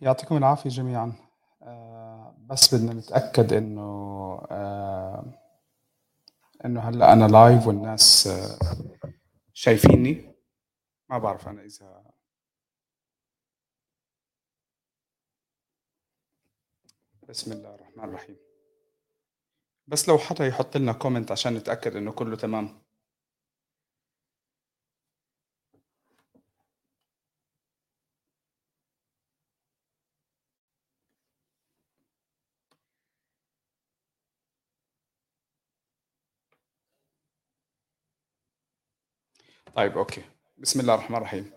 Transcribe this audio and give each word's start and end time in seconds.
يعطيكم 0.00 0.36
العافية 0.36 0.70
جميعًا. 0.70 1.12
آآ 1.62 2.34
بس 2.38 2.74
بدنا 2.74 2.92
نتأكد 2.92 3.52
إنه 3.52 3.82
آآ 4.50 5.24
إنه 6.64 6.80
هلّأ 6.80 7.12
أنا 7.12 7.28
live 7.28 7.66
والناس 7.66 8.28
شايفينّي؟ 9.52 10.34
ما 11.08 11.18
بعرف 11.18 11.48
أنا 11.48 11.62
إذا 11.62 12.04
بسم 17.28 17.52
الله 17.52 17.74
الرحمن 17.74 18.04
الرحيم. 18.04 18.36
بس 19.86 20.08
لو 20.08 20.18
حدا 20.18 20.46
يحط 20.46 20.76
لنا 20.76 20.98
comment 21.04 21.30
عشان 21.30 21.54
نتأكد 21.54 21.96
إنه 21.96 22.12
كُلّه 22.12 22.36
تمام. 22.36 22.83
طيب 39.76 39.98
okay. 39.98 40.22
بسم 40.58 40.80
الله 40.80 40.94
الرحمن 40.94 41.16
الرحيم. 41.16 41.50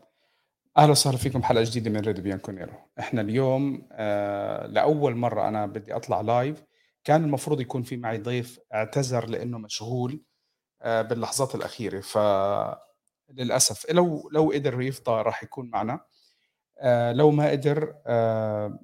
أهلًا 0.77 0.91
وسهلًا 0.91 1.17
فيكم 1.17 1.39
بحلقة 1.39 1.63
جديدة 1.63 1.89
من 1.91 1.99
ريديو 1.99 2.23
بيانكونيرو. 2.23 2.73
إحنا 2.99 3.21
اليوم 3.21 3.87
آآ 3.91 4.67
لأول 4.67 5.15
مرّة 5.15 5.47
أنا 5.47 5.65
بدي 5.65 5.95
أطلع 5.95 6.23
live 6.23 6.57
كان 7.03 7.23
المفروض 7.23 7.61
يكون 7.61 7.83
في 7.83 7.97
معي 7.97 8.17
ضيف 8.17 8.59
اعتذر 8.73 9.25
لإنه 9.29 9.57
مشغول 9.57 10.21
آآ 10.81 11.01
باللحظات 11.01 11.55
الأخيرة، 11.55 12.01
فللأسف 12.01 13.91
لو 13.91 14.29
لو 14.33 14.51
قدر 14.55 14.81
يفضى 14.81 15.11
راح 15.21 15.43
يكون 15.43 15.69
معنا، 15.69 15.99
آآ 16.79 17.13
لو 17.13 17.31
ما 17.31 17.51
قدر 17.51 17.95
آآ 18.07 18.79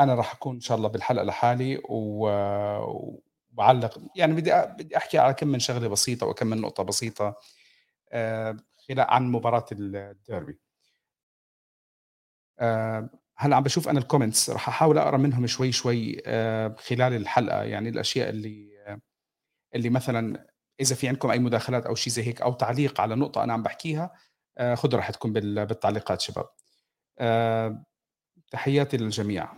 أنا 0.00 0.14
راح 0.14 0.34
أكون 0.34 0.54
إن 0.54 0.60
شاء 0.60 0.76
الله 0.78 0.88
بالحلقة 0.88 1.24
لحالي 1.24 1.82
و 1.90 2.28
وباعلّق 3.52 3.98
يعني 4.16 4.34
بدي 4.34 4.52
بدي 4.78 4.96
أحكي 4.96 5.18
على 5.18 5.34
كم 5.34 5.48
من 5.48 5.58
شغلة 5.60 5.88
بسيطة 5.88 6.26
وكم 6.26 6.46
من 6.46 6.64
آآ 6.64 6.74
خلا 6.78 7.34
عن 9.14 9.26
مباراة 9.32 9.66
ال 9.72 10.14
الDerby. 10.16 10.54
آآ 12.60 13.08
هلّأ 13.36 13.56
عم 13.56 13.62
باشوف 13.62 13.88
أنا 13.88 14.00
الcomments 14.00 14.50
راح 14.50 14.68
أحاول 14.68 14.98
أقرأ 14.98 15.16
منهم 15.16 15.46
شوي، 15.46 15.72
شوي 15.72 16.22
آآ 16.26 16.74
خلال 16.78 17.12
الحلقة، 17.14 17.62
يعني 17.62 17.88
الأشياء 17.88 18.28
اللي 18.30 18.68
اللي 19.74 19.90
مثلًا 19.90 20.46
إذا 20.80 20.94
في 20.96 21.08
عندكم 21.08 21.30
أي 21.30 21.38
مداخلات 21.38 21.86
أو 21.86 21.94
شي 21.94 22.10
زي 22.10 22.24
هيك 22.28 22.42
أو 22.42 22.54
تعليق 22.54 23.00
على 23.00 23.14
نقطة 23.16 23.44
أنا 23.44 23.52
عم 23.52 23.62
باحكيها، 23.62 24.12
آآ 24.58 24.74
خُدوا 24.74 24.98
راحتكم 24.98 25.32
بال 25.32 25.66
بالتعليقات 25.66 26.22
شباب. 26.22 26.46
تحياتي 28.52 28.96
للجميع. 28.96 29.48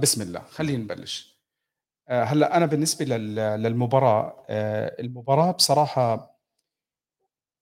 بسم 0.00 0.22
الله، 0.22 0.40
خلّينا 0.40 0.84
نبلّش. 0.84 1.40
آآ 2.08 2.24
هلّأ 2.24 2.56
أنا 2.56 2.66
بالنسبة 2.66 3.04
لل 3.06 3.36
للمباراة، 3.62 4.36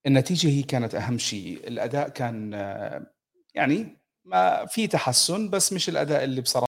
النتيجة 0.07 0.49
هي 0.49 0.63
كانت 0.63 0.95
أهم 0.95 1.19
شيء، 1.19 1.69
الأداء 1.69 2.09
كان 2.09 2.53
يعني 3.55 3.99
ما 4.25 4.67
في 4.67 4.87
تحسُّن، 4.87 5.51
بس 5.51 5.73
مش 5.73 5.89
الأداء 5.89 6.25
اللي 6.25 6.41
بصراحة 6.41 6.69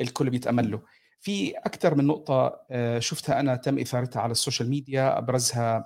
الكل 0.00 0.30
بيتأمل 0.30 0.70
له. 0.70 0.82
في 1.20 1.52
أكتر 1.58 1.94
من 1.94 2.06
نقطة 2.06 2.60
آآ 2.70 3.00
شُفتها 3.00 3.40
أنا 3.40 3.56
تم 3.56 3.78
إثارتها 3.78 4.22
على 4.22 4.32
السوشيال 4.32 4.70
ميديا 4.70 5.18
أبرزها 5.18 5.84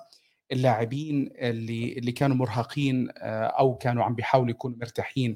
اللاعبين 0.51 1.31
اللي 1.37 1.93
اللي 1.99 2.11
كانوا 2.11 2.35
مرهقين 2.37 3.09
آآ 3.17 3.45
أو 3.47 3.75
كانوا 3.77 4.03
عم 4.03 4.15
بيحاولوا 4.15 4.49
يكونوا 4.51 4.77
مرتاحين. 4.77 5.35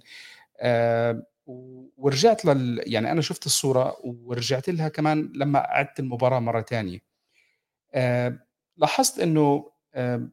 و 1.48 1.86
ورجعت 1.98 2.46
لل 2.46 2.84
يعني 2.88 3.12
أنا 3.12 3.22
شُفت 3.22 3.46
الصورة 3.46 3.98
ورجعت 4.06 4.70
لها 4.70 4.90
كمان 4.90 5.34
لمّا 5.36 5.60
عِدت 5.60 6.00
المباراة 6.00 6.40
مرّة 6.40 6.62
تانية. 6.62 7.00
آآ 7.96 8.40
لاحظت 8.78 9.20
إنه 9.20 9.72
آآ 9.96 10.30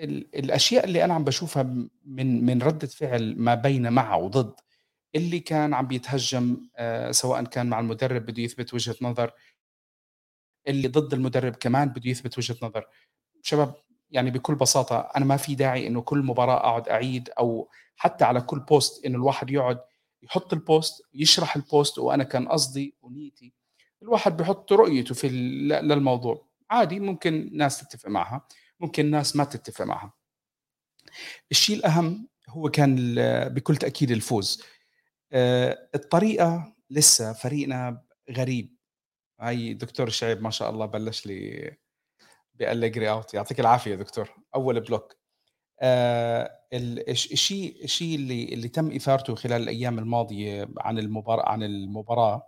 ال 0.00 0.36
الأشياء 0.36 0.84
اللي 0.84 1.04
أنا 1.04 1.14
عم 1.14 1.24
باشوفها 1.24 1.62
م 1.62 1.90
من 2.06 2.44
من 2.46 2.62
ردة 2.62 2.86
فعل 2.88 3.34
ما 3.38 3.54
بين 3.54 3.92
مع 3.92 4.16
وضد، 4.16 4.54
اللي 5.16 5.40
كان 5.40 5.74
عم 5.74 5.86
بيتهجم 5.86 6.68
سواءً 7.10 7.44
كان 7.44 7.66
مع 7.70 7.80
المدرب 7.80 8.26
بده 8.26 8.42
يثبت 8.42 8.74
وجهة 8.74 8.96
نظر 9.02 9.32
اللي 10.68 10.88
ضد 10.88 11.14
المدرب 11.14 11.56
كمان 11.56 11.88
بده 11.88 12.10
يثبت 12.10 12.38
وجهة 12.38 12.56
نظر. 12.62 12.86
شباب 13.42 13.74
يعني 14.10 14.30
بكل 14.30 14.54
بساطة 14.54 14.98
أنا 15.16 15.24
ما 15.24 15.36
في 15.36 15.54
داعي 15.54 15.86
إنه 15.86 16.00
كل 16.02 16.18
مباراة 16.18 16.56
أقعد 16.56 16.88
أعيد 16.88 17.30
أو 17.38 17.68
حتى 17.96 18.24
على 18.24 18.40
كل 18.40 18.60
post 18.72 19.06
إنه 19.06 19.16
الواحد 19.18 19.50
يقعد 19.50 19.80
يحط 20.22 20.54
الpost 20.54 21.02
يشرح 21.14 21.58
الpost 21.58 21.98
وأنا 21.98 22.24
كان 22.24 22.48
قصدي 22.48 22.94
ونيتي، 23.02 23.52
الواحد 24.02 24.36
بيحط 24.36 24.72
رؤيته 24.72 25.14
في 25.14 25.28
للموضوع، 25.82 26.46
عادي 26.70 27.00
ممكن 27.00 27.50
ناس 27.52 27.78
تتفق 27.80 28.08
معها، 28.08 28.46
ممكن 28.80 29.10
ناس 29.10 29.36
ما 29.36 29.44
تتفق 29.44 29.84
معها. 29.84 30.12
الشيء 31.50 31.76
الأهم 31.76 32.28
هو 32.48 32.68
كان 32.68 33.14
بكل 33.48 33.76
تأكيد 33.76 34.10
الفوز. 34.10 34.62
آآ 35.32 35.88
الطريقة 35.94 36.74
لسه 36.90 37.32
فريقنا 37.32 38.02
غريب. 38.30 38.76
هاي 39.40 39.74
دكتور 39.74 40.08
شعيب 40.08 40.42
ما 40.42 40.50
شاء 40.50 40.70
الله 40.70 40.86
بلّش 40.86 41.26
لي 41.26 41.70
بألِّجري 42.54 43.22
out 43.22 43.34
يعطيك 43.34 43.60
العافية 43.60 43.90
يا 43.90 43.96
دكتور، 43.96 44.30
أول 44.54 44.80
بلوك. 44.80 45.16
الش 46.72 47.32
الشيء 47.32 47.84
الشيء 47.84 48.14
اللي 48.16 48.44
اللي 48.44 48.68
تم 48.68 48.90
إثارته 48.92 49.34
خلال 49.34 49.62
الأيام 49.62 49.98
الماضية 49.98 50.68
عن 50.78 50.98
المبار 50.98 51.40
عن 51.48 51.62
المباراة 51.62 52.42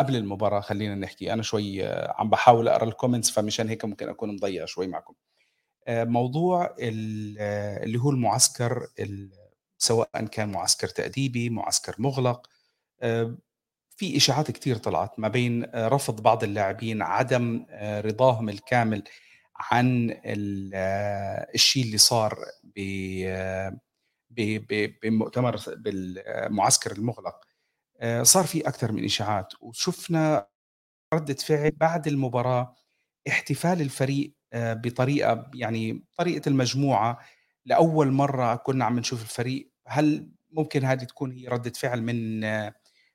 قبل 0.00 0.16
المباراة 0.16 0.60
خلّينا 0.60 0.94
نحكي، 0.94 1.32
أنا 1.32 1.42
شوي 1.42 1.84
عم 1.86 2.30
باحاول 2.30 2.68
أقرأ 2.68 2.90
الcomments 2.90 3.32
فمشان 3.32 3.68
هيك 3.68 3.84
ممكن 3.84 4.08
أكون 4.08 4.34
مضيّع 4.36 4.64
شوي 4.64 4.86
معكم. 4.86 5.14
آآ 5.88 6.04
موضوع 6.04 6.76
ال 6.80 7.38
اللي 7.84 7.98
هو 8.00 8.10
المعسكر 8.10 8.88
ال 9.00 9.30
سواءً 9.78 10.26
كان 10.26 10.52
معسكر 10.52 10.88
تأديبي، 10.88 11.50
معسكر 11.50 11.94
مُغلق، 11.98 12.48
آآ 13.02 13.38
في 13.96 14.16
إشاعات 14.18 14.50
كتير 14.50 14.76
طلعت 14.78 15.20
ما 15.20 15.28
بين 15.28 15.64
رفض 15.76 16.22
بعض 16.22 16.44
اللاعبين، 16.44 17.02
عدم 17.02 17.66
رضاهم 17.82 18.48
الكامل 18.48 19.04
عن 19.56 20.10
ال 20.26 20.74
الشيء 21.54 21.84
اللي 21.84 21.98
صار 21.98 22.38
بمؤتمر 25.02 25.56
بالمعسكر 25.76 26.92
المُغلق. 26.92 27.40
صار 28.22 28.44
في 28.46 28.68
أكتر 28.68 28.92
من 28.92 29.04
إشاعات 29.04 29.54
وشُفنا 29.62 30.48
ردة 31.14 31.34
فعل 31.34 31.70
بعد 31.72 32.08
المباراة، 32.08 32.76
احتفال 33.28 33.82
الفريق 33.82 34.34
آآ 34.52 34.74
بطريقة 34.74 35.50
يعني 35.54 36.04
طريقة 36.18 36.48
المجموعة، 36.48 37.18
لأول 37.66 38.12
مرّة 38.12 38.54
كُنّا 38.56 38.84
عم 38.84 38.98
نشوف 38.98 39.22
الفريق 39.22 39.70
هل 39.88 40.28
ممكن 40.52 40.84
هذه 40.84 41.04
تكون 41.04 41.32
هي 41.32 41.48
ردة 41.48 41.70
فعل 41.72 42.02
من 42.02 42.40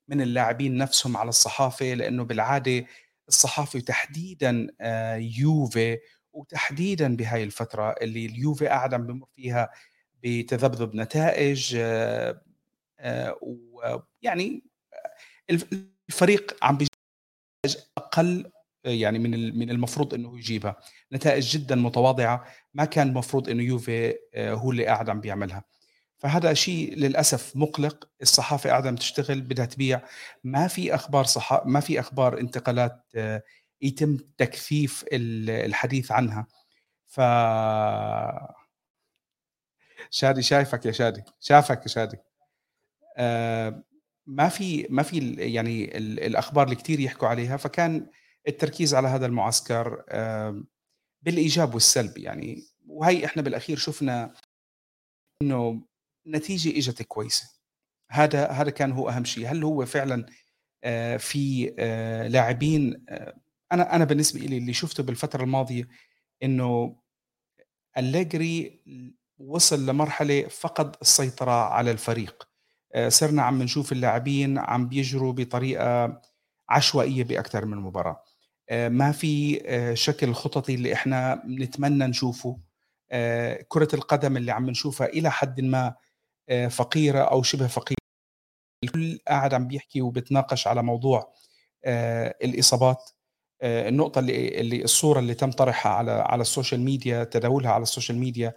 من 0.09 0.21
اللاعبين 0.21 0.77
نفسهم 0.77 1.17
على 1.17 1.29
الصحافة؟ 1.29 1.93
لإنه 1.93 2.23
بالعادة 2.23 2.85
الصحافة 3.29 3.77
وتحديدًا 3.79 4.67
آآ 4.81 5.15
يوفي 5.17 5.97
وتحديدًا 6.33 7.15
بهاي 7.15 7.43
الفترة 7.43 7.91
اللي 8.01 8.25
اليوفي 8.25 8.67
قاعد 8.67 8.93
عم 8.93 9.07
بيمُر 9.07 9.27
فيها 9.35 9.69
بتذبذب 10.23 10.95
نتائج 10.95 11.75
آآ 11.79 12.41
ويعني 13.41 14.63
الف 15.51 15.65
الفريق 16.09 16.57
عم 16.63 16.77
بيج 16.77 16.87
أقل 17.97 18.51
يعني 18.85 19.19
من 19.19 19.57
من 19.59 19.69
المفروض 19.69 20.13
إنه 20.13 20.37
يجيبها، 20.39 20.75
نتائج 21.13 21.57
جدًا 21.57 21.75
متواضعة، 21.75 22.45
ما 22.73 22.85
كان 22.85 23.07
المفروض 23.07 23.49
إنه 23.49 23.63
يوفي 23.63 24.15
آآ 24.35 24.53
هو 24.53 24.71
اللي 24.71 24.85
قاعد 24.85 25.09
عم 25.09 25.21
بيعملها. 25.21 25.63
فهذا 26.17 26.53
شيء 26.53 26.95
للأسف 26.95 27.55
مُقلِق، 27.55 28.09
الصحافة 28.21 28.69
قاعدة 28.69 28.89
عم 28.89 28.95
تشتغل 28.95 29.41
بدها 29.41 29.65
تبيع، 29.65 30.01
ما 30.43 30.67
في 30.67 30.95
أخبار 30.95 31.23
صحا 31.25 31.63
ما 31.65 31.79
في 31.79 31.99
أخبار 31.99 32.39
انتقالات 32.39 33.03
يتم 33.81 34.17
تكثيف 34.37 35.05
ال 35.13 35.49
الحديث 35.49 36.11
عنها. 36.11 36.47
ف 37.07 37.21
شادي 40.11 40.41
شايفك 40.41 40.85
يا 40.85 40.91
شادي، 40.91 41.23
شافك 41.39 41.81
يا 41.83 41.87
شادي. 41.87 42.17
ما 44.27 44.49
في 44.49 44.87
ما 44.89 45.03
في 45.03 45.33
يعني 45.33 45.97
ال 45.97 46.19
الأخبار 46.19 46.63
اللي 46.65 46.75
كتير 46.75 46.99
يحكوا 46.99 47.27
عليها، 47.27 47.57
فكان 47.57 48.07
التركيز 48.47 48.95
على 48.95 49.07
هذا 49.07 49.25
المعسكر 49.25 50.03
آآ 50.09 50.63
بالإيجاب 51.21 51.73
والسلب 51.73 52.17
يعني، 52.17 52.63
وهي 52.87 53.25
إحنا 53.25 53.41
بالأخير 53.41 53.77
شُفنا 53.77 54.33
إنه 55.41 55.81
نتيجة 56.27 56.77
إجت 56.77 57.01
كويسة. 57.03 57.49
هذا 58.11 58.47
هذا 58.47 58.69
كان 58.69 58.91
هو 58.91 59.09
أهم 59.09 59.25
شيء، 59.25 59.47
هل 59.47 59.63
هو 59.63 59.85
فعلًا 59.85 60.25
آآ 60.83 61.17
في 61.17 61.75
آآ 61.79 62.27
لاعبين 62.29 63.05
آآ 63.09 63.39
أنا 63.71 63.95
أنا 63.95 64.05
بالنسبة 64.05 64.39
إلي 64.41 64.57
اللي 64.57 64.73
شُفته 64.73 65.03
بالفترة 65.03 65.43
الماضية 65.43 65.87
إنه 66.43 66.95
أليجري 67.97 68.81
وصل 69.39 69.85
لمرحلة 69.85 70.47
فقد 70.47 70.95
السيطرة 71.01 71.51
على 71.51 71.91
الفريق. 71.91 72.49
صرنا 73.07 73.41
عم 73.41 73.63
نشوف 73.63 73.91
اللاعبين 73.91 74.57
عم 74.57 74.87
بيجروا 74.87 75.33
بطريقة 75.33 76.21
عشوائية 76.69 77.23
بأكتر 77.23 77.65
من 77.65 77.77
مباراة. 77.77 78.23
آآ 78.69 78.89
ما 78.89 79.11
في 79.11 79.61
آآ 79.65 79.95
شكل 79.95 80.33
خططي 80.33 80.75
اللي 80.75 80.93
إحنا 80.93 81.35
بنتمنى 81.45 82.05
نشوفه. 82.07 82.59
آآ 83.11 83.65
كرة 83.67 83.87
القدم 83.93 84.37
اللي 84.37 84.51
عم 84.51 84.69
نشوفها 84.69 85.07
إلى 85.07 85.31
حدٍ 85.31 85.61
ما 85.61 85.95
فقيرة 86.69 87.19
أو 87.19 87.43
شبه 87.43 87.67
فقيرة. 87.67 87.97
الكل 88.83 89.19
قاعد 89.27 89.53
عم 89.53 89.67
بيحكي 89.67 90.01
وبيتناقش 90.01 90.67
على 90.67 90.83
موضوع 90.83 91.33
الإصابات. 92.43 93.11
النقطة 93.63 94.19
اللي 94.19 94.61
اللي 94.61 94.83
الصورة 94.83 95.19
اللي 95.19 95.33
تم 95.33 95.51
طرحها 95.51 95.91
على 95.93 96.11
على 96.11 96.41
ال 96.41 96.47
social 96.47 96.81
media 96.81 97.23
تداولها 97.23 97.71
على 97.71 97.83
ال 97.83 97.88
social 97.88 98.17
media 98.17 98.53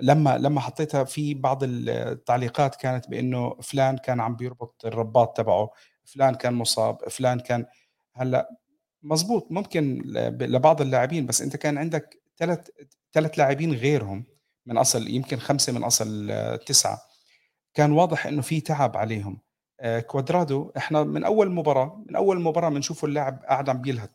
لمّا 0.00 0.38
لمّا 0.38 0.60
حطيتها 0.60 1.04
في 1.04 1.34
بعض 1.34 1.58
التعليقات 1.64 2.74
كانت 2.76 3.08
بإنه 3.10 3.54
فلان 3.62 3.98
كان 3.98 4.20
عم 4.20 4.36
بيربط 4.36 4.82
الرباط 4.86 5.36
تبعه، 5.36 5.70
فلان 6.04 6.34
كان 6.34 6.54
مصاب، 6.54 7.08
فلان 7.10 7.40
كان 7.40 7.66
هلأ 8.14 8.50
مضبوط 9.02 9.46
ممكن 9.50 10.02
لبعض 10.40 10.80
اللاعبين، 10.80 11.26
بس 11.26 11.42
أنت 11.42 11.56
كان 11.56 11.78
عندك 11.78 12.22
3 12.36 12.72
3 13.12 13.38
لاعبين 13.38 13.72
غيرهم 13.72 14.24
من 14.66 14.76
أصل 14.78 15.08
يمكن 15.08 15.36
5 15.36 15.72
من 15.72 15.84
أصل 15.84 16.32
9 16.66 16.98
كان 17.74 17.92
واضح 17.92 18.26
إنه 18.26 18.42
في 18.42 18.60
تعب 18.60 18.96
عليهم. 18.96 19.40
آآ 19.80 20.00
كوادرادو 20.00 20.72
إحنا 20.76 21.02
من 21.02 21.24
أول 21.24 21.50
مباراة، 21.50 22.04
من 22.08 22.16
أول 22.16 22.40
مباراة 22.40 22.68
بنشوفه 22.68 23.06
اللاعب 23.06 23.42
قاعد 23.48 23.68
عم 23.68 23.80
بيلهث. 23.80 24.10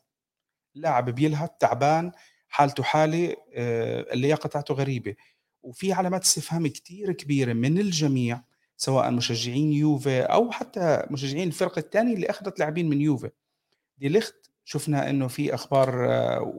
اللاعب 0.76 1.10
بيلهث، 1.10 1.50
تعبان، 1.60 2.12
حالته 2.48 2.84
حالة، 2.84 3.36
آآ 3.56 4.14
اللياقة 4.14 4.48
تاعته 4.48 4.74
غريبة. 4.74 5.16
وفي 5.64 5.94
علامات 5.94 6.24
استفهام 6.24 6.68
كتير 6.68 7.12
كبيرة 7.14 7.54
من 7.54 7.78
الجميع 7.78 8.42
سواء 8.78 9.12
مشجعين 9.12 9.74
يوفي 9.74 10.22
أو 10.22 10.52
حتى 10.52 11.04
مشجعين 11.12 11.48
الفرق 11.48 11.78
الثانية 11.78 12.14
اللي 12.14 12.30
أخذت 12.30 12.60
لاعبين 12.60 12.90
من 12.90 13.02
يوفي 13.02 13.30
دي 14.00 14.08
ليخت 14.08 14.52
شفنا 14.64 15.10
إنه 15.10 15.28
في 15.28 15.54
أخبار 15.54 16.12
آه، 16.12 16.54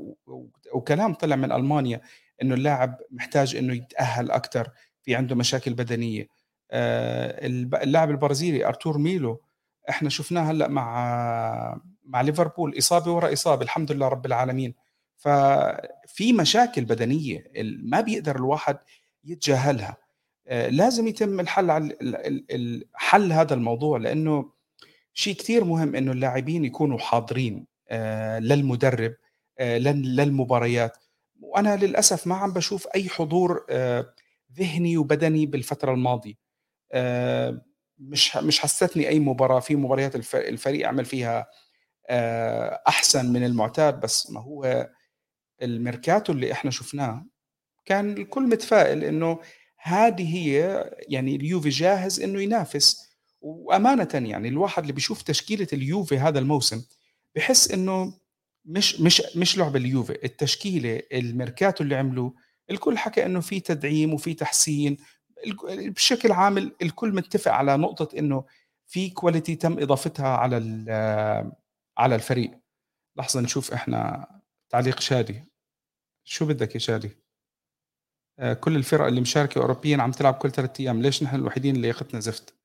وكلام 0.72 1.14
طلع 1.14 1.36
من 1.36 1.52
ألمانيا 1.52 2.00
إنه 2.42 2.54
اللاعب 2.54 2.98
محتاج 3.10 3.56
إنه 3.56 3.74
يتأهل 3.74 4.30
أكثر 4.30 4.68
في 5.02 5.14
عنده 5.14 5.34
مشاكل 5.34 5.74
بدنية. 5.74 6.28
آه، 6.70 7.46
اللاعب 7.82 8.10
البرازيلي 8.10 8.66
أرتور 8.66 8.98
ميلو 8.98 9.40
إحنا 9.90 10.08
شفناه 10.08 10.42
هلأ 10.42 10.68
مع 10.68 11.80
مع 12.04 12.20
ليفربول 12.20 12.78
إصابة 12.78 13.12
ورا 13.12 13.32
إصابة 13.32 13.62
الحمد 13.62 13.92
لله 13.92 14.08
رب 14.08 14.26
العالمين. 14.26 14.74
ففي 15.16 16.32
مشاكل 16.32 16.84
بدنية 16.84 17.44
ما 17.82 18.00
بيقدر 18.00 18.36
الواحد 18.36 18.78
يتجاهلها. 19.24 19.96
آه، 20.46 20.68
لازم 20.68 21.08
يتم 21.08 21.40
الحل 21.40 21.70
على 21.70 21.96
حل 22.94 23.32
هذا 23.32 23.54
الموضوع 23.54 23.98
لأنه 23.98 24.52
شيء 25.14 25.34
كتير 25.34 25.64
مهم 25.64 25.94
إنه 25.96 26.12
اللاعبين 26.12 26.64
يكونوا 26.64 26.98
حاضرين 26.98 27.66
آه، 27.88 28.38
للمدرب 28.38 29.14
آه، 29.58 29.78
لل- 29.78 30.16
للمباريات. 30.16 30.96
وأنا 31.40 31.76
للأسف 31.76 32.26
ما 32.26 32.34
عم 32.34 32.52
بشوف 32.52 32.86
أي 32.94 33.08
حضور 33.08 33.66
آه، 33.70 34.14
ذهني 34.58 34.96
وبدني 34.96 35.46
بالفترة 35.46 35.92
الماضية. 35.94 36.34
مش 37.98 38.36
مش 38.36 38.60
حستني 38.60 39.08
أي 39.08 39.18
مباراة. 39.20 39.60
في 39.60 39.76
مباريات 39.76 40.16
الف- 40.16 40.36
الفريق 40.36 40.88
عمل 40.88 41.04
فيها 41.04 41.46
أحسن 42.88 43.32
من 43.32 43.44
المعتاد 43.44 44.00
بس 44.00 44.30
ما 44.30 44.40
هو 44.40 44.90
الميركاتو 45.62 46.32
اللي 46.32 46.52
إحنا 46.52 46.70
شفناه 46.70 47.26
كان 47.84 48.10
الكل 48.18 48.42
متفائل 48.42 49.04
إنه 49.04 49.40
هذه 49.82 50.36
هي 50.36 50.84
يعني 51.08 51.36
اليوفي 51.36 51.68
جاهز 51.68 52.20
إنه 52.20 52.42
ينافس. 52.42 53.09
وأمانة 53.40 54.08
يعني 54.14 54.48
الواحد 54.48 54.82
اللي 54.82 54.92
بيشوف 54.92 55.22
تشكيلة 55.22 55.68
اليوفي 55.72 56.18
هذا 56.18 56.38
الموسم 56.38 56.82
بحس 57.36 57.70
إنه 57.70 58.14
مش 58.64 59.00
مش 59.00 59.22
مش 59.36 59.58
لعب 59.58 59.76
اليوفي 59.76 60.24
التشكيلة 60.24 61.02
الميركاتو 61.12 61.84
اللي 61.84 61.96
عملوه 61.96 62.34
الكل 62.70 62.98
حكى 62.98 63.26
إنه 63.26 63.40
في 63.40 63.60
تدعيم 63.60 64.14
وفي 64.14 64.34
تحسين 64.34 64.96
بشكل 65.68 66.32
عام 66.32 66.58
الكل 66.58 67.14
متفق 67.14 67.52
على 67.52 67.76
نقطة 67.76 68.18
إنه 68.18 68.44
في 68.86 69.10
quality 69.10 69.56
تم 69.56 69.78
إضافتها 69.78 70.28
على 70.28 70.56
على 71.98 72.14
الفريق. 72.14 72.60
لحظة 73.16 73.40
نشوف 73.40 73.72
إحنا 73.72 74.28
تعليق 74.70 75.00
شادي. 75.00 75.44
شو 76.24 76.46
بدك 76.46 76.74
يا 76.74 76.80
شادي؟ 76.80 77.10
آه، 78.38 78.52
كل 78.52 78.76
الفرق 78.76 79.06
اللي 79.06 79.20
مشاركة 79.20 79.58
أوروبيًا 79.58 79.96
عم 80.02 80.10
تلعب 80.10 80.34
كل 80.34 80.50
3 80.50 80.80
أيام، 80.80 81.02
ليش 81.02 81.22
نحن 81.22 81.36
الوحيدين 81.36 81.76
اللي 81.76 81.88
لياقتنا 81.88 82.20
زفت؟ 82.20 82.59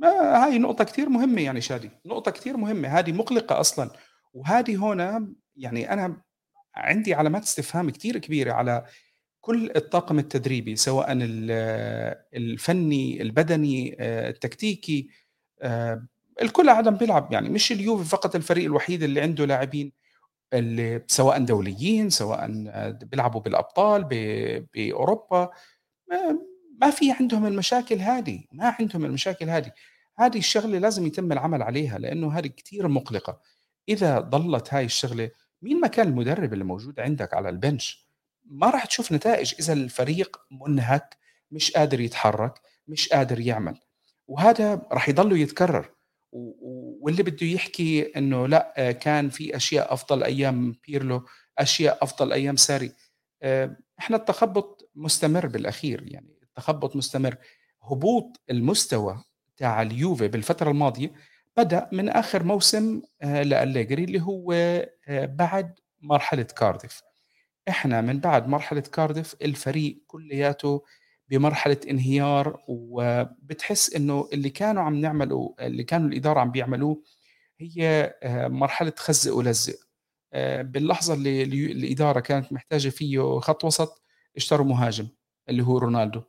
ما 0.00 0.08
هاي 0.46 0.58
نقطة 0.58 0.84
كتير 0.84 1.10
مهمة 1.10 1.42
يعني 1.42 1.62
شادي، 1.62 1.90
نقطة 2.06 2.32
كتير 2.32 2.58
مهمة، 2.58 2.88
هذه 2.88 3.12
مقلقة 3.12 3.60
أصلًا، 3.60 3.90
وهذه 4.34 4.76
هون 4.76 5.00
يعني 5.56 5.92
أنا 5.94 6.22
عندي 6.76 7.14
علامات 7.14 7.44
استفهام 7.44 7.90
كتير 7.90 8.18
كبيرة 8.18 8.52
على 8.54 8.86
كل 9.42 9.72
الطاقم 9.76 10.20
التدريبي، 10.20 10.76
سواء 10.76 11.08
ال 11.12 11.50
الفني، 12.36 13.22
البدني، 13.22 13.96
آآ، 14.00 14.30
التكتيكي، 14.30 15.08
آآ، 15.62 16.06
الكل 16.42 16.70
قاعد 16.70 16.88
عم 16.88 16.96
بيلعب، 16.96 17.32
يعني 17.34 17.50
مش 17.50 17.72
اليوفي 17.72 18.04
فقط 18.10 18.36
الفريق 18.36 18.64
الوحيد 18.66 19.04
اللي 19.04 19.22
عنده 19.22 19.46
لاعبين 19.46 19.92
اللي 20.54 21.04
سواء 21.08 21.44
دوليين، 21.46 22.10
سواء 22.10 22.48
بيلعبوا 23.12 23.42
بالأبطال 23.42 24.04
ب 24.04 24.10
بأوروبا. 24.74 25.50
ما 26.10 26.38
ما 26.82 26.90
في 26.90 27.12
عندهم 27.12 27.46
المشاكل 27.46 27.96
هذه، 27.98 28.44
ما 28.52 28.76
عندهم 28.80 29.06
المشاكل 29.06 29.50
هذه، 29.50 29.72
هذه 30.20 30.38
الشغلة 30.38 30.78
لازم 30.78 31.06
يتم 31.06 31.32
العمل 31.32 31.62
عليها 31.62 31.98
لأنه 31.98 32.32
هذه 32.38 32.46
كتير 32.46 32.88
مُقلقة، 32.88 33.40
إذا 33.88 34.20
ضلت 34.20 34.74
هاي 34.74 34.84
الشغلة 34.84 35.30
مين 35.62 35.80
ما 35.80 35.88
كان 35.88 36.08
المدرب 36.08 36.52
اللي 36.52 36.64
موجود 36.64 37.00
عندك 37.00 37.34
على 37.34 37.48
البنش؟ 37.48 38.08
ما 38.44 38.70
راح 38.70 38.84
تشوف 38.86 39.12
نتائج 39.12 39.54
إذا 39.58 39.72
الفريق 39.72 40.40
مُنهك، 40.50 41.16
مش 41.50 41.72
قادر 41.72 42.00
يتحرك، 42.00 42.60
مش 42.88 43.08
قادر 43.08 43.40
يعمل، 43.40 43.80
وهذا 44.28 44.82
راح 44.92 45.08
يضلّه 45.08 45.38
يتكرر، 45.38 45.90
واللي 46.32 47.22
بده 47.22 47.46
يحكي 47.46 48.02
إنه 48.02 48.48
لأ 48.48 48.92
كان 48.92 49.28
في 49.28 49.56
أشياء 49.56 49.92
أفضل 49.94 50.22
أيام 50.24 50.74
بيرلو، 50.86 51.26
أشياء 51.58 51.98
أفضل 52.02 52.32
أيام 52.32 52.56
ساري، 52.56 52.92
آآ 53.42 53.76
إحنا 53.98 54.16
التخبُّط 54.16 54.90
مستمر 54.94 55.46
بالأخير، 55.46 56.02
يعني 56.06 56.38
التخبُّط 56.42 56.96
مستمر. 56.96 57.36
هبوط 57.82 58.40
المستوى 58.50 59.24
بتاع 59.60 59.82
اليوفي 59.82 60.28
بالفترة 60.28 60.70
الماضية 60.70 61.12
بدأ 61.56 61.88
من 61.92 62.08
آخر 62.08 62.42
موسم 62.44 63.02
آآ 63.22 63.44
لأليجري 63.44 64.04
اللي 64.04 64.20
هو 64.22 64.52
آآ 64.52 65.26
بعد 65.26 65.74
مرحلة 66.00 66.42
كارديف. 66.42 67.02
إحنا 67.68 68.00
من 68.00 68.20
بعد 68.20 68.48
مرحلة 68.48 68.80
كارديف 68.80 69.34
الفريق 69.42 70.02
كلّياته 70.06 70.84
بمرحلة 71.28 71.76
انهيار، 71.90 72.60
وبتحس 72.68 73.94
إنه 73.94 74.28
اللي 74.32 74.50
كانوا 74.50 74.82
عم 74.82 74.94
نعمله 75.00 75.54
اللي 75.60 75.84
كانوا 75.84 76.08
الإدارة 76.08 76.40
عم 76.40 76.50
بيعملوه 76.50 77.02
هي 77.60 78.14
آآ 78.22 78.48
مرحلة 78.48 78.92
خزّق 78.98 79.34
ولزّق. 79.36 79.76
آآ 80.34 80.62
باللحظة 80.62 81.14
اللي 81.14 81.42
اليو 81.42 81.70
الإدارة 81.70 82.20
كانت 82.20 82.52
محتاجة 82.52 82.88
فيه 82.88 83.40
خط 83.40 83.64
وسط، 83.64 84.02
اشتروا 84.36 84.66
مهاجم 84.66 85.08
اللي 85.48 85.62
هو 85.62 85.78
رونالدو، 85.78 86.22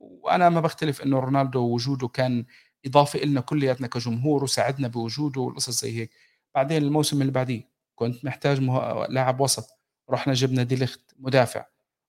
وأنا 0.00 0.48
ما 0.48 0.60
باختلف 0.60 1.02
إنه 1.02 1.18
رونالدو 1.20 1.60
وجوده 1.74 2.08
كان 2.08 2.46
إضافة 2.86 3.22
إلنا 3.22 3.40
كلياتنا 3.40 3.86
كجمهور 3.86 4.44
وساعدنا 4.44 4.88
بوجوده 4.88 5.40
وقصص 5.40 5.80
زي 5.82 5.98
هيك، 6.00 6.10
بعدين 6.54 6.82
الموسم 6.82 7.20
اللي 7.22 7.32
بعديه 7.32 7.62
كنت 7.94 8.24
محتاج 8.24 8.60
مه 8.60 9.06
لاعب 9.06 9.40
وسط، 9.40 9.68
رُحنا 10.10 10.32
جبنا 10.34 10.62
دي 10.62 10.76
ليخت 10.76 11.00
مدافع، 11.18 11.64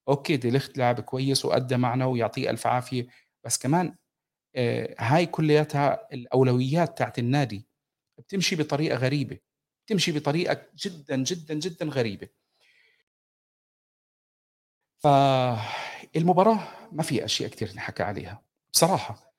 okay 0.08 0.36
دي 0.36 0.50
ليخت 0.50 0.78
لاعب 0.78 1.00
كويس 1.00 1.44
وأدّى 1.44 1.76
معنا 1.76 2.04
ويعطيه 2.06 2.50
ألف 2.50 2.66
عافية، 2.66 3.06
بس 3.44 3.58
كمان 3.58 3.94
آآ 4.56 4.94
هاي 4.98 5.26
كلّياتها 5.26 6.08
الأولويات 6.12 6.98
تاعة 6.98 7.12
النادي. 7.18 7.66
بتمشي 8.18 8.56
بطريقة 8.56 8.96
غريبة، 8.98 9.38
بتمشي 9.86 10.12
بطريقة 10.12 10.62
جدًا، 10.86 11.16
جدًا، 11.16 11.54
جدًا 11.54 11.86
غريبة. 11.86 12.28
فالمباراة 14.98 16.68
ما 16.92 17.02
في 17.02 17.24
أشياء 17.24 17.50
كتير 17.50 17.72
نحكى 17.76 18.02
عليها، 18.02 18.42
بصراحة 18.72 19.14
آآ 19.14 19.29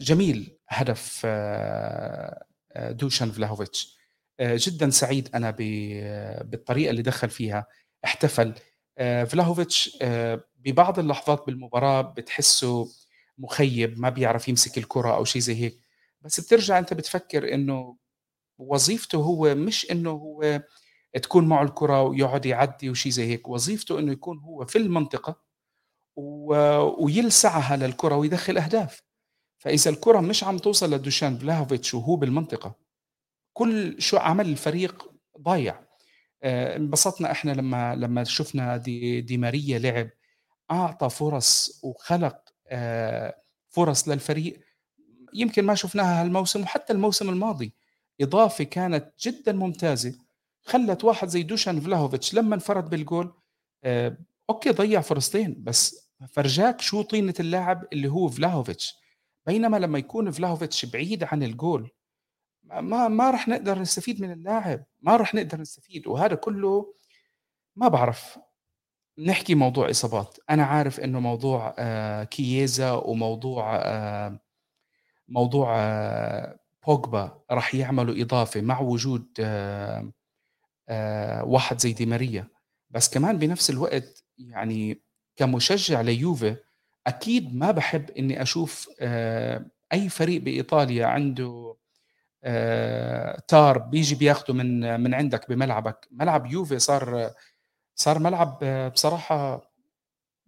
جميل 0.00 0.56
هدف 0.68 1.22
آآ 1.24 2.44
دوشان 2.90 3.30
فلاهوفيتش، 3.30 3.98
جدًا 4.42 4.90
سعيد 4.90 5.28
أنا 5.34 5.50
ب 5.50 5.56
بالطريقة 6.50 6.90
اللي 6.90 7.02
دخّل 7.02 7.30
فيها، 7.30 7.66
احتفل، 8.04 8.54
فلاهوفيتش 8.98 9.98
ببعض 10.56 10.98
اللحظات 10.98 11.46
بالمباراة 11.46 12.00
بتحسّه 12.02 12.88
مخيّب، 13.38 13.98
ما 13.98 14.08
بيعرف 14.08 14.48
يمسك 14.48 14.78
الكرة 14.78 15.14
أو 15.16 15.24
شي 15.24 15.40
زي 15.40 15.54
هيك، 15.62 15.78
بس 16.22 16.40
بترجع 16.40 16.78
أنت 16.78 16.94
بتفكّر 16.94 17.54
إنه 17.54 17.96
وظيفته 18.58 19.18
هو 19.18 19.54
مش 19.54 19.90
إنه 19.92 20.10
هو 20.10 20.62
تكون 21.22 21.48
معه 21.48 21.62
الكرة 21.64 22.02
ويقعد 22.02 22.46
يعدّي 22.46 22.90
وشي 22.90 23.10
زي 23.10 23.26
هيك، 23.28 23.48
وظيفته 23.48 23.98
إنه 23.98 24.12
يكون 24.12 24.38
هو 24.40 24.66
في 24.66 24.78
المنطقة 24.78 25.36
و 26.16 26.54
ويلسعها 27.06 27.76
للكرة 27.78 28.16
ويدخّل 28.16 28.58
أهداف. 28.58 29.02
فإذا 29.58 29.90
الكرة 29.90 30.20
مش 30.20 30.44
عم 30.44 30.58
توصل 30.58 30.94
لدوشان 30.94 31.38
فلاهوفيتش 31.38 31.94
وهو 31.94 32.16
بالمنطقة، 32.16 32.74
كل 33.54 34.02
شو 34.02 34.16
عمل 34.18 34.48
الفريق 34.48 35.12
ضايع. 35.40 35.80
آآ 36.42 36.76
انبسطنا 36.76 37.32
إحنا 37.32 37.52
لمّا 37.52 37.96
لمّا 37.96 38.24
شُفنا 38.24 38.76
دي 38.76 39.20
دي 39.20 39.38
ماريا 39.38 39.78
لعب، 39.78 40.10
أعطى 40.70 41.10
فرص 41.10 41.80
وخلق 41.84 42.38
آآ 42.68 43.34
فرص 43.70 44.08
للفريق 44.08 44.60
يمكن 45.34 45.64
ما 45.64 45.74
شُفناها 45.74 46.22
هالموسم 46.22 46.62
وحتى 46.62 46.92
الموسم 46.92 47.28
الماضي، 47.30 47.74
إضافة 48.20 48.64
كانت 48.64 49.12
جدًا 49.26 49.52
ممتازة، 49.52 50.14
خلّت 50.64 51.04
واحد 51.04 51.28
زي 51.28 51.42
دوشان 51.42 51.80
فلاهوفيتش 51.80 52.34
لمّا 52.34 52.54
انفرد 52.54 52.90
بالجول 52.90 53.34
آآ 53.84 54.18
okay 54.50 54.70
ضيّع 54.70 55.00
فرصتين، 55.00 55.64
بس 55.64 56.10
فرجاك 56.32 56.80
شو 56.80 57.02
طينة 57.02 57.34
اللاعب 57.40 57.84
اللي 57.92 58.08
هو 58.08 58.28
فلاهوفيتش، 58.28 58.94
بينما 59.48 59.78
لمّا 59.78 60.00
يكون 60.00 60.32
فلاهوفيتش 60.32 60.86
بعيد 60.86 61.24
عن 61.24 61.44
الجول 61.44 61.90
ما 62.64 63.08
ما 63.08 63.30
راح 63.30 63.48
نقدر 63.48 63.78
نستفيد 63.80 64.22
من 64.22 64.32
اللاعب، 64.32 64.84
ما 65.02 65.16
راح 65.16 65.34
نقدر 65.34 65.60
نستفيد، 65.60 66.06
وهذا 66.08 66.36
كلّه 66.36 66.94
ما 67.76 67.88
باعرف، 67.88 68.38
نحكي 69.18 69.54
موضوع 69.56 69.90
إصابات، 69.90 70.38
أنا 70.50 70.64
عارف 70.64 71.00
إنه 71.00 71.20
موضوع 71.20 71.74
آآ 71.78 72.24
كييزا 72.24 72.92
وموضوع 72.92 73.76
آآ 73.76 74.40
موضوع 75.28 75.76
آه، 75.80 76.58
بوجبا 76.86 77.42
راح 77.50 77.74
يعملوا 77.74 78.22
إضافة 78.22 78.60
مع 78.60 78.80
وجود 78.80 79.28
واحد 81.42 81.78
زي 81.80 81.92
دي 81.92 82.06
ماريا، 82.06 82.48
بس 82.90 83.08
كمان 83.14 83.38
بنفس 83.38 83.70
الوقت 83.70 84.24
يعني 84.38 85.02
كمشجع 85.36 86.00
ليوفي 86.00 86.56
أكيد 87.08 87.54
ما 87.56 87.70
باحب 87.70 88.10
إني 88.10 88.42
أشوف 88.42 88.88
آآ 89.00 89.70
أي 89.92 90.08
فريق 90.08 90.42
بإيطاليا 90.42 91.06
عنده 91.06 91.76
آآ 92.44 93.40
تار 93.48 93.78
بييجي 93.78 94.14
بياخده 94.14 94.54
من 94.54 95.00
من 95.00 95.14
عندك 95.14 95.48
بملعبك، 95.50 96.08
ملعب 96.12 96.46
يوفي 96.46 96.78
صار 96.78 97.32
صار 97.96 98.18
ملعب 98.18 98.58
آه، 98.62 98.88
بصراحة 98.88 99.70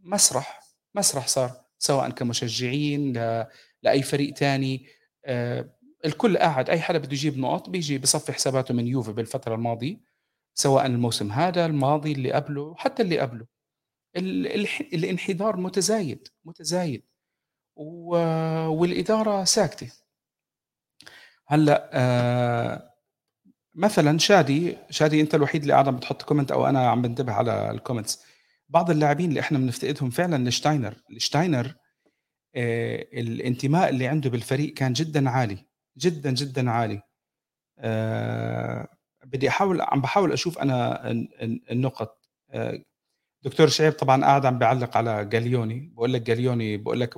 مسرح، 0.00 0.60
مسرح 0.94 1.28
صار، 1.28 1.52
سواء 1.78 2.10
كمشجعين 2.10 3.12
ل 3.18 3.46
لأي 3.82 4.02
فريق 4.02 4.34
تاني، 4.34 4.86
آآ 5.26 5.70
الكل 6.04 6.38
قاعد 6.38 6.70
أي 6.70 6.80
حدا 6.80 6.98
بده 6.98 7.12
يجيب 7.12 7.38
نقط 7.38 7.68
بييجي 7.70 7.98
بيصفي 7.98 8.32
حساباته 8.32 8.74
من 8.74 8.86
يوفي 8.88 9.12
بالفترة 9.12 9.54
الماضية، 9.54 10.00
سواء 10.54 10.86
الموسم 10.86 11.32
هذا، 11.32 11.66
الماضي، 11.66 12.12
اللي 12.12 12.32
قبله، 12.32 12.74
حتى 12.78 13.02
اللي 13.02 13.18
قبله، 13.20 13.46
الانحدار 14.16 15.56
متزايد، 15.56 16.28
متزايد، 16.44 17.04
و 17.76 18.16
والإدارة 18.68 19.44
ساكتة. 19.44 19.92
هلأ 21.48 21.90
آآ 21.92 22.90
مثلًا 23.74 24.18
شادي، 24.18 24.76
شادي 24.90 25.20
أنت 25.20 25.34
الوحيد 25.34 25.62
اللي 25.62 25.72
قاعد 25.74 25.88
عم 25.88 25.96
بتحط 25.96 26.22
comment 26.34 26.52
أو 26.52 26.66
أنا 26.66 26.90
عم 26.90 27.02
بانتبه 27.02 27.32
على 27.32 27.78
الcomments 27.80 28.18
بعض 28.68 28.90
اللاعبين 28.90 29.28
اللي 29.30 29.40
إحنا 29.40 29.58
بنفتقدهم 29.58 30.10
فعلًا 30.10 30.48
لشتاينر، 30.50 30.94
لشتاينر 31.10 31.74
آآ 32.56 32.96
الانتماء 33.14 33.90
اللي 33.90 34.08
عنده 34.08 34.30
بالفريق 34.30 34.74
كان 34.74 34.92
جدًا 34.92 35.30
عالي، 35.30 35.58
جدًا، 35.98 36.30
جدًا 36.32 36.70
عالي. 36.70 37.02
آآ 37.78 38.88
بدي 39.26 39.48
أحاول 39.50 39.82
عم 39.82 40.02
أنا 40.58 41.10
ال 41.10 41.42
ال 41.44 41.62
النقط. 41.72 42.18
دكتور 43.42 43.68
شعيب 43.68 43.92
طبعًا 43.92 44.24
قاعد 44.24 44.46
عم 44.46 44.58
بيعلّق 44.58 44.96
على 44.96 45.24
جاليوني، 45.24 45.80
باقول 45.94 46.12
لك 46.12 46.22
جاليوني 46.22 46.76
باقول 46.76 47.00
لك 47.00 47.14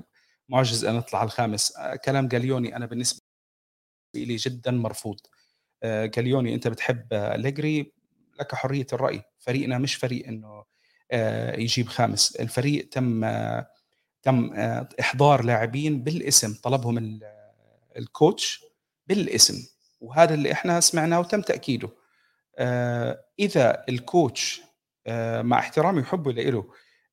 معجز 0.48 0.84
أن 0.84 0.96
يطلع 0.96 1.22
الخامس، 1.22 1.76
آآ 1.76 1.96
كلام 1.96 2.28
جاليوني 2.28 2.76
أنا 2.76 2.86
بالنسبة 2.86 3.20
إلي 4.16 4.36
جدًا 4.36 4.70
مرفوض. 4.70 5.20
آآ 5.82 6.06
جاليوني 6.06 6.54
أنت 6.54 6.68
بتحب 6.68 7.06
أليجري؟ 7.12 7.92
لك 8.40 8.54
حرية 8.54 8.86
الرأي، 8.92 9.22
فريقنا 9.38 9.78
مش 9.78 9.94
فريق 9.94 10.26
إنه 10.28 10.64
آآ 11.12 11.56
يجيب 11.60 11.88
خامس، 11.88 12.36
الفريق 12.36 12.88
تم 12.90 13.24
آه، 13.24 13.68
تم 14.22 14.54
آآ 14.54 14.88
إحضار 15.00 15.44
لاعبين 15.44 16.04
بالاسم، 16.04 16.54
طلبهم 16.64 16.98
ال 16.98 17.20
الcoach 17.98 18.64
بالاسم، 19.06 19.66
وهذا 20.00 20.34
اللي 20.34 20.52
إحنا 20.52 20.80
سمعناه 20.80 21.20
وتم 21.20 21.42
إذا 23.40 23.84
الcoach 23.90 24.60
آآ 24.60 24.71
مع 25.42 25.58
احترامي 25.58 26.00
وحبي 26.00 26.32
لإله 26.32 26.70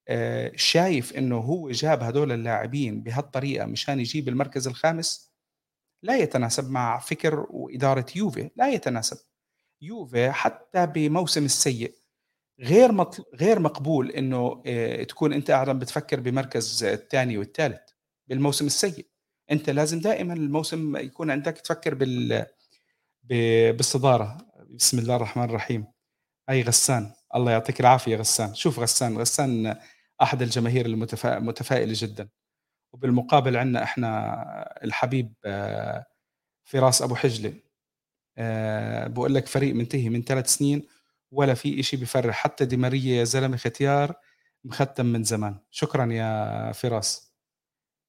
آآ 0.10 0.52
شايف 0.56 1.18
إنه 1.18 1.38
هو 1.38 1.72
جاب 1.72 2.04
هدول 2.04 2.32
اللاعبين 2.32 3.04
بهالطريقة 3.04 3.66
مشان 3.66 4.00
يجيب 4.00 4.30
المركز 4.30 4.68
الخامس 4.68 5.34
لا 6.04 6.18
يتناسب 6.18 6.72
مع 6.72 7.00
فكر 7.00 7.48
وإدارة 7.50 8.06
يوفي، 8.16 8.52
لا 8.58 8.70
يتناسب. 8.70 9.18
يوفي 9.82 10.32
حتى 10.32 10.86
بموسم 10.88 11.46
السيء 11.46 11.96
غير 12.62 12.92
مطل 12.92 13.24
غير 13.36 13.60
مقبول 13.60 14.12
إنه 14.12 14.64
آآ 14.68 15.04
تكون 15.04 15.34
أنت 15.34 15.52
قاعد 15.52 15.80
بتفكّر 15.80 16.20
بمركز 16.20 16.84
التاني 16.84 17.38
والتالت 17.38 17.96
بالموسم 18.28 18.66
السيء، 18.66 19.08
أنت 19.52 19.70
لازم 19.70 20.00
دائمًا 20.00 20.34
الموسم 20.34 20.98
يكون 20.98 21.32
عندك 21.32 21.54
تفكّر 21.58 21.96
بال 21.96 22.46
ب 23.24 23.34
بالصدارة. 23.78 24.38
بسم 24.70 25.00
الله 25.00 25.16
الرحمن 25.16 25.44
الرحيم. 25.46 25.88
أي 26.52 26.64
غسّان، 26.64 27.12
الله 27.36 27.52
يعطيك 27.52 27.80
العافية 27.80 28.16
غسّان. 28.18 28.56
شوف 28.56 28.80
غسّان، 28.80 29.18
غسّان 29.18 29.76
أحد 30.22 30.42
الجماهير 30.42 30.86
المتفا 30.86 31.40
متفائلة 31.40 31.94
جدًا، 31.96 32.30
وبالمقابل 32.94 33.58
عندنا 33.58 33.84
إحنا 33.84 34.36
الحبيب 34.86 35.34
آه، 35.46 36.06
فراس 36.66 37.02
أبو 37.02 37.16
حجلة 37.16 37.54
آآ 38.38 39.08
باقول 39.08 39.36
لك 39.36 39.48
فريق 39.48 39.76
منتهي 39.76 40.10
من 40.10 40.26
3 40.26 40.48
سنين 40.48 40.88
ولا 41.32 41.54
في 41.54 41.80
إشي 41.80 41.98
بيفرّح، 41.98 42.36
حتى 42.36 42.66
دي 42.66 42.78
ماريا 42.78 43.16
يا 43.20 43.24
زلمة 43.24 43.58
ختيار 43.58 44.16
مختم 44.66 45.06
من 45.06 45.24
زمان، 45.24 45.60
شكرًا 45.72 46.14
يا 46.14 46.72
فراس. 46.72 47.34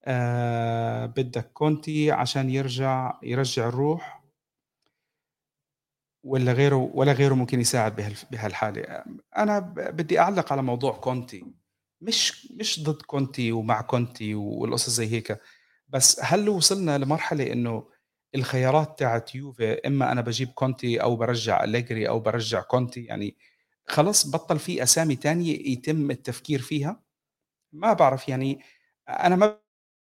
آآ 0.05 1.07
بدك 1.07 1.53
كونتي 1.53 2.11
عشان 2.13 2.51
يرجع 2.51 3.19
يرجّع 3.23 3.69
الروح. 3.69 4.20
والّا 6.25 6.53
غيره 6.53 6.91
ولا 6.95 7.13
غيره 7.13 7.35
ممكن 7.35 7.61
يساعد 7.61 7.97
بهالف 7.97 8.25
بهالحالة؟ 8.31 9.05
أنا 9.37 9.59
ب 9.59 9.75
بدي 9.97 10.19
أعلّق 10.21 10.53
على 10.53 10.63
موضوع 10.63 10.93
كونتي، 10.93 11.45
مش 12.01 12.53
مش 12.53 12.83
ضد 12.85 13.03
كونتي 13.03 13.53
ومع 13.53 13.81
كونتي 13.81 14.35
والقصص 14.35 14.91
زي 14.91 15.07
هيك. 15.13 15.41
بس 15.89 16.21
هل 16.25 16.49
وصلنا 16.49 16.99
لمرحلة 16.99 17.53
إنه 17.53 17.89
الخيارات 18.35 18.99
تاعة 18.99 19.25
يوفي 19.35 19.73
إمّا 19.87 20.13
أنا 20.13 20.21
باجيب 20.21 20.49
كونتي 20.49 21.03
أو 21.03 21.17
بارجّع 21.17 21.65
أليجري 21.65 22.09
أو 22.09 22.21
بارجّع 22.21 22.61
كونتي، 22.61 23.05
يعني 23.05 23.37
خلاص 23.87 24.27
بطّل 24.31 24.59
في 24.59 24.83
أسامي 24.83 25.17
تانية 25.17 25.59
يتم 25.73 26.11
التفكير 26.11 26.61
فيها؟ 26.63 27.01
ما 27.73 27.93
باعرف 27.93 28.29
يعني 28.29 28.61
أنا 29.09 29.37
ما 29.37 29.59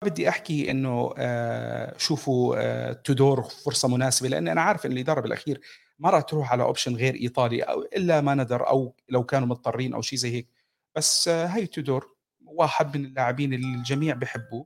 بدي 0.06 0.30
أحكي 0.30 0.72
إنه 0.72 1.14
آآ 1.18 1.98
شوفوا 2.00 2.56
آآ 2.60 2.94
تودور 2.94 3.44
فرصة 3.44 3.88
مناسبة، 3.90 4.30
لإني 4.30 4.52
أنا 4.52 4.62
عارف 4.62 4.86
إن 4.86 4.92
الإدارة 4.92 5.22
بالأخير 5.22 5.62
ما 6.00 6.10
راح 6.10 6.22
تروح 6.24 6.52
على 6.52 6.74
option 6.74 6.88
غير 6.90 7.16
إيطالي 7.16 7.62
أو 7.64 7.82
إلا 7.82 8.22
ما 8.22 8.36
ندر 8.36 8.68
أو 8.70 8.96
لو 9.10 9.24
كانوا 9.24 9.48
مضطرين 9.48 9.94
أو 9.94 10.02
شي 10.02 10.18
زي 10.18 10.32
هيك، 10.34 10.48
بس 10.96 11.28
آه، 11.28 11.46
هي 11.48 11.68
تودور 11.68 12.16
واحد 12.46 12.98
من 12.98 13.06
اللاعبين 13.06 13.54
اللي 13.54 13.68
الجميع 13.76 14.16
بيحبوه 14.16 14.66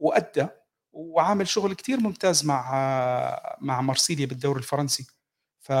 وأدّى 0.00 0.48
وعامل 0.92 1.48
شغل 1.48 1.74
كتير 1.74 2.00
ممتاز 2.00 2.44
مع 2.46 2.70
آه، 2.78 3.56
مع 3.60 3.80
مارسيليا 3.80 4.26
بالدوري 4.26 4.58
الفرنسي، 4.58 5.06
ف 5.60 5.72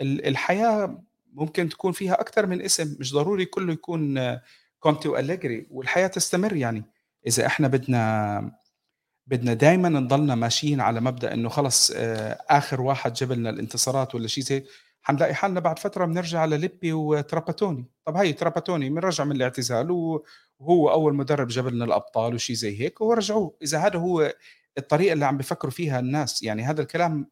ال 0.00 0.26
الحياة 0.26 1.02
ممكن 1.32 1.68
تكون 1.68 1.92
فيها 1.92 2.20
أكتر 2.20 2.46
من 2.46 2.62
اسم، 2.62 2.96
مش 3.00 3.12
ضروري 3.14 3.44
كلّه 3.44 3.72
يكون 3.72 4.18
آه، 4.18 4.42
كونتي 4.80 5.08
وأليجري 5.08 5.66
والحياة 5.70 6.06
تستمر 6.06 6.56
يعني. 6.56 6.84
إذا 7.26 7.46
إحنا 7.46 7.68
بدنا 7.68 8.52
بدنا 9.30 9.54
دايمًا 9.54 9.88
نضلنا 9.88 10.34
ماشيين 10.34 10.80
على 10.80 11.00
مبدأ 11.00 11.34
إنه 11.34 11.48
خلص 11.48 11.92
آآ 11.96 12.44
آخر 12.50 12.80
واحد 12.80 13.12
جاب 13.12 13.32
لنا 13.32 13.50
الانتصارات 13.50 14.14
والّا 14.14 14.28
شي 14.28 14.42
زي 14.42 14.64
حنلاقي 15.02 15.34
حالنا 15.34 15.60
بعد 15.60 15.78
فترة 15.78 16.04
بنرجع 16.04 16.44
لليبي 16.44 16.92
وتراباتوني، 16.92 17.84
طب 18.04 18.16
هي 18.16 18.32
تراباتوني 18.32 18.90
بنرجع 18.90 19.24
من 19.24 19.36
الاعتزال 19.36 19.90
و 19.90 20.24
وهو 20.58 20.90
أول 20.90 21.14
مدرب 21.14 21.48
جاب 21.48 21.66
لنا 21.68 21.84
الأبطال 21.84 22.34
وشي 22.34 22.54
زي 22.54 22.80
هيك 22.80 23.00
ورجعوه، 23.00 23.56
إذا 23.62 23.78
هذا 23.78 23.98
هو 23.98 24.34
الطريقة 24.78 25.12
اللي 25.12 25.24
عم 25.26 25.36
بيفكروا 25.36 25.72
فيها 25.72 26.00
الناس، 26.00 26.42
يعني 26.42 26.62
هذا 26.62 26.82
الكلام 26.82 27.30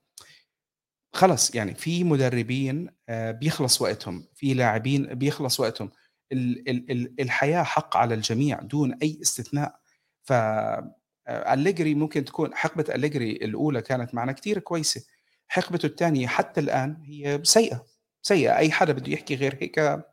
خلص. 1.15 1.55
يعني 1.55 1.75
في 1.75 2.05
مدربين 2.05 2.89
آآ 3.09 3.33
بيخلص 3.33 3.83
وقتهم، 3.83 4.29
في 4.35 4.55
لاعبين 4.55 5.07
بيخلص 5.15 5.61
وقتهم، 5.61 5.91
ال 6.33 6.69
ال 6.71 6.91
ال 6.91 7.21
الحياة 7.21 7.63
حق 7.63 7.97
على 7.97 8.15
الجميع 8.15 8.61
دون 8.61 8.99
أي 9.03 9.19
استثناء، 9.23 9.81
ف 10.25 10.33
أليجري 11.29 11.95
ممكن 11.95 12.25
تكون 12.25 12.55
حقبة 12.55 12.85
أليجري 12.95 13.33
الأولى 13.33 13.83
كانت 13.83 14.15
معنا 14.15 14.33
كتير 14.33 14.59
كويسة، 14.59 15.03
حقبته 15.49 15.87
التانية 15.87 16.27
حتى 16.27 16.61
الآن 16.61 16.97
هي 17.05 17.41
سيئة، 17.45 17.85
سيئة، 18.23 18.57
أي 18.57 18.71
حدا 18.71 18.93
بده 18.93 19.13
يحكي 19.13 19.35
غير 19.35 19.59
هيك 19.61 19.79
آآ 19.79 20.05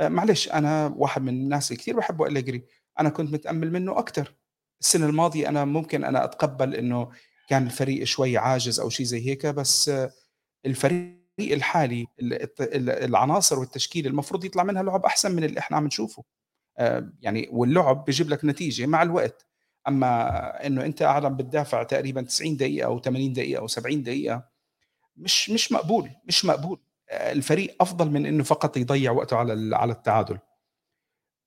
معلش 0.00 0.48
أنا 0.48 0.94
واحد 0.96 1.22
من 1.22 1.28
الناس 1.28 1.70
اللي 1.72 1.82
كتير 1.82 1.96
باحبه 1.96 2.26
أليجري، 2.26 2.64
أنا 3.00 3.08
كنت 3.08 3.32
متأمل 3.32 3.72
منه 3.72 3.98
أكتر، 3.98 4.36
السنة 4.80 5.06
الماضية 5.06 5.48
أنا 5.48 5.64
ممكن 5.64 6.04
أنا 6.04 6.24
أتقبّل 6.24 6.74
إنه 6.74 7.10
كان 7.48 7.66
الفريق 7.66 8.04
شوي 8.04 8.38
عاجز 8.38 8.80
أو 8.80 8.88
شي 8.90 9.04
زي 9.04 9.28
هيك، 9.30 9.46
بس 9.46 9.88
آه، 9.88 10.10
الفريق 10.66 11.18
الحالي 11.40 12.06
العناصر 12.80 13.58
والتشكيلة 13.60 14.10
المفروض 14.10 14.44
يطلع 14.44 14.64
منها 14.64 14.82
لعب 14.82 15.04
أحسن 15.04 15.36
من 15.36 15.44
اللي 15.44 15.60
إحنا 15.60 15.76
عم 15.76 15.86
نشوفه، 15.86 16.24
آآ 16.78 17.14
يعني 17.22 17.48
واللعب 17.52 18.04
بيجيب 18.04 18.30
لك 18.30 18.44
نتيجة 18.44 18.86
مع 18.86 19.02
الوقت، 19.02 19.47
أمّا 19.88 20.66
إنه 20.66 20.84
أنت 20.86 21.02
قاعد 21.02 21.24
عم 21.24 21.36
بتدافع 21.36 21.82
تقريبًا 21.82 22.22
90 22.22 22.56
دقيقة 22.56 22.86
أو 22.86 22.98
80 22.98 23.32
دقيقة 23.32 23.60
أو 23.60 23.66
70 23.66 24.02
دقيقة 24.02 24.44
مش 25.16 25.50
مش 25.50 25.72
مقبول، 25.72 26.10
مش 26.26 26.44
مقبول، 26.46 26.80
آآ 27.10 27.32
الفريق 27.32 27.76
أفضل 27.82 28.10
من 28.10 28.26
إنه 28.26 28.44
فقط 28.44 28.76
يضيّع 28.76 29.12
وقته 29.12 29.36
على 29.38 29.76
على 29.76 29.92
التعادل. 29.92 30.38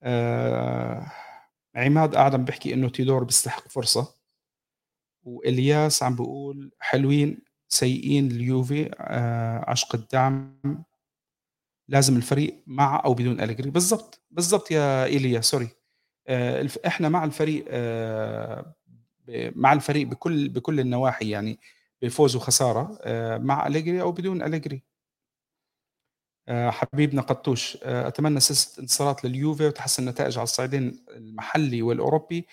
آآ 0.03 1.05
عماد 1.75 2.15
قاعد 2.15 2.35
عم 2.35 2.45
بيحكي 2.45 2.73
إنه 2.73 2.89
تيودور 2.89 3.23
بيستحق 3.23 3.67
فرصة، 3.67 4.15
وإلياس 5.23 6.03
عم 6.03 6.15
بيقول 6.15 6.71
حلوين 6.79 7.39
سيئين 7.69 8.31
اليوفي 8.31 8.91
آآ 8.99 9.65
عشق 9.71 9.95
الدعم. 9.95 10.55
لازم 11.89 12.17
الفريق 12.17 12.63
مع 12.67 13.01
أو 13.05 13.13
بدون 13.13 13.41
أليجري، 13.41 13.69
بالضبط، 13.69 14.21
بالضبط 14.31 14.71
يا 14.71 15.05
إيليا 15.05 15.41
سوري، 15.41 15.67
آآ 16.27 16.61
الف 16.61 16.77
إحنا 16.87 17.09
مع 17.09 17.23
الفريق 17.23 17.65
ب 19.27 19.51
مع 19.55 19.73
الفريق 19.73 20.07
بكل 20.07 20.49
بكل 20.49 20.79
النواحي 20.79 21.29
يعني 21.29 21.59
بفوز 22.01 22.35
وخسارة 22.35 22.99
آآ 23.01 23.37
مع 23.37 23.67
أليجري 23.67 24.01
أو 24.01 24.11
بدون 24.11 24.41
أليجري. 24.41 24.83
آآ 26.49 26.71
حبيبنا 26.71 27.21
قطوش، 27.21 27.77
آآ 27.83 28.07
أتمنى 28.07 28.39
سلسلة 28.39 28.79
انتصارات 28.83 29.25
لليوفي 29.25 29.67
وتحسن 29.67 30.03
النتائج 30.03 30.37
على 30.37 30.43
الصعيدين 30.43 31.05
المحلي 31.15 31.81
والأوروبي، 31.81 32.47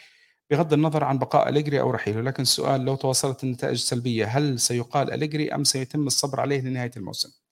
بغض 0.50 0.72
النظر 0.72 1.04
عن 1.04 1.18
بقاء 1.18 1.48
أليجري 1.48 1.80
أو 1.80 1.90
رحيله، 1.90 2.20
لكن 2.20 2.42
السؤال 2.42 2.80
لو 2.84 2.96
تواصلت 2.96 3.44
النتائج 3.44 3.76
سلبية 3.78 4.26
هل 4.26 4.60
سيُقال 4.60 5.12
أليجري 5.12 5.54
أم 5.54 5.64
سيتم 5.64 6.06
الصبر 6.06 6.40
عليه 6.40 6.60
لنهاية 6.60 6.90
الموسم؟ 6.96 7.47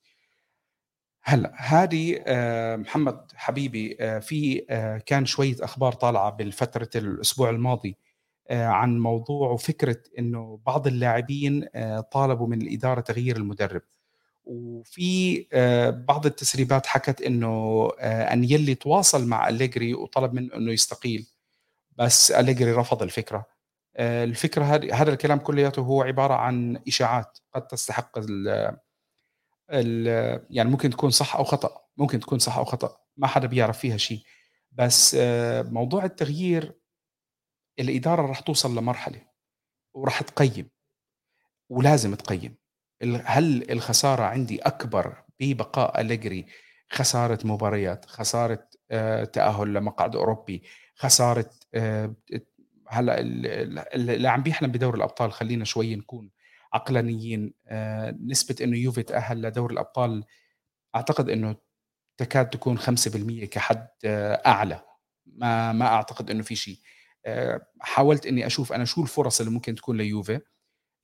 هلأ 1.28 1.52
هذه 1.56 2.23
آآ 2.26 2.76
محمد 2.76 3.33
حبيبي 3.35 3.97
آآ 4.00 4.21
في 4.21 4.66
آآ 4.71 4.99
كان 4.99 5.26
شوية 5.26 5.56
أخبار 5.61 5.92
طالعة 5.92 6.30
بالفترة 6.30 6.90
الأسبوع 6.95 7.50
الماضي 7.50 7.97
عن 8.50 8.99
موضوع 8.99 9.50
وفكرة 9.50 9.99
إنه 10.18 10.61
بعض 10.66 10.87
اللاعبين 10.87 11.66
طالبوا 12.12 12.47
من 12.47 12.62
الإدارة 12.62 13.00
تغيير 13.00 13.37
المدرب. 13.37 13.83
وفي 14.45 15.47
بعض 16.09 16.26
التسريبات 16.26 16.87
حكت 16.87 17.23
إنه 17.23 17.88
آآ 18.00 18.33
أنيلي 18.33 18.75
تواصل 18.75 19.26
مع 19.26 19.49
أليجري 19.49 19.95
وطلب 19.95 20.35
منه 20.35 20.54
إنه 20.54 20.73
يستقيل، 20.73 21.26
بس 21.99 22.30
أليجري 22.30 22.73
رفض 22.73 23.02
الفكرة 23.02 24.64
هذه 24.64 25.02
هذا 25.02 25.12
الكلام 25.12 25.38
كلّياته 25.38 25.83
هو 25.83 26.02
عبارة 26.02 26.35
عن 26.35 26.83
إشاعات 26.88 27.38
قد 27.54 27.66
تستحق 27.66 28.18
يعني 30.50 30.70
ممكن 30.70 30.90
تكون 30.90 31.11
صح 31.11 31.37
أو 31.37 31.44
خطأ، 31.44 31.82
ممكن 31.96 32.20
تكون 32.20 32.38
صح 32.38 32.56
أو 32.58 32.64
خطأ، 32.64 32.99
ما 33.16 33.26
حدا 33.26 33.46
بيعرف 33.46 33.78
فيها 33.78 33.96
شي. 33.96 34.25
بس 34.73 35.14
آآ 35.20 35.62
موضوع 35.62 36.04
التغيير 36.04 36.75
الإدارة 37.80 38.26
رح 38.30 38.40
توصل 38.40 38.78
لمرحلة 38.78 39.23
ورح 39.94 40.23
تقيّم. 40.23 40.70
ولازم 41.70 42.14
تقيّم. 42.14 42.56
هل 43.25 43.70
الخسارة 43.73 44.23
عندي 44.25 44.58
أكبر 44.61 45.16
ببقاء 45.40 46.00
أليجري، 46.00 46.46
خسارة 46.90 47.38
مباريات، 47.46 48.04
خسارة 48.06 48.68
آآ 48.90 49.25
تأهُّل 49.25 49.75
لمقعد 49.75 50.16
ت 52.28 52.49
هلأ 52.88 53.20
ال 53.20 53.46
ال 53.46 54.11
اللي 54.11 54.28
عم 54.28 54.42
بيحلم 54.42 54.73
بدوري 54.73 54.96
الأبطال 54.99 55.32
خلّينا 55.32 55.64
شوي 55.64 55.97
نكون 55.97 56.30
عقلانيين، 56.76 57.54
آآ 57.69 58.19
نسبة 58.26 58.56
إنه 58.62 58.78
يوفي 58.78 59.04
تأهّل 59.04 59.43
لدوري 59.43 59.75
الأبطال 59.75 60.25
أعتقد 60.97 61.30
إنه 61.30 61.56
تكاد 62.19 62.50
تكون 62.50 62.78
5% 62.78 63.47
كحد 63.47 63.89
آه، 64.06 64.34
أعلى، 64.47 64.82
ما 65.26 65.73
ما 65.73 65.86
أعتقد 65.86 66.30
إنه 66.30 66.43
في 66.45 66.56
شي. 66.56 66.82
آآ 67.26 67.67
حاولت 67.80 68.26
إني 68.26 68.47
أشوف 68.47 68.73
أنا 68.75 68.86
شو 68.86 69.02
الفُرَص 69.02 69.41
اللي 69.41 69.52
ممكن 69.52 69.76
تكون 69.76 69.97
ليوفي، 69.99 70.41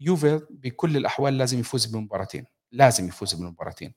يوفي 0.01 0.41
بكل 0.51 0.99
الأحوال 0.99 1.39
لازم 1.39 1.61
يفوز 1.61 1.87
بمباراتين، 1.87 2.47
لازم 2.73 3.09
يفوز 3.09 3.35
بالمباراتين، 3.35 3.95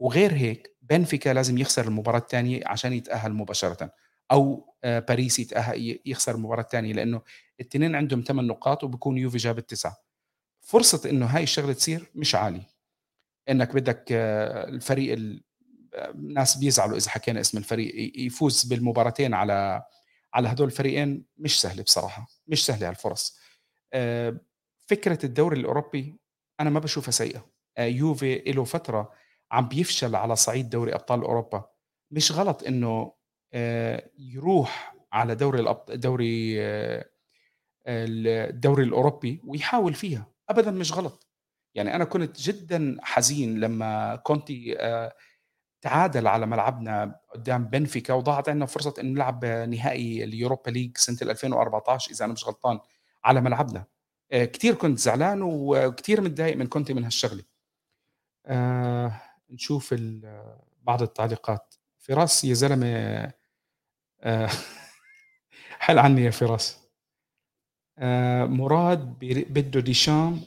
وغير 0.00 0.32
هيك 0.34 0.76
بنفيكا 0.82 1.30
لازم 1.30 1.58
يخسر 1.58 1.84
المباراة 1.88 2.18
التانية 2.18 2.62
عشان 2.66 2.92
يتأهل 2.94 3.32
مباشرةً، 3.34 3.90
أو 4.32 4.74
آآ 4.84 5.00
باريس 5.00 5.38
يتأه 5.40 5.72
ي 5.74 6.02
يخسر 6.06 6.34
المباراة 6.36 6.62
التانية 6.62 6.92
لأنه 6.94 7.22
التنين 7.60 7.94
عندهم 7.96 8.22
8 8.22 8.48
نقاط 8.48 8.84
وبيكون 8.84 9.18
يوفي 9.18 9.38
جاب 9.38 9.60
ال9 9.60 9.92
فرصة 10.68 11.10
إنه 11.10 11.26
هاي 11.26 11.42
الشغلة 11.42 11.72
تصير 11.72 12.10
مش 12.14 12.34
عالية، 12.34 12.68
إنك 13.48 13.74
بدك 13.74 14.04
آه، 14.12 14.68
الفريق 14.68 15.12
ال 15.12 15.44
الناس 15.94 16.56
بيزعلوا 16.56 16.96
إذا 16.96 17.10
حكينا 17.10 17.40
اسم 17.40 17.58
الفريق 17.58 18.12
يفوز 18.26 18.64
بالمباراتين 18.64 19.34
على 19.34 19.82
على 20.34 20.48
هدول 20.48 20.66
الفريقين 20.66 21.24
مش 21.38 21.60
سهلة 21.60 21.82
بصراحة، 21.82 22.26
مش 22.46 22.66
سهلة 22.66 22.88
هالفرص. 22.88 23.38
آآ 23.92 24.40
فكرة 24.86 25.26
الدوري 25.26 25.60
الأوروبي 25.60 26.20
أنا 26.60 26.70
ما 26.70 26.80
باشوفها 26.80 27.10
سيئة، 27.10 27.46
آآ 27.78 27.86
يوفي 27.86 28.38
له 28.38 28.64
فترة 28.64 29.12
عم 29.52 29.68
بيفشل 29.68 30.16
على 30.16 30.36
صعيد 30.36 30.70
دوري 30.70 30.94
أبطال 30.94 31.20
أوروبا، 31.22 31.70
مش 32.10 32.32
غلط 32.32 32.64
آآ 33.54 34.10
يروح 34.18 34.94
على 35.12 35.34
دوري 35.34 35.60
الأبط 35.60 35.90
دوري 35.92 36.60
ال 36.60 38.28
الدوري 38.28 38.84
الأوروبي 38.84 39.40
ويحاول 39.44 39.94
فيها، 39.94 40.26
أبدًا 40.50 40.70
مش 40.70 40.92
غلط، 40.92 41.26
يعني 41.74 41.94
أنا 41.96 42.04
كنت 42.04 42.40
جدًا 42.40 42.96
حزين 43.02 43.60
لمّا 43.60 44.16
كونتي 44.16 44.76
آآ 44.80 45.12
تعادل 45.82 46.26
على 46.28 46.46
ملعبنا 46.46 47.20
قدّام 47.34 47.64
بنفيكا 47.66 48.14
وضاعت 48.14 48.48
عندنا 48.48 48.66
فرصة 48.66 48.94
إنه 49.00 49.10
نلعب 49.14 49.44
نهائي 49.46 50.24
اليوروبا 50.24 50.70
ليج 50.70 50.96
سنة 50.98 51.18
ال2014 51.34 52.10
إذا 52.12 52.24
أنا 52.24 52.32
مش 52.32 52.44
غلطان 52.48 52.80
على 53.24 53.40
ملعبنا. 53.40 53.86
آآ 54.32 54.44
كتير 54.44 54.74
كنت 54.74 54.98
زعلان 54.98 55.42
وكتير 55.42 56.20
متضايق 56.20 56.56
من 56.56 56.66
كونتي 56.66 56.94
من 56.94 57.04
هالشغلة. 57.04 57.44
آآ 58.46 59.12
نشوف 59.50 59.92
ال 59.92 60.42
بعض 60.82 61.02
التعليقات. 61.02 61.74
فراس 61.98 62.44
يا 62.44 62.54
زلمة 62.54 62.86
آآ 64.22 64.48
حل 65.80 65.98
عني 65.98 66.24
يا 66.24 66.30
فراس. 66.30 66.77
آآ 67.98 68.46
مراد 68.46 69.18
بده 69.50 69.80
ديشام 69.80 70.40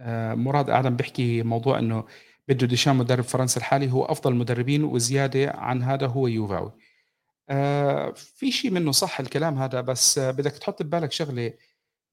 آآ 0.00 0.34
مراد 0.34 0.70
قاعد 0.70 0.86
عم 0.86 0.96
بيحكي 0.96 1.42
موضوع 1.42 1.78
إنه 1.78 2.04
بده 2.48 2.66
ديشام 2.66 2.98
مدرب 2.98 3.24
فرنسا 3.24 3.60
الحالي 3.60 3.92
هو 3.92 4.04
أفضل 4.04 4.32
المدربين 4.32 4.84
وزيادة 4.84 5.50
عن 5.50 5.82
هذا 5.82 6.06
هو 6.06 6.26
يوفاوي. 6.26 6.72
آآ 7.50 8.12
في 8.12 8.52
شي 8.52 8.70
منه 8.70 8.92
صح 8.92 9.20
الكلام 9.20 9.58
هذا، 9.58 9.80
بس 9.80 10.18
آه، 10.18 10.30
بدك 10.30 10.52
تحط 10.52 10.82
ببالك 10.82 11.12
شغلة 11.12 11.54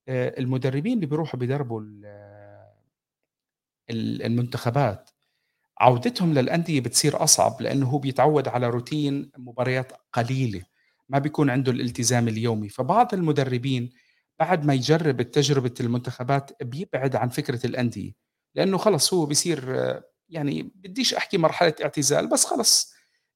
آآ 0.10 0.40
المدربين 0.40 0.94
اللي 0.94 1.06
بيروحوا 1.06 1.40
بيدربوا 1.40 1.82
ال 1.82 2.06
ال 3.90 4.24
المنتخبات 4.24 5.10
عودتهم 5.80 6.34
للأندية 6.34 6.82
بتصير 6.82 7.24
أصعب 7.24 7.62
لأنه 7.62 7.86
هو 7.90 7.98
بيتعود 7.98 8.48
على 8.48 8.70
روتين 8.70 9.32
مباريات 9.38 9.92
قليلة، 10.14 10.64
ما 11.10 11.20
بيكون 11.20 11.50
عنده 11.50 11.72
الالتزام 11.72 12.28
اليومي، 12.28 12.70
فبعض 12.70 13.14
المدربين 13.14 13.90
بعد 14.40 14.66
ما 14.66 14.74
يجرب 14.74 15.22
تجربة 15.22 15.74
المنتخبات 15.80 16.64
بيبعد 16.64 17.16
عن 17.16 17.30
فكرة 17.30 17.66
الأندية، 17.66 18.12
لأنه 18.56 18.78
خلص 18.78 19.14
هو 19.14 19.26
بيصير 19.26 19.80
آه، 19.80 20.04
يعني 20.30 20.72
بديش 20.76 21.14
أحكي 21.14 21.38
مرحلة 21.38 21.76
اعتزال 21.84 22.28
بس 22.30 22.46
خلص 22.46 22.94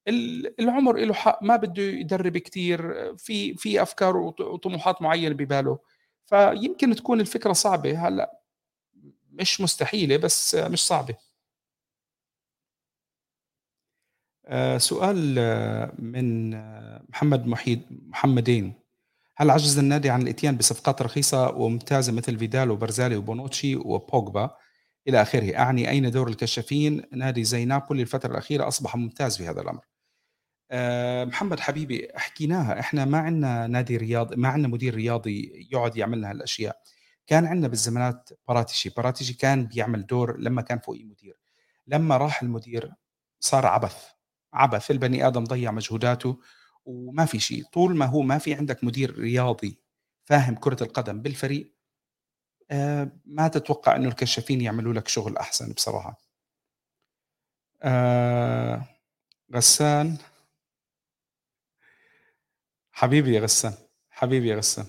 ال 0.08 0.60
العمر 0.60 0.96
إله 0.98 1.14
حق 1.14 1.42
ما 1.42 1.56
بده 1.56 1.82
يدرب 1.82 2.38
كتير، 2.38 2.94
في 3.18 3.54
في 3.54 3.82
أفكار 3.82 4.16
وط 4.16 4.40
وطموحات 4.40 5.02
معينة 5.02 5.34
بباله، 5.34 5.78
فيمكن 6.26 6.94
تكون 6.96 7.20
الفكرة 7.20 7.52
صعبة. 7.52 8.08
هلأ 8.08 8.40
مش 9.32 9.60
مستحيلة 9.60 10.16
بس 10.16 10.54
مش 10.54 10.86
صعبة. 10.86 11.16
آآ 14.46 14.78
سؤال 14.78 15.36
آه، 15.38 15.92
من 15.98 16.54
آه، 16.54 17.02
محمد 17.08 17.46
محيد 17.46 17.82
محمدين، 18.08 18.72
هل 19.36 19.50
عجز 19.50 19.78
النادي 19.78 20.10
عن 20.10 20.22
الإتيان 20.22 20.56
بصفقات 20.56 21.02
رخيصة 21.02 21.48
وممتازة 21.50 22.12
مثل 22.12 22.38
فيدال 22.38 22.70
وبرزالي 22.70 23.16
وبونوتشي 23.16 23.76
وبوجبا 23.76 24.50
إلى 25.08 25.22
آخره؟ 25.22 25.58
أعني 25.58 25.90
أين 25.90 26.10
دور 26.10 26.28
الكشافين؟ 26.28 27.02
نادي 27.12 27.44
زي 27.44 27.64
نابولي 27.64 28.02
الفترة 28.02 28.30
الأخيرة 28.30 28.68
أصبح 28.68 28.96
ممتاز 28.96 29.36
في 29.36 29.48
هذا 29.48 29.60
الأمر. 29.60 29.84
آآ 30.70 31.24
محمد 31.24 31.60
حبيبي 31.60 32.08
حكيناها، 32.14 32.80
إحنا 32.80 33.04
ما 33.04 33.18
عندنا 33.18 33.66
نادي 33.66 33.96
رياضي 33.96 34.36
ما 34.36 34.48
عندنا 34.48 34.68
مدير 34.68 34.94
رياضي 34.94 35.68
يقعد 35.72 35.96
يعمل 35.96 36.18
لنا 36.18 36.30
هالأشياء. 36.30 36.76
كان 37.26 37.46
عندنا 37.46 37.68
بالزمانات 37.68 38.30
باراتيشي، 38.48 38.88
باراتيشي 38.90 39.34
كان 39.34 39.66
بيعمل 39.66 40.06
دور 40.06 40.40
لمّا 40.40 40.62
كان 40.62 40.78
فوقيه 40.78 41.04
مدير، 41.04 41.38
لمّا 41.86 42.16
راح 42.16 42.42
المدير 42.42 42.92
صار 43.40 43.66
عبث، 43.66 43.96
عبث، 44.54 44.90
البني 44.90 45.26
آدم 45.26 45.44
ضيّع 45.44 45.70
مجهوداته 45.70 46.40
وما 46.86 47.24
في 47.26 47.38
شيء، 47.40 47.64
طول 47.72 47.96
ما 47.96 48.06
هو 48.06 48.22
ما 48.22 48.38
في 48.38 48.54
عندك 48.54 48.84
مدير 48.84 49.18
رياضي 49.18 49.78
فاهم 50.24 50.54
كرة 50.54 50.82
القدم 50.82 51.22
بالفريق، 51.22 51.74
آآ 52.70 53.12
ما 53.26 53.48
تتوقع 53.48 53.96
إنه 53.96 54.08
الكشافين 54.08 54.60
يعملوا 54.60 54.92
لك 54.94 55.08
شغل 55.08 55.36
أحسن 55.36 55.72
بصراحة. 55.72 56.18
آآ 57.82 58.74
غسان 59.54 60.08
حبيبي 62.92 63.34
يا 63.34 63.40
غسان، 63.40 63.72
حبيبي 64.10 64.48
يا 64.48 64.56
غسان. 64.56 64.86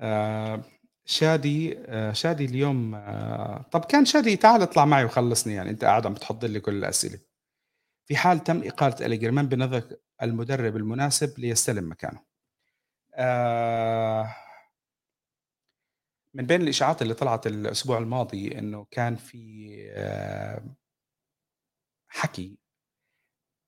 آآ 0.00 0.62
شادي 1.04 1.78
آآ 1.86 2.12
شادي 2.12 2.44
اليوم 2.44 2.94
آه، 2.94 3.64
طَب 3.72 3.84
كان 3.84 4.04
شادي 4.04 4.36
تعال 4.36 4.62
اطلع 4.62 4.84
معي 4.84 5.04
وخلّصني 5.04 5.54
يعني 5.54 5.70
أنت 5.70 5.84
قاعد 5.84 6.06
عم 6.06 6.14
بتحضّر 6.14 6.48
لي 6.48 6.60
كل 6.60 6.74
الأسئلة. 6.78 7.18
في 8.06 8.16
حال 8.16 8.44
تم 8.44 8.62
إقالة 8.64 9.06
أليجري 9.06 9.30
من 9.32 9.48
بنظرك 9.48 10.00
المدرب 10.22 10.76
المناسب 10.76 11.38
ليستلم 11.38 11.90
مكانه؟ 11.90 12.20
آآ 13.14 14.28
من 16.34 16.46
بين 16.46 16.62
الإشاعات 16.62 17.02
اللي 17.02 17.14
طلعت 17.14 17.46
الأسبوع 17.46 17.98
الماضي 17.98 18.58
إنه 18.58 18.86
كان 18.90 19.16
في 19.16 19.68
آآ 19.92 20.74
حكي 22.08 22.58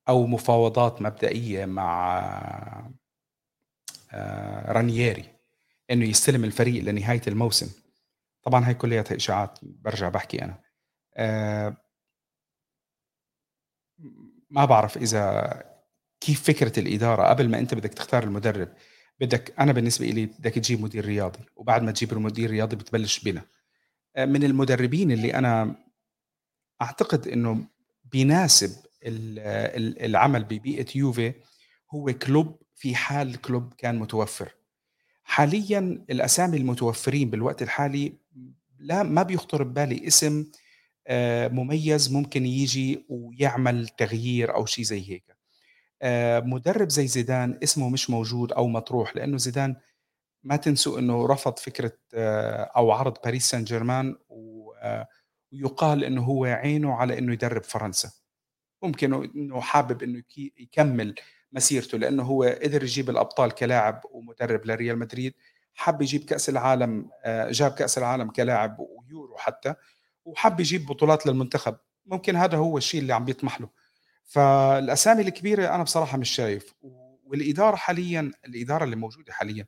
أو 0.08 0.26
مفاوضات 0.26 1.02
مبدئية 1.02 1.64
مع 1.66 2.20
آآ 4.12 4.72
رانييري 4.72 5.24
إنه 5.90 6.04
يستلم 6.04 6.44
الفريق 6.44 6.84
لنهاية 6.84 7.22
الموسم، 7.28 7.82
طبعًا 8.42 8.66
هاي 8.68 8.74
كلّياتها 8.74 9.16
إشاعات 9.16 9.58
بارجع 9.62 10.08
باحكي 10.08 10.44
أنا. 10.44 10.60
آآ 11.16 11.76
ما 14.50 14.64
بعرف 14.64 14.96
إذا 14.96 15.62
كيف 16.20 16.42
فكرة 16.42 16.80
الإدارة 16.80 17.22
قبل 17.28 17.48
ما 17.48 17.59
أنت 17.59 17.74
بدك 17.74 17.94
تختار 17.94 18.22
المدرب، 18.24 18.68
بدك 19.20 19.54
أنا 19.61 19.72
بالنسبة 19.72 20.11
إلي 20.11 20.26
بدك 20.26 20.54
تجيب 20.54 20.80
مدير 20.83 21.04
رياضي، 21.04 21.38
وبعد 21.56 21.83
ما 21.83 21.92
تجيب 21.92 22.12
المدير 22.12 22.44
الرياضي 22.46 22.76
بتبلش 22.76 23.20
بنا. 23.20 23.42
آآ 24.16 24.26
من 24.26 24.44
المدربين 24.44 25.12
اللي 25.12 25.35
أنا 25.35 25.76
أعتقد 26.83 27.28
إنه 27.28 27.66
بيناسب 28.12 28.70
ال 29.02 29.38
ال 29.76 30.02
العمل 30.04 30.44
ببيئة 30.44 30.87
يوفي 30.94 31.33
هو 31.94 32.12
كلوب 32.12 32.62
في 32.76 32.94
حال 32.94 33.40
كلوب 33.40 33.74
كان 33.78 33.98
متوفر. 33.98 34.54
حاليًا 35.24 36.04
الأسامي 36.11 36.56
المتوفرين 36.56 37.30
بالوقت 37.30 37.62
الحالي 37.62 38.12
لا 38.78 39.02
ما 39.02 39.22
بيخطر 39.22 39.62
ببالي 39.62 40.06
اسم 40.06 40.46
آآ 41.09 41.48
مميز 41.48 42.12
ممكن 42.12 42.46
ييجي 42.46 43.06
ويعمل 43.09 43.88
تغيير 43.88 44.54
أو 44.54 44.66
شي 44.66 44.85
زي 44.85 45.11
هيك. 45.11 45.39
آآ 46.02 46.40
مدرب 46.40 46.88
زي 46.90 47.06
زيدان 47.06 47.58
اسمه 47.62 47.88
مش 47.90 48.10
موجود 48.10 48.52
أو 48.52 48.68
مطروح، 48.68 49.16
لإنه 49.16 49.36
زيدان 49.38 49.76
ما 50.44 50.56
تنسوا 50.56 50.98
إنه 50.98 51.26
رفض 51.26 51.58
فكرة 51.58 51.92
آه، 52.14 52.62
أو 52.76 52.92
عرض 52.92 53.16
باريس 53.24 53.50
سان 53.50 53.64
جيرمان 53.64 54.16
آه، 54.82 55.08
ويُقال 55.52 56.04
إنه 56.04 56.22
هو 56.24 56.44
عينه 56.44 56.94
على 56.94 57.18
إنه 57.18 57.32
يدرب 57.32 57.64
فرنسا. 57.64 58.10
ممكن 58.82 59.14
إنه 59.36 59.60
حابب 59.60 60.02
يكي 60.02 60.52
يكمّل 60.58 61.14
مسيرته، 61.52 61.98
لإنه 61.98 62.22
هو 62.22 62.44
قدر 62.44 62.82
يجيب 62.82 63.10
الأبطال 63.10 63.52
كلاعب 63.52 64.02
ومدرب 64.12 64.66
لريال 64.66 64.98
مدريد، 64.98 65.34
حَب 65.74 66.02
يجيب 66.02 66.24
كأس 66.24 66.48
العالم 66.48 67.10
جاب 67.50 67.70
كأس 67.72 67.98
العالم 67.98 68.30
كلاعب 68.30 68.76
ويورو 68.80 69.36
حتى، 69.38 69.74
وحَب 70.24 70.60
يجيب 70.60 70.86
بطولات 70.86 71.26
للمنتخب، 71.26 71.76
ممكن 72.06 72.36
هذا 72.36 72.58
هو 72.58 72.78
الشيء 72.78 73.00
اللي 73.00 73.12
عم 73.14 73.24
بيطمح 73.24 73.60
له. 73.60 73.68
فالأسامي 74.30 75.22
الكبيرة 75.22 75.74
أنا 75.74 75.82
بصراحة 75.82 76.18
مش 76.18 76.30
شايف، 76.30 76.74
والإدارة 77.24 77.76
حاليًا 77.76 78.32
الإدارة 78.46 78.84
اللي 78.84 78.96
موجودة 78.96 79.32
حاليًا 79.32 79.66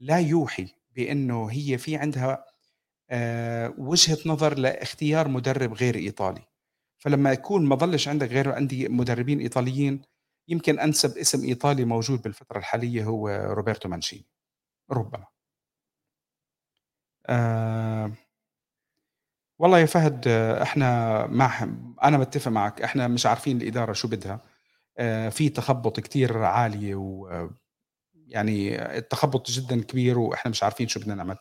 لا 0.00 0.18
يوحي 0.20 0.68
بإنه 0.96 1.46
هي 1.52 1.78
في 1.78 1.96
عندها 1.96 2.44
آآ 3.10 3.74
وجهة 3.78 4.18
نظر 4.26 4.58
لاختيار 4.58 5.28
مدرب 5.28 5.74
غير 5.74 5.96
إيطالي. 5.96 6.42
فلمّا 6.98 7.32
يكون 7.32 7.66
ما 7.66 7.76
ضلش 7.76 8.08
عندك 8.08 8.28
غير 8.30 8.52
عندي 8.54 8.88
مدربين 8.88 9.40
إيطاليين، 9.40 10.02
يمكن 10.48 10.80
أنسب 10.80 11.18
اسم 11.18 11.44
إيطالي 11.44 11.84
موجود 11.84 12.22
بالفترة 12.22 12.58
الحالية 12.58 13.04
هو 13.04 13.28
روبرتو 13.30 13.88
مانشيني، 13.90 14.26
ربما. 14.92 15.26
آآ 17.28 18.10
والله 19.58 19.78
يا 19.78 19.86
فهد 19.86 20.24
آه، 20.28 20.62
إحنا 20.62 21.26
مع 21.26 21.68
أنا 22.04 22.18
متّفق 22.18 22.50
معك، 22.50 22.82
إحنا 22.82 23.08
مش 23.08 23.26
عارفين 23.26 23.56
الإدارة 23.62 23.92
شو 23.92 24.08
بدها، 24.08 24.40
آآ 24.98 25.30
في 25.30 25.48
تخبُّط 25.48 26.00
كتير 26.00 26.38
عالية 26.44 26.94
ويعني 26.96 27.72
التخبُّط 28.98 29.50
جدًا 29.50 29.82
كبير 29.82 30.18
وإحنا 30.18 30.50
مش 30.50 30.62
عارفين 30.62 30.88
شو 30.88 31.00
بدنا 31.00 31.14
نعمل. 31.14 31.36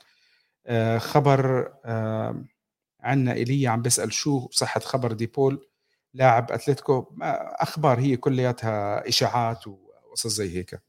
خبر 1.00 1.74
آآ 1.86 2.46
عندنا 3.02 3.34
إيليا 3.34 3.70
عم 3.70 3.84
بيسأل 3.84 4.14
شو 4.14 4.50
صحة 4.52 4.80
خبر 4.82 5.14
ديبول 5.14 5.68
لاعب 6.14 6.52
أتلتيكو. 6.52 7.08
ما 7.18 7.64
أخبار 7.64 8.00
هي 8.00 8.18
كلياتها 8.18 9.10
إشاعات 9.10 9.68
وقصص 9.68 10.28
زي 10.34 10.58
هيك. 10.58 10.82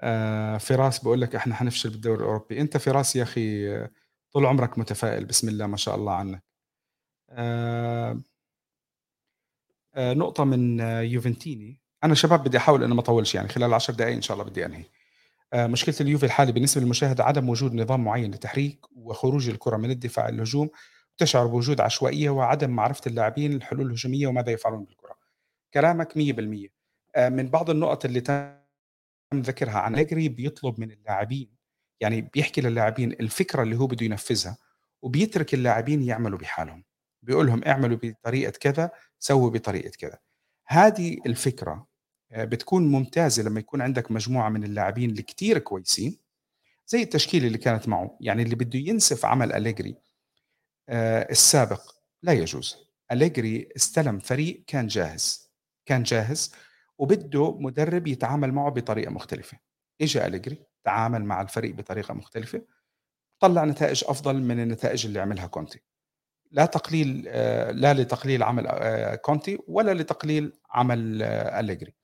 آه، 0.00 0.58
فراس 0.58 0.98
بقول 1.04 1.20
لك 1.20 1.34
إحنا 1.36 1.54
حنفشل 1.54 1.90
بالدوري 1.90 2.18
الأوروبي. 2.20 2.60
أنت 2.60 2.76
فراس 2.76 3.16
يا 3.16 3.22
أخي 3.22 3.68
طول 4.34 4.46
عمرك 4.46 4.78
متفائل. 4.78 5.24
بسم 5.24 5.48
الله 5.48 5.66
ما 5.66 5.76
شاء 5.76 5.94
الله 5.94 6.12
عنك. 6.12 6.42
آه، 7.30 8.20
آه، 9.94 10.12
نقطة 10.14 10.44
من 10.44 10.80
يوفنتيني. 10.80 11.80
أنا 12.04 12.14
شباب 12.14 12.44
بدي 12.44 12.56
أحاول 12.58 12.84
إنه 12.84 12.94
ما 12.94 13.00
أطولش 13.00 13.34
يعني 13.34 13.48
خلال 13.48 13.74
10 13.74 13.94
دقائق 13.94 14.14
إن 14.14 14.22
شاء 14.22 14.34
الله 14.36 14.50
بدي 14.50 14.66
أنهي. 14.66 14.84
مشكلة 15.54 15.94
اليوفي 16.00 16.26
الحالي 16.26 16.52
بالنسبة 16.52 16.80
للمشاهد 16.80 17.20
عدم 17.20 17.48
وجود 17.48 17.74
نظام 17.74 18.04
معين 18.04 18.30
لتحريك 18.30 18.86
وخروج 18.96 19.48
الكرة 19.48 19.76
من 19.76 19.90
الدفاع 19.90 20.28
الهجوم 20.28 20.70
تشعر 21.18 21.46
بوجود 21.46 21.80
عشوائية 21.80 22.30
وعدم 22.30 22.70
معرفة 22.70 23.02
اللاعبين 23.06 23.52
الحلول 23.52 23.86
الهجومية 23.86 24.26
وماذا 24.26 24.52
يفعلون 24.52 24.84
بالكرة. 24.84 25.16
كلامك 25.74 26.16
100% 26.16 26.68
آه، 27.16 27.28
من 27.28 27.48
بعض 27.48 27.70
النقط 27.70 28.04
اللي 28.04 28.20
تم 28.20 28.60
ذكرها 29.34 29.78
عن 29.78 29.94
أليجري 29.94 30.28
بيطلب 30.28 30.80
من 30.80 30.90
اللاعبين 30.90 31.53
يعني 32.00 32.20
بيحكي 32.20 32.60
للاعبين 32.60 33.12
الفكرة 33.12 33.62
اللي 33.62 33.76
هو 33.76 33.86
بده 33.86 34.06
ينفذها 34.06 34.56
وبيترك 35.02 35.54
اللاعبين 35.54 36.02
يعملوا 36.02 36.38
بحالهم. 36.38 36.84
بيقول 37.22 37.46
لهم 37.46 37.64
اعملوا 37.64 37.98
بطريقة 38.02 38.50
كذا 38.50 38.90
سووا 39.18 39.50
بطريقة 39.50 39.90
كذا. 39.98 40.18
هذه 40.66 41.18
الفكرة 41.26 41.86
آه، 42.32 42.44
بتكون 42.44 42.86
ممتازة 42.88 43.42
لما 43.42 43.60
يكون 43.60 43.82
عندك 43.82 44.10
مجموعة 44.10 44.48
من 44.48 44.64
اللاعبين 44.64 45.10
الكتير 45.10 45.58
كويسين 45.58 46.18
زي 46.86 47.02
التشكيلة 47.02 47.46
اللي 47.46 47.58
كانت 47.58 47.88
معه. 47.88 48.18
يعني 48.20 48.42
اللي 48.42 48.56
بده 48.56 48.78
ينسف 48.78 49.24
عمل 49.26 49.52
أليجري 49.52 49.96
آه، 50.88 51.28
السابق 51.30 51.94
لا 52.22 52.32
يجوز. 52.32 52.76
أليجري 53.12 53.68
استلم 53.76 54.18
فريق 54.18 54.64
كان 54.66 54.86
جاهز 54.86 55.50
كان 55.86 56.02
جاهز 56.02 56.54
وبده 56.98 57.58
مدرب 57.58 58.06
يتعامل 58.06 58.52
معه 58.52 58.70
بطريقة 58.70 59.10
مختلفة. 59.10 59.58
إجا 60.00 60.26
أليجري 60.26 60.73
تعامل 60.84 61.24
مع 61.24 61.40
الفريق 61.40 61.74
بطريقة 61.74 62.14
مختلفة 62.14 62.62
طلع 63.40 63.64
نتائج 63.64 64.04
أفضل 64.06 64.42
من 64.42 64.60
النتائج 64.60 65.06
اللي 65.06 65.20
عملها 65.20 65.46
كونتي. 65.46 65.80
لا 66.50 66.66
تقليل 66.66 67.24
آه، 67.28 67.70
لا 67.70 67.94
لتقليل 67.94 68.42
عمل 68.42 68.66
آه، 68.66 69.14
كونتي 69.14 69.58
ولا 69.68 69.94
لتقليل 69.94 70.52
عمل 70.70 71.22
أليجري. 71.22 71.94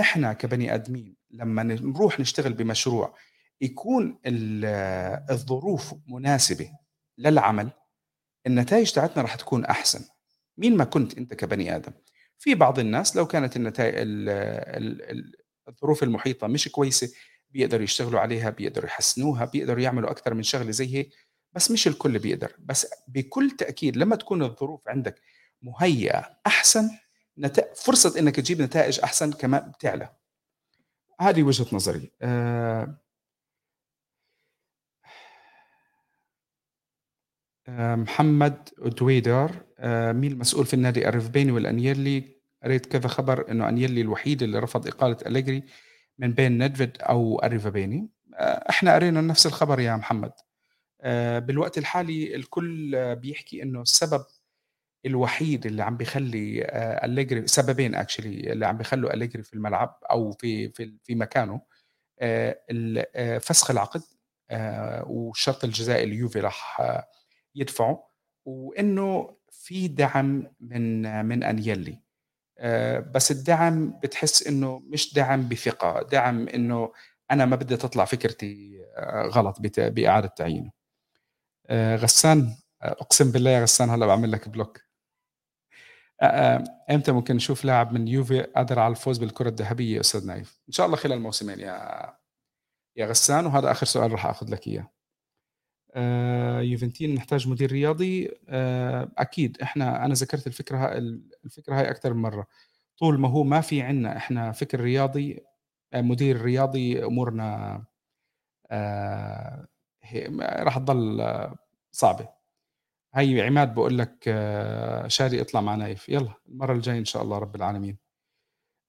إحنا 0.00 0.32
كبني 0.32 0.74
آدمين 0.74 1.16
لمّا 1.30 1.62
نروح 1.62 2.20
نشتغل 2.20 2.52
بمشروع 2.52 3.14
يكون 3.60 4.18
الظروف 5.30 5.94
مناسبة 6.08 6.70
للعمل، 7.18 7.70
النتايج 8.46 8.92
تاعتنا 8.92 9.22
راح 9.22 9.34
تكون 9.34 9.64
أحسن، 9.64 10.04
مين 10.56 10.76
ما 10.76 10.84
كنت 10.84 11.18
أنت 11.18 11.34
كبني 11.34 11.76
آدم. 11.76 11.92
في 12.38 12.54
بعض 12.54 12.78
الناس 12.78 13.16
لو 13.16 13.26
كانت 13.26 13.56
النتاي 13.56 14.02
ال 14.02 14.28
ال 14.28 15.10
ال 15.10 15.32
الظروف 15.68 16.02
المحيطة 16.02 16.46
مش 16.46 16.68
كويسة 16.68 17.12
بيقدروا 17.54 17.82
يشتغلوا 17.84 18.20
عليها، 18.20 18.50
بيقدروا 18.50 18.86
يحسنوها، 18.86 19.44
بيقدروا 19.44 19.80
يعملوا 19.80 20.10
أكتر 20.10 20.34
من 20.34 20.42
شغلة 20.42 20.70
زي 20.70 20.94
هيك، 20.94 21.10
بس 21.52 21.70
مش 21.70 21.88
الكل 21.88 22.18
بيقدر، 22.18 22.52
بس 22.58 22.86
بكل 23.08 23.50
تأكيد 23.50 23.96
لمّا 23.96 24.16
تكون 24.16 24.42
الظروف 24.42 24.88
عندك 24.88 25.20
مهيئة 25.62 26.38
أحسن 26.46 26.90
نت 27.38 27.60
فرصة 27.76 28.18
إنك 28.18 28.36
تجيب 28.36 28.62
نتائج 28.62 29.00
أحسن 29.00 29.32
كمان 29.32 29.70
بتعلى. 29.70 30.08
هذه 31.20 31.42
وجهة 31.42 31.66
نظري. 31.72 32.10
آآ 32.22 32.98
محمد 37.96 38.68
دويدر 38.78 39.50
آآ 39.78 40.12
مين 40.12 40.32
المسؤول 40.32 40.66
في 40.66 40.74
النادي 40.74 41.08
الريفبيني 41.08 41.52
والأنيلي؟ 41.52 42.34
قريت 42.62 42.86
كذا 42.86 43.08
خبر 43.08 43.50
إنه 43.50 43.68
أنيلي 43.68 44.00
الوحيد 44.00 44.42
اللي 44.42 44.58
رفض 44.58 44.86
إقالة 44.86 45.16
أليجري 45.26 45.62
من 46.18 46.32
بين 46.32 46.64
ندفيد 46.64 46.98
أو 47.02 47.40
الريفابيني. 47.44 48.08
آآ 48.34 48.70
إحنا 48.70 48.94
قرينا 48.94 49.20
نفس 49.20 49.46
الخبر 49.46 49.80
يا 49.80 49.96
محمد. 49.96 50.32
آآ 51.02 51.38
بالوقت 51.38 51.78
الحالي 51.78 52.36
الكل 52.36 53.16
بيحكي 53.16 53.62
إنه 53.62 53.82
السبب 53.82 54.24
الوحيد 55.06 55.66
اللي 55.66 55.82
عم 55.82 55.96
بيخلّي 55.96 56.64
آآ 56.64 57.04
أليجري 57.06 57.46
سببين 57.46 57.96
actually 58.02 58.26
اللي 58.26 58.66
عم 58.66 58.78
بيخلّوا 58.78 59.14
أليجري 59.14 59.42
في 59.42 59.54
الملعب 59.54 59.98
أو 60.10 60.32
في 60.32 60.68
في 60.70 60.94
في 61.04 61.14
مكانه، 61.14 61.60
فسخ 63.40 63.70
العقد 63.70 64.02
والشرط 65.06 65.64
الجزائي 65.64 66.04
اللي 66.04 66.16
يوفي 66.16 66.40
راح 66.40 66.80
آه، 66.80 67.08
يدفعه، 67.54 68.10
وإنه 68.44 69.36
في 69.50 69.88
دعم 69.88 70.46
من 70.60 71.26
من 71.26 71.42
أنيلّي. 71.44 72.03
آآ 72.58 73.00
بس 73.00 73.30
الدعم 73.30 74.00
بتحس 74.02 74.46
إنه 74.46 74.78
مش 74.88 75.14
دعم 75.14 75.48
بثقة، 75.48 76.02
دعم 76.02 76.48
إنه 76.48 76.92
أنا 77.30 77.44
ما 77.46 77.56
بدّي 77.56 77.76
تطلع 77.76 78.04
فكرتي 78.04 78.78
آآ 78.96 79.22
غلط 79.28 79.60
بت 79.60 79.80
بإعادة 79.80 80.28
تعيينه. 80.28 80.70
آآ 81.70 81.96
غسّان 81.96 82.56
آه، 82.82 82.92
أقسم 83.00 83.32
بالله 83.32 83.50
يا 83.50 83.62
غسّان 83.62 83.90
هلّأ 83.90 84.06
باعمل 84.06 84.32
لك 84.32 84.48
block. 84.48 84.80
إمتى 86.90 87.12
ممكن 87.12 87.36
نشوف 87.36 87.64
لاعب 87.64 87.92
من 87.92 88.08
يوفي 88.08 88.40
قادر 88.42 88.78
على 88.78 88.90
الفوز 88.90 89.18
بالكرة 89.18 89.48
الذهبية 89.48 89.94
يا 89.96 90.00
أستاذ 90.00 90.26
نايف؟ 90.26 90.60
إن 90.68 90.72
شاء 90.72 90.86
الله 90.86 90.96
خلال 90.96 91.20
موسمين 91.20 91.60
يا 91.60 92.14
يا 92.96 93.06
غسّان، 93.06 93.46
وهذا 93.46 93.70
آخر 93.70 93.86
سؤال 93.86 94.12
راح 94.12 94.26
آخُذ 94.26 94.50
لك 94.50 94.66
إياه. 94.68 94.93
آآ 95.94 96.60
يوفنتين 96.62 97.14
نحتاج 97.14 97.48
مدير 97.48 97.72
رياضي، 97.72 98.30
آآ 98.48 99.12
أكيد 99.18 99.58
إحنا 99.62 100.04
أنا 100.04 100.14
ذكرت 100.14 100.46
الفكرة 100.46 100.78
ه 100.78 100.98
ال 100.98 101.22
الفكرة 101.44 101.80
هاي 101.80 101.90
أكتر 101.90 102.14
من 102.14 102.22
مرّة، 102.22 102.46
طول 102.98 103.20
ما 103.20 103.28
هو 103.28 103.44
ما 103.44 103.60
في 103.60 103.82
عندنا 103.82 104.16
إحنا 104.16 104.52
فكر 104.52 104.80
رياضي 104.80 105.40
آآ 105.94 106.02
مدير 106.02 106.42
رياضي 106.42 107.04
ه 110.04 110.28
راح 110.64 110.78
تضل 110.78 111.20
آه، 111.20 111.56
صعبة. 111.92 112.28
هي 113.14 113.42
عماد 113.42 113.74
بيقول 113.74 113.98
لك 113.98 114.24
آه، 114.28 115.08
شادي 115.08 115.40
اطلع 115.42 115.60
مع 115.60 115.74
نايف، 115.74 116.08
يالّا 116.08 116.34
المرّة 116.48 116.72
الجاية 116.74 116.98
إن 116.98 117.04
شاء 117.04 117.22
الله 117.22 117.38
رب 117.38 117.56
العالمين. 117.56 117.98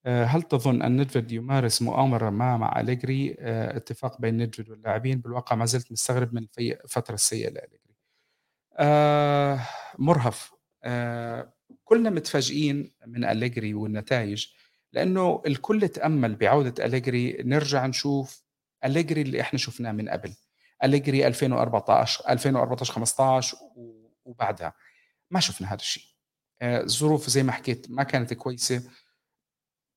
آآ 0.06 0.26
هل 0.26 0.42
تظن 0.42 0.82
أن 0.82 1.02
ندفيد 1.02 1.32
يمارس 1.32 1.82
مؤامرة 1.82 2.30
ما 2.30 2.58
مع 2.58 2.80
أليجري 2.80 3.36
آآ 3.40 3.78
اتفاق 3.78 4.22
بين 4.22 4.38
ندفيد 4.38 4.70
واللاعبين؟ 4.70 5.20
بالواقع 5.20 5.56
ما 5.56 5.66
زلت 5.66 5.92
مستغرب 5.92 6.34
من 6.34 6.48
الفترة 6.60 7.14
السيئة 7.14 7.50
لأليجري. 7.50 7.96
آآ 8.78 9.60
مُرهف، 10.00 10.52
كُلّنا 11.84 12.10
متفاجئين 12.10 12.92
من 13.08 13.26
أليجري 13.26 13.74
والنتايج، 13.74 14.48
لإنه 14.94 15.42
الكل 15.48 15.88
تأمّل 15.90 16.36
بعودة 16.36 16.86
أليجري 16.86 17.38
نرجع 17.44 17.86
نشوف 17.86 18.44
أليجري 18.86 19.22
اللي 19.22 19.42
إحنا 19.42 19.60
شُفناه 19.60 19.92
من 19.92 20.10
قبل، 20.10 20.34
أليجري 20.84 21.28
2014 21.28 22.30
2014 22.30 22.94
15 22.94 23.58
و 23.76 24.10
وبعدها، 24.26 24.74
ما 25.32 25.40
شُفنا 25.40 25.68
هذا 25.68 25.76
الشيء. 25.76 26.04
الظروف 26.62 27.30
زي 27.30 27.44
ما 27.44 27.52
حكيت 27.52 27.88
ما 27.90 28.04
كانت 28.04 28.32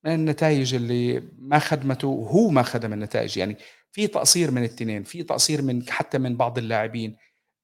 كويسة. 0.02 0.14
النتايج 0.14 0.74
اللي 0.74 1.28
ما 1.38 1.58
خدمته 1.58 2.08
وهو 2.08 2.50
ما 2.50 2.62
خدم 2.62 2.92
النتائج، 2.92 3.36
يعني 3.36 3.56
في 3.92 4.06
تقصير 4.06 4.50
من 4.50 4.64
التنين، 4.64 5.04
في 5.04 5.22
تقصير 5.22 5.62
من 5.62 5.90
حتى 5.90 6.18
من 6.18 6.36
بعض 6.36 6.58
اللاعبين، 6.58 7.16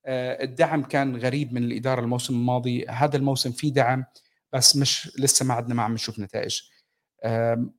آآ 0.07 0.43
الدعم 0.43 0.83
كان 0.83 1.17
غريب 1.17 1.53
من 1.53 1.65
الإدارة 1.65 2.01
الموسم 2.01 2.35
الماضي، 2.35 2.87
هذا 2.89 3.17
الموسم 3.17 3.53
في 3.53 3.71
دعم 3.71 4.05
بس 4.53 4.77
مش 4.77 5.13
لسه 5.19 5.45
ما 5.47 5.55
عدنا 5.55 5.75
ما 5.75 5.83
عم 5.83 5.95
نشوف 5.95 6.19
نتائج. 6.19 6.61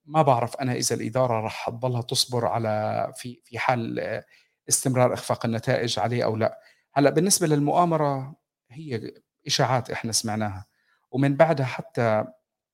ما 0.05 0.21
باعرف 0.21 0.55
أنا 0.55 0.73
إذا 0.73 0.95
الإدارة 0.95 1.41
راح 1.41 1.69
تضلها 1.69 2.01
تصبر 2.01 2.45
على 2.45 3.11
في 3.17 3.41
في 3.45 3.59
حال 3.59 3.99
آه، 3.99 4.25
استمرار 4.69 5.13
إخفاق 5.13 5.45
النتائج 5.45 5.99
عليه 5.99 6.23
أو 6.23 6.35
لأ. 6.35 6.59
هلأ 6.93 7.09
بالنسبة 7.09 7.47
للمؤامرة 7.47 8.35
هي 8.71 9.11
إشاعات 9.47 9.91
إحنا 9.91 10.11
سمعناها، 10.11 10.65
ومن 11.11 11.35
بعدها 11.35 11.65
حتى 11.65 12.25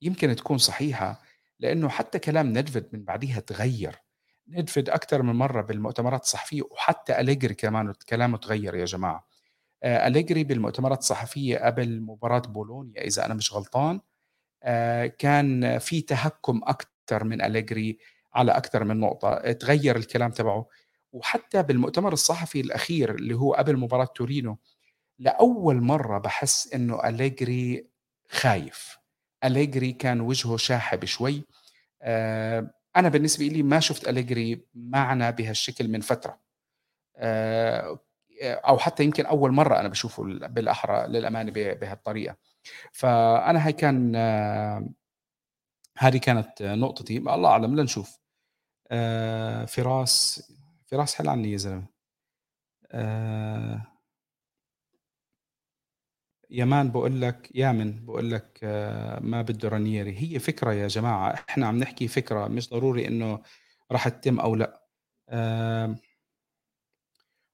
يمكن 0.01 0.35
تكون 0.35 0.57
صحيحة، 0.57 1.21
لإنه 1.61 1.89
حتى 1.89 2.19
كلام 2.19 2.49
ندفيد 2.59 2.87
من 2.93 3.05
بعديها 3.05 3.41
تغيّر، 3.41 3.95
ندفيد 4.49 4.89
أكتر 4.89 5.23
من 5.23 5.35
مرّة 5.35 5.63
بالمؤتمرات 5.63 6.23
الصحفية 6.23 6.63
وحتى 6.71 7.21
أليجري 7.21 7.55
كمان 7.55 7.93
كلامه 8.09 8.37
اتغيّر 8.37 8.75
يا 8.75 8.85
جماعة. 8.85 9.27
آآ 9.83 10.07
أليجري 10.07 10.43
بالمؤتمرات 10.43 10.99
الصحفية 10.99 11.57
قبل 11.59 12.01
مباراة 12.01 12.39
بولونيا 12.39 13.01
إذا 13.03 13.25
أنا 13.25 13.33
مش 13.33 13.53
غلطان، 13.53 14.01
آآ 14.63 15.07
كان 15.07 15.79
في 15.79 16.01
تهكُّم 16.01 16.61
أكتر 16.65 17.23
من 17.23 17.41
أليجري 17.43 17.99
على 18.33 18.51
أكتر 18.51 18.83
من 18.83 18.99
نقطة، 18.99 19.29
اتغيّر 19.33 19.95
الكلام 19.97 20.31
تبعه، 20.31 20.67
وحتى 21.13 21.63
بالمؤتمر 21.63 22.13
الصحفي 22.13 22.61
الأخير 22.61 23.15
اللي 23.15 23.35
هو 23.35 23.53
قبل 23.53 23.77
مباراة 23.77 24.05
تورينو، 24.05 24.59
لأول 25.19 25.81
مرّة 25.81 26.19
باحس 26.19 26.73
إنه 26.75 27.09
أليجري 27.09 27.87
خايف، 28.29 28.97
أليجري 29.45 29.91
كان 29.93 30.21
وجهه 30.21 30.57
شاحب 30.57 31.05
شوي، 31.05 31.43
آآ 32.03 32.71
أنا 32.97 33.09
بالنسبة 33.09 33.47
إلي 33.47 33.63
ما 33.63 33.79
شُفت 33.79 34.09
أليجري 34.09 34.61
معنا 34.75 35.29
بهالشكل 35.31 35.87
من 35.87 36.01
فترة، 36.01 36.39
آآ 37.17 37.99
أو 38.43 38.77
حتى 38.79 39.03
يمكن 39.03 39.25
أول 39.25 39.51
مرّة 39.53 39.79
أنا 39.79 39.87
باشوفه 39.89 40.23
ال 40.23 40.47
بالأحرى 40.49 41.07
للأمانة 41.07 41.51
بهالطريقة. 41.53 42.37
فأنا 42.93 43.67
هاي 43.67 43.73
كان 43.73 44.13
آه، 44.15 44.89
هذه 45.99 46.17
كانت 46.17 46.63
نقطتي، 46.63 47.17
الله 47.17 47.49
أعلم 47.49 47.75
لنشوف. 47.81 48.19
فراس 49.67 50.43
فراس 50.87 51.15
حل 51.15 51.29
عني 51.29 51.51
يا 51.51 51.57
زلمة. 51.57 51.85
يمان 56.51 56.91
بيقول 56.91 57.21
لك 57.21 57.49
يامن 57.55 57.91
بيقول 58.05 58.31
لك 58.31 58.59
آه، 58.63 59.19
ما 59.19 59.41
بده 59.41 59.69
رانييري، 59.69 60.17
هي 60.19 60.39
فكرة 60.39 60.73
يا 60.73 60.87
جماعة، 60.87 61.33
إحنا 61.49 61.67
عم 61.67 61.77
نحكي 61.77 62.07
فكرة 62.07 62.47
مش 62.47 62.69
ضروري 62.69 63.07
إنه 63.07 63.41
راح 63.91 64.07
تتم 64.09 64.39
أو 64.39 64.55
لأ. 64.55 64.81
آآ 65.29 65.95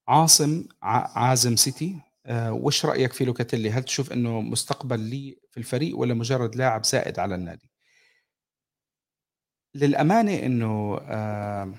عاصم 0.07 0.65
عازم 0.81 1.55
سيتي، 1.55 1.95
آآ 2.25 2.49
وش 2.51 2.85
رأيك 2.85 3.13
في 3.13 3.25
لوكاتيلي؟ 3.25 3.71
هل 3.71 3.83
تشوف 3.83 4.11
إنه 4.13 4.41
مستقبل 4.41 4.99
ليه 4.99 5.35
في 5.51 5.57
الفريق 5.57 5.97
والّا 5.97 6.13
مجرد 6.13 6.55
لاعب 6.55 6.85
زائد 6.85 7.19
على 7.19 7.35
النادي؟ 7.35 7.69
للأمانة 9.75 10.33
إنه 10.45 10.97
آآ 11.01 11.73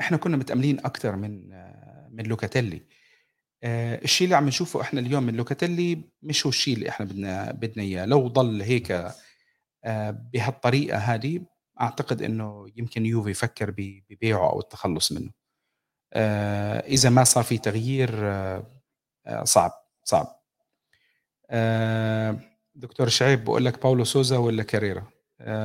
إحنا 0.00 0.16
كنا 0.16 0.36
متأملين 0.36 0.78
أكتر 0.80 1.16
من 1.16 1.52
آه، 1.52 2.08
من 2.12 2.24
لوكاتيلي. 2.26 2.82
آآ 3.64 4.00
الشيء 4.04 4.24
اللي 4.24 4.36
عم 4.36 4.46
نشوفه 4.46 4.80
إحنا 4.80 5.00
اليوم 5.00 5.22
من 5.22 5.34
لوكاتيلي 5.36 6.00
مش 6.22 6.46
هو 6.46 6.50
الشيء 6.50 6.74
اللي 6.74 6.88
إحنا 6.88 7.06
بدنا 7.06 7.52
بدنا 7.52 7.82
إياه، 7.84 8.04
لو 8.06 8.28
ضل 8.28 8.62
هيك 8.62 8.90
آآ 9.84 10.10
بهالطريقة 10.34 10.98
هذه 10.98 11.40
أعتقد 11.80 12.22
إنه 12.22 12.66
يمكن 12.76 13.06
يوفي 13.06 13.30
يفكر 13.30 13.74
ببيعه 14.10 14.50
أو 14.50 14.60
التخلُّص 14.60 15.12
منه. 15.12 15.30
آآ 16.14 16.80
إذا 16.86 17.10
ما 17.10 17.24
صار 17.24 17.44
في 17.44 17.58
تغيير 17.58 18.10
صعب، 19.44 19.72
صعب. 20.04 20.26
دكتور 22.74 23.08
شعيب 23.08 23.40
بيقول 23.44 23.64
لك 23.64 23.82
باولو 23.82 24.04
سوزا 24.04 24.36
والّا 24.38 24.62
كاريرا؟ 24.62 25.06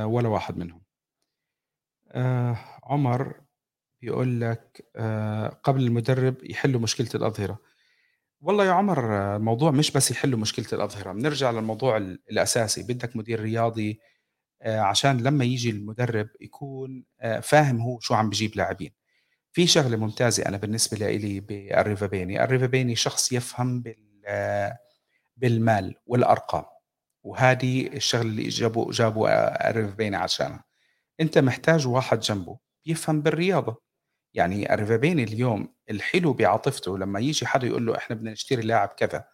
ولا 0.04 0.28
واحد 0.28 0.58
منهم. 0.58 0.82
عمر 2.84 3.40
بيقول 4.02 4.40
لك 4.40 4.84
قبل 5.64 5.82
المدرب 5.82 6.36
يحلّوا 6.44 6.80
مشكلة 6.80 7.08
الأظهرة. 7.14 7.58
والله 8.40 8.64
يا 8.66 8.70
عمر 8.72 9.14
آه، 9.16 9.36
الموضوع 9.36 9.70
مش 9.70 9.90
بس 9.90 10.10
يحلّوا 10.10 10.38
مشكلة 10.38 10.66
الأظهرة، 10.72 11.12
بنرجع 11.12 11.50
للموضوع 11.50 11.96
ال 11.96 12.20
الأساسي، 12.30 12.82
بدك 12.82 13.16
مدير 13.16 13.40
رياضي 13.40 14.00
آآ 14.62 14.80
عشان 14.80 15.18
لمّا 15.22 15.44
ييجي 15.44 15.70
المدرب 15.70 16.28
يكون 16.40 17.04
آآ 17.20 17.40
فاهم 17.40 17.80
هو 17.80 18.00
شو 18.00 18.14
عم 18.14 18.30
بيجيب 18.30 18.56
لاعبين. 18.56 18.92
في 19.52 19.68
شغلة 19.68 19.96
ممتازة 19.98 20.46
أنا 20.46 20.56
بالنسبة 20.58 20.98
لإلي 20.98 21.40
بأريفابيني، 21.40 22.44
أريفابيني 22.44 22.96
شخص 22.96 23.32
يفهم 23.32 23.82
بال 23.82 24.22
آه، 24.26 24.78
بالمال 25.36 25.94
والأرقام، 26.06 26.64
وهذه 27.24 27.86
الشغلة 27.88 28.22
اللي 28.30 28.48
جابوا 28.48 28.92
جابوا 28.92 29.68
أريفابيني 29.70 30.16
عشانها. 30.16 30.64
أنت 31.20 31.38
محتاج 31.38 31.86
واحد 31.88 32.20
جنبه 32.20 32.58
بيفهم 32.86 33.22
بالرياضة، 33.22 33.82
يعني 34.34 34.72
أريفابيني 34.72 35.22
اليوم 35.24 35.74
الحلو 35.90 36.32
بعاطفته 36.32 36.98
لمّا 36.98 37.20
ييجي 37.20 37.46
حدا 37.46 37.66
يقول 37.66 37.86
له 37.86 37.96
إحنا 37.96 38.16
بدنا 38.16 38.32
نشتري 38.32 38.62
لاعب 38.62 38.88
كذا، 38.88 39.24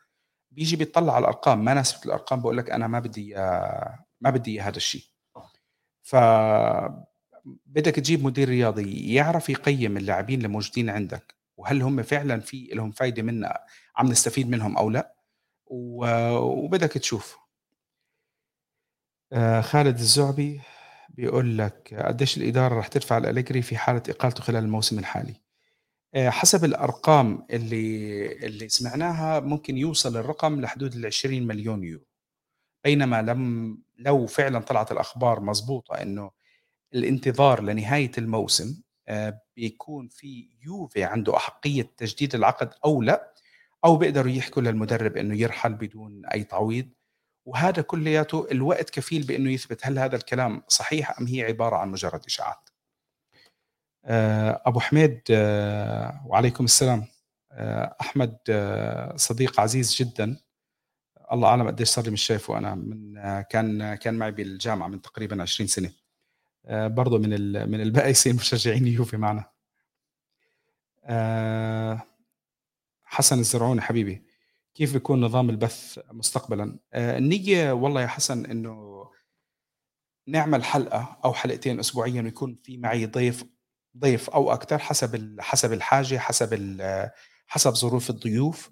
بييجي 0.53 0.77
بيطلّع 0.77 1.13
على 1.15 1.23
الأرقام، 1.23 1.65
ما 1.65 1.75
ناسبته 1.75 2.07
الأرقام 2.07 2.41
بيقول 2.41 2.59
لك 2.59 2.71
أنا 2.71 2.87
ما 2.87 3.01
بدي 3.01 3.35
ما 4.21 4.31
بدي 4.31 4.61
هذا 4.61 4.77
الشيء. 4.77 5.05
ف 6.05 6.17
بدك 7.67 7.95
تجيب 7.97 8.25
مدير 8.25 8.49
رياضي 8.49 9.15
يعرف 9.15 9.51
يقيّم 9.51 9.97
اللاعبين 9.97 10.39
اللي 10.39 10.49
موجودين 10.49 10.91
عندك، 10.91 11.35
وهل 11.57 11.83
هم 11.83 12.03
فعلًا 12.03 12.41
في 12.41 12.73
إلهم 12.73 12.91
فايدة 12.93 13.23
منا 13.23 13.59
عم 13.97 14.07
نستفيد 14.09 14.51
منهم 14.51 14.77
أو 14.77 14.91
لأ، 14.91 15.15
و 15.67 16.07
وبدك 16.39 16.93
تشوف. 16.93 17.39
آآ 19.33 19.61
خالد 19.63 19.99
الزُعبي 19.99 20.61
بيقول 21.17 21.59
لك 21.59 21.95
قديش 22.07 22.37
الإدارة 22.37 22.75
راح 22.75 22.89
تدفع 22.89 23.19
لأليجري 23.19 23.63
في 23.63 23.77
حالة 23.77 24.03
إقالته 24.09 24.43
خلال 24.43 24.65
الموسم 24.65 24.99
الحالي؟ 24.99 25.35
آآ 26.15 26.31
حسب 26.31 26.65
الأرقام 26.65 27.47
اللي 27.51 28.27
اللي 28.47 28.69
سمعناها 28.69 29.41
ممكن 29.41 29.79
يوصل 29.79 30.17
الرقم 30.17 30.61
لحدود 30.61 30.95
ال20.000.000€، 30.95 32.01
بينما 32.85 33.23
لم 33.23 33.79
لو 33.99 34.27
فعلًا 34.27 34.59
طلعت 34.61 34.93
الأخبار 34.93 35.41
مضبوطة 35.41 35.95
إنه 36.03 36.31
الانتظار 36.95 37.63
لنهاية 37.63 38.13
الموسم 38.19 38.83
آه، 39.09 39.41
بيكون 39.57 40.09
في 40.09 40.51
يوفي 40.67 41.05
عنده 41.05 41.37
أحقية 41.37 41.93
تجديد 41.99 42.35
العقد 42.35 42.71
أو 42.85 43.03
لأ 43.03 43.35
أو 43.85 43.97
بيقدروا 43.97 44.33
يحكوا 44.33 44.63
للمدرب 44.63 45.17
إنه 45.17 45.37
يرحل 45.41 45.75
بدون 45.75 46.27
أي 46.27 46.45
تعويض 46.45 46.91
وهذا 47.47 47.83
كلياته 47.83 48.47
الوقت 48.53 48.91
كفيل 48.91 49.23
بأنه 49.23 49.51
يثبت 49.53 49.87
هل 49.87 49.99
هذا 49.99 50.17
الكلام 50.17 50.63
صحيح 50.69 51.21
أم 51.21 51.27
هي 51.27 51.43
عبارة 51.45 51.77
عن 51.77 51.89
مجرد 51.91 52.25
إشاعات. 52.27 52.71
آه، 54.05 54.63
أبو 54.67 54.81
حميد 54.81 55.21
آه، 55.31 56.23
وعليكم 56.27 56.65
السلام. 56.65 57.05
أحمد 58.01 58.37
صديق 59.17 59.61
عزيز 59.61 59.95
جدا. 59.95 60.37
الله 61.33 61.49
أعلم 61.49 61.67
قديش 61.67 61.89
صار 61.89 62.05
لي 62.05 62.11
مش 62.11 62.23
شايفه 62.23 62.59
أنا 62.59 62.75
من 62.75 63.15
كان 63.43 63.95
كان 63.95 64.15
معي 64.15 64.31
بالجامعة 64.31 64.89
من 64.89 65.03
تقريبا 65.03 65.43
20 65.43 65.69
سنة. 65.69 65.93
آه، 66.67 66.89
برضه 66.89 67.19
من 67.19 67.31
من 67.71 67.81
البائسين 67.81 68.37
مشجعين 68.37 68.87
يوفي 68.87 69.17
معنا. 69.17 69.45
آه، 71.05 72.03
حسن 73.05 73.39
الزرعوني 73.39 73.81
حبيبي. 73.81 74.26
كيف 74.77 74.93
بيكون 74.93 75.21
نظام 75.21 75.51
البث 75.51 75.99
مستقبلا؟ 76.13 76.79
آه، 76.93 77.19
النية 77.19 77.73
والله 77.73 78.03
يا 78.03 78.07
حسن 78.07 78.47
إنه 78.47 79.07
نعمل 80.29 80.65
حلقة 80.65 81.19
أو 81.25 81.35
حلقتين 81.35 81.79
اسبوعيا 81.79 82.23
ويكون 82.23 82.59
في 82.63 82.77
معي 82.77 83.07
ضيف 83.07 83.45
ضيف 83.99 84.31
أو 84.31 84.53
أكثر 84.53 84.79
حسب 84.79 85.37
حسب 85.41 85.73
الحاجة 85.73 86.19
حسب 86.19 86.81
حسب 87.47 87.75
ظروف 87.75 88.11
الضيوف. 88.11 88.71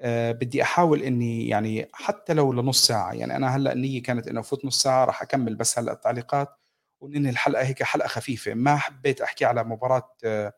آه، 0.00 0.32
بدي 0.32 0.62
أحاول 0.62 1.02
إني 1.02 1.48
يعني 1.48 1.88
حتى 1.92 2.34
لو 2.34 2.52
لنص 2.52 2.86
ساعة 2.86 3.12
يعني 3.12 3.36
أنا 3.36 3.56
هلأ 3.56 3.72
النيه 3.72 4.02
كانت 4.02 4.28
إنه 4.28 4.40
أفوت 4.40 4.64
نص 4.64 4.82
ساعة 4.82 5.04
راح 5.04 5.22
أكمل 5.22 5.54
بس 5.54 5.78
هلأ 5.78 5.92
التعليقات 5.92 6.48
وننهي 7.00 7.30
الحلقة 7.30 7.62
هيك 7.64 7.82
حلقة 7.82 8.08
خفيفة. 8.08 8.54
ما 8.54 8.76
حبيت 8.76 9.20
أحكي 9.20 9.44
على 9.44 9.64
مباراة 9.64 10.16
آه، 10.24 10.52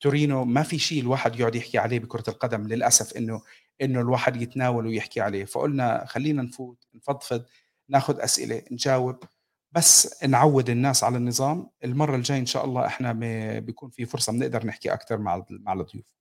تورينو. 0.00 0.44
ما 0.44 0.62
في 0.62 0.78
شيء 0.78 1.02
الواحد 1.02 1.40
يقعد 1.40 1.54
يحكي 1.54 1.78
عليه 1.78 1.98
بكرة 1.98 2.24
القدم 2.30 2.68
للأسف 2.68 3.16
إنه 3.16 3.42
إنه 3.82 4.00
الواحد 4.00 4.42
يتناول 4.42 4.86
ويحكي 4.86 5.20
عليه. 5.20 5.44
فقلنا 5.44 6.04
خلينا 6.06 6.42
نفوت 6.42 6.86
نفضفض 6.94 7.44
ناخذ 7.88 8.20
أسئلة 8.20 8.62
نجاوب. 8.72 9.24
بس 9.72 10.24
نعود 10.24 10.70
الناس 10.70 11.04
على 11.04 11.16
النظام. 11.16 11.70
المرة 11.84 12.16
الجاية 12.16 12.40
إن 12.40 12.46
شاء 12.46 12.64
الله 12.64 12.86
إحنا 12.86 13.12
بيكون 13.60 13.90
في 13.90 14.06
فرصة 14.06 14.32
بنقدر 14.32 14.66
نحكي 14.66 14.92
أكثر 14.92 15.18
مع 15.18 15.44
مع 15.50 15.72
الضيوف. 15.72 16.12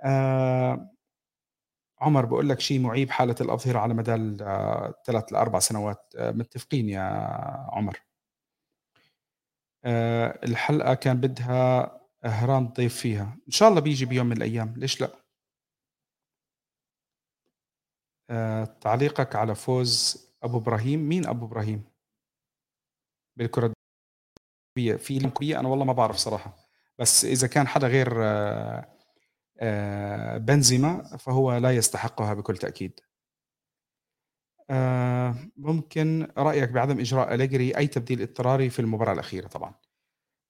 آه 0.00 0.90
عمر 2.00 2.24
بقول 2.26 2.48
لك 2.48 2.60
شيء 2.60 2.80
معيب 2.80 3.10
حالة 3.10 3.34
الأظهرة 3.40 3.78
على 3.78 3.94
مدى 3.94 4.14
الثلاث 4.14 5.32
لأربع 5.32 5.58
سنوات. 5.58 6.12
آه، 6.16 6.30
متفقين 6.30 6.88
يا 6.88 7.02
عمر. 7.72 7.98
آه، 9.84 10.38
الحلقة 10.44 10.94
كان 10.94 11.20
بدها 11.20 11.90
هران 12.24 12.68
ضيف 12.68 12.96
فيها. 12.96 13.36
إن 13.46 13.52
شاء 13.52 13.68
الله 13.68 13.80
بيجي 13.80 14.04
بيوم 14.06 14.26
من 14.26 14.36
الأيام. 14.36 14.74
ليش 14.76 15.00
لا 15.00 15.06
آه، 15.06 15.14
تعليقك 18.80 19.36
على 19.36 19.54
فوز 19.54 20.24
أبو 20.42 20.58
إبراهيم. 20.58 21.00
مين 21.08 21.26
أبو 21.26 21.46
إبراهيم؟ 21.46 21.84
بالكرة 23.36 23.72
في 24.98 25.16
الكوية 25.16 25.60
أنا 25.60 25.68
والله 25.68 25.84
ما 25.84 25.92
بعرف 25.92 26.16
صراحة. 26.16 26.56
بس 26.98 27.24
إذا 27.24 27.46
كان 27.46 27.68
حدا 27.68 27.86
غير 27.86 28.08
آه، 29.60 30.38
بنزيما 30.38 31.16
فهو 31.18 31.56
لا 31.56 31.70
يستحقها 31.76 32.34
بكل 32.34 32.56
تأكيد. 32.56 33.00
آه، 34.70 35.34
ممكن 35.56 36.28
رأيك 36.38 36.70
بعدم 36.70 37.00
إجراء 37.00 37.34
أليجري 37.34 37.76
أي 37.76 37.86
تبديل 37.86 38.22
اضطراري 38.22 38.70
في 38.70 38.78
المباراة 38.78 39.12
الأخيرة 39.12 39.46
طبعا. 39.48 39.74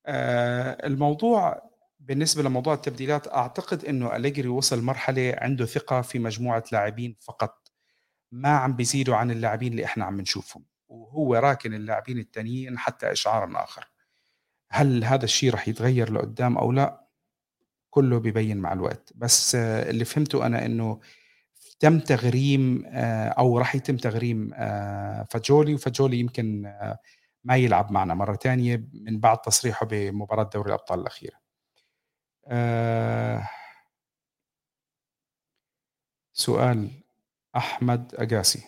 آه، 0.06 0.86
الموضوع 0.86 1.70
بالنسبة 2.00 2.42
لموضوع 2.42 2.74
التبديلات 2.74 3.28
أعتقد 3.28 3.84
أنه 3.84 4.16
أليجري 4.16 4.48
وصل 4.48 4.82
مرحلة 4.82 5.34
عنده 5.38 5.66
ثقة 5.66 6.00
في 6.02 6.18
مجموعة 6.18 6.64
لاعبين 6.72 7.16
فقط. 7.20 7.63
ما 8.34 8.48
عم 8.48 8.76
بيزيدوا 8.76 9.16
عن 9.16 9.30
اللاعبين 9.30 9.72
اللي 9.72 9.84
إحنا 9.84 10.04
عم 10.04 10.20
نشوفهم 10.20 10.64
وهو 10.88 11.34
راكن 11.34 11.74
اللاعبين 11.74 12.18
التانيين 12.18 12.78
حتى 12.78 13.12
إشعار 13.12 13.64
آخر. 13.64 13.90
هل 14.70 15.04
هذا 15.04 15.24
الشيء 15.24 15.54
رح 15.54 15.68
يتغير 15.68 16.12
لقدام 16.12 16.58
أو 16.58 16.72
لا؟ 16.72 17.04
كله 17.90 18.18
بيبين 18.18 18.56
مع 18.56 18.72
الوقت. 18.72 19.12
بس 19.14 19.54
اللي 19.54 20.04
فهمته 20.04 20.46
أنا 20.46 20.66
إنه 20.66 21.00
تم 21.80 22.00
تغريم 22.00 22.84
آه، 22.86 23.28
أو 23.28 23.58
راح 23.58 23.74
يتم 23.74 23.96
تغريم 23.96 24.50
آه، 24.54 25.26
فجولي 25.30 25.74
وفجولي 25.74 26.20
يمكن 26.20 26.66
آه، 26.66 26.98
ما 27.44 27.56
يلعب 27.56 27.92
معنا 27.92 28.14
مرة 28.14 28.36
ثانية 28.36 28.88
من 28.92 29.20
بعد 29.20 29.40
تصريحه 29.40 29.86
بمباراة 29.86 30.50
دوري 30.54 30.68
الأبطال 30.68 31.00
الأخيرة. 31.00 31.44
سؤال 36.32 37.03
أحمد 37.56 38.14
اجاسي 38.14 38.62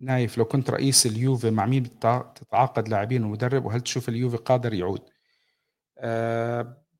نايف 0.00 0.38
لو 0.38 0.44
كنت 0.44 0.70
رئيس 0.70 1.06
اليوفي 1.06 1.50
مع 1.50 1.66
مين 1.66 1.98
تتعاقد 2.00 2.88
لاعبين 2.88 3.24
ومدرب 3.24 3.64
وهل 3.64 3.80
تشوف 3.80 4.08
اليوفي 4.08 4.36
قادر 4.36 4.74
يعود؟ 4.74 5.00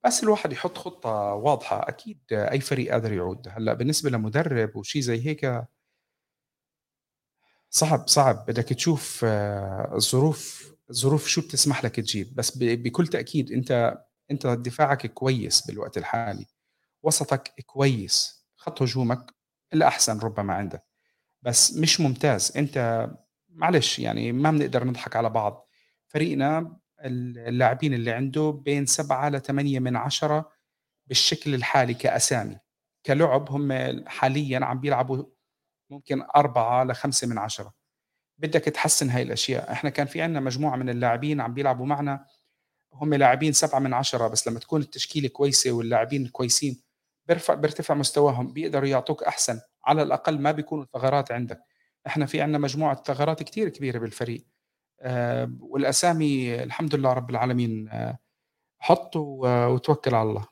بس 0.05 0.23
الواحد 0.23 0.53
يحط 0.53 0.77
خطة 0.77 1.09
واضحة. 1.33 1.89
أكيد 1.89 2.19
أي 2.31 2.59
فريق 2.59 2.91
قادر 2.91 3.13
يعود. 3.13 3.47
هلأ 3.51 3.73
بالنسبة 3.73 4.09
لمدرب 4.09 4.75
وشي 4.75 5.01
زي 5.01 5.27
هيك 5.27 5.63
صعب 7.69 8.07
صعب. 8.07 8.45
بدك 8.47 8.63
تشوف 8.63 9.21
آه، 9.25 9.95
الظروف 9.95 10.73
الظروف 10.89 11.27
شو 11.27 11.41
بتسمح 11.41 11.85
لك 11.85 11.95
تجيب. 11.95 12.35
بس 12.35 12.57
بكل 12.57 13.07
تأكيد 13.07 13.51
أنت 13.51 13.97
أنت 14.31 14.47
دفاعك 14.47 15.07
كويس 15.07 15.67
بالوقت 15.67 15.97
الحالي. 15.97 16.45
وسطك 17.03 17.53
كويس. 17.65 18.45
خط 18.57 18.81
هجومك 18.81 19.33
الأحسن 19.73 20.19
ربما 20.19 20.53
عندك. 20.53 20.83
بس 21.41 21.77
مش 21.77 22.01
ممتاز. 22.01 22.57
أنت 22.57 23.07
معلش 23.49 23.99
يعني 23.99 24.31
ما 24.31 24.51
بنقدر 24.51 24.83
نضحك 24.83 25.15
على 25.15 25.29
بعض. 25.29 25.67
فريقنا 26.07 26.77
اللاعبين 27.01 27.93
اللي 27.93 28.11
عنده 28.11 28.61
بين 28.65 28.85
سبعة 28.85 29.29
لثمانية 29.29 29.79
من 29.79 29.95
عشرة 29.95 30.51
بالشكل 31.07 31.55
الحالي 31.55 31.93
كأسامي. 31.93 32.57
كلعب 33.05 33.51
هم 33.51 34.03
حاليا 34.07 34.65
عم 34.65 34.79
بيلعبوا 34.79 35.23
ممكن 35.89 36.21
أربعة 36.35 36.83
لخمسة 36.83 37.27
من 37.27 37.37
عشرة. 37.37 37.73
بدك 38.37 38.61
تحسن 38.61 39.09
هاي 39.09 39.21
الأشياء. 39.21 39.71
إحنا 39.71 39.89
كان 39.89 40.07
في 40.07 40.21
عندنا 40.21 40.39
مجموعة 40.39 40.75
من 40.75 40.89
اللاعبين 40.89 41.41
عم 41.41 41.53
بيلعبوا 41.53 41.85
معنا. 41.85 42.25
هم 42.93 43.13
لاعبين 43.13 43.53
سبعة 43.53 43.79
من 43.79 43.93
عشرة 43.93 44.27
بس 44.27 44.47
لما 44.47 44.59
تكون 44.59 44.81
التشكيلة 44.81 45.27
كويسة 45.27 45.71
واللاعبين 45.71 46.27
كويسين 46.27 46.83
بيرفع 47.25 47.53
بيرتفع 47.53 47.93
مستواهم 47.93 48.53
بيقدروا 48.53 48.87
يعطوك 48.87 49.23
أحسن 49.23 49.59
على 49.85 50.01
الأقل 50.01 50.39
ما 50.39 50.51
بيكونوا 50.51 50.85
ثغرات 50.93 51.31
عندك. 51.31 51.61
إحنا 52.07 52.25
في 52.25 52.41
عندنا 52.41 52.57
مجموعة 52.57 53.03
ثغرات 53.03 53.43
كتير 53.43 53.69
كبيرة 53.69 53.99
بالفريق. 53.99 54.45
آه، 55.01 55.51
والأسامي 55.59 56.63
الحمد 56.63 56.95
لله 56.95 57.13
رب 57.13 57.29
العالمين 57.29 57.89
آه، 57.89 58.17
حط 58.79 59.15
وتوكل 59.15 60.15
على 60.15 60.29
الله. 60.29 60.47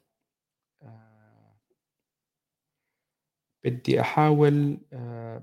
آه، 0.81 1.57
بدي 3.63 4.01
أحاول 4.01 4.77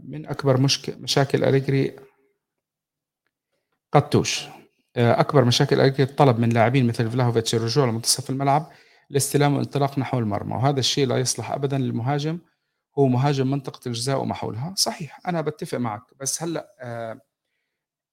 من 0.04 0.26
أكبر 0.26 0.60
مشك... 0.60 0.98
مشاكل 0.98 1.44
أليجري 1.44 1.96
قطوش. 3.92 4.48
أكبر 4.96 5.44
مشاكل 5.44 5.80
أليجري 5.80 6.02
الطلب 6.02 6.38
من 6.38 6.48
لاعبين 6.48 6.86
مثل 6.86 7.10
فلاهوفيتش 7.10 7.54
الرجوع 7.54 7.86
لمنتصف 7.86 8.30
الملعب. 8.30 8.72
الاستلام 9.10 9.52
والانطلاق 9.52 9.98
نحو 9.98 10.18
المرمى 10.18 10.54
وهذا 10.54 10.80
الشيء 10.80 11.06
لا 11.06 11.16
يصلح 11.16 11.50
ابدا 11.52 11.78
للمهاجم. 11.78 12.38
هو 12.98 13.06
مهاجم 13.06 13.50
منطقة 13.50 13.80
الجزاء 13.88 14.20
وما 14.20 14.34
حولها. 14.34 14.74
صحيح 14.76 15.20
أنا 15.26 15.40
بتفق 15.40 15.78
معك 15.78 16.02
بس 16.20 16.42
هلأ 16.42 17.20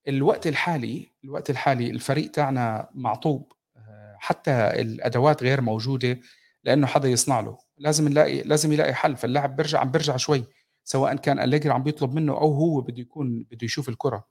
الوقت 0.08 0.48
الحالي 0.48 1.12
الوقت 1.24 1.50
الحالي 1.50 1.90
الفريق 1.90 2.32
تاعنا 2.32 2.90
معطوب 2.94 3.54
آه، 3.78 4.16
حتى 4.20 4.52
الأدوات 4.52 5.44
غير 5.44 5.62
موجودة 5.62 6.20
لأنه 6.64 6.88
حدا 6.88 7.10
يصنع 7.10 7.40
له. 7.40 7.58
لازم 7.78 8.08
نلاقي 8.08 8.42
لازم 8.44 8.72
يلاقي 8.74 8.94
حل. 8.94 9.16
فاللاعب 9.18 9.56
بيرجع 9.56 9.80
عم 9.80 9.92
بيرجع 9.92 10.18
شوي 10.18 10.44
سواء 10.84 11.16
كان 11.16 11.40
أليجري 11.40 11.74
عم 11.74 11.84
بيطلب 11.84 12.14
منه 12.14 12.34
أو 12.34 12.54
هو 12.54 12.82
بده 12.82 13.02
يكون 13.02 13.44
بده 13.52 13.66
يشوف 13.66 13.90
الكرة. 13.90 14.28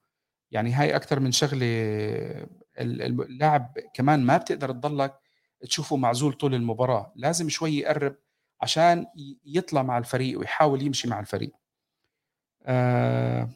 يعني 0.51 0.73
هاي 0.73 0.97
أكثر 0.97 1.21
من 1.21 1.33
شغلة 1.33 1.67
اللاعب 2.79 3.79
كمان 3.95 4.23
ما 4.27 4.37
بتقدر 4.37 4.73
تضلك 4.73 5.24
تشوفه 5.61 5.97
معزول 5.97 6.33
طول 6.33 6.55
المباراة 6.55 7.13
لازم 7.17 7.49
شوي 7.49 7.79
يقرب 7.79 8.17
عشان 8.61 9.07
يطلع 9.47 9.83
مع 9.83 9.99
الفريق 9.99 10.39
ويحاول 10.39 10.83
يمشي 10.83 11.09
مع 11.09 11.21
الفريق. 11.21 11.53
آه 12.63 13.51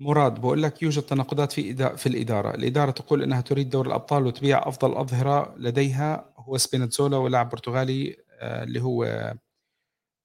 مراد 0.00 0.40
بقول 0.40 0.62
لك 0.62 0.82
يوجد 0.82 1.02
تناقضات 1.02 1.52
في 1.52 1.96
في 1.96 2.06
الإدارة. 2.08 2.54
الإدارة 2.54 2.90
تقول 2.90 3.22
أنها 3.22 3.40
تريد 3.40 3.70
دور 3.70 3.86
الأبطال 3.86 4.26
وتبيع 4.26 4.68
أفضل 4.68 4.96
أظهرة 4.96 5.54
لديها 5.58 6.32
هو 6.36 6.58
سبيناتزولا 6.58 7.16
ولاعب 7.16 7.50
برتغالي 7.50 8.16
آه، 8.40 8.62
اللي 8.64 8.82
هو 8.82 9.04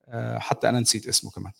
آه، 0.08 0.38
حتى 0.40 0.70
أنا 0.70 0.80
نسيت 0.80 1.08
اسمه 1.08 1.32
كمان. 1.32 1.52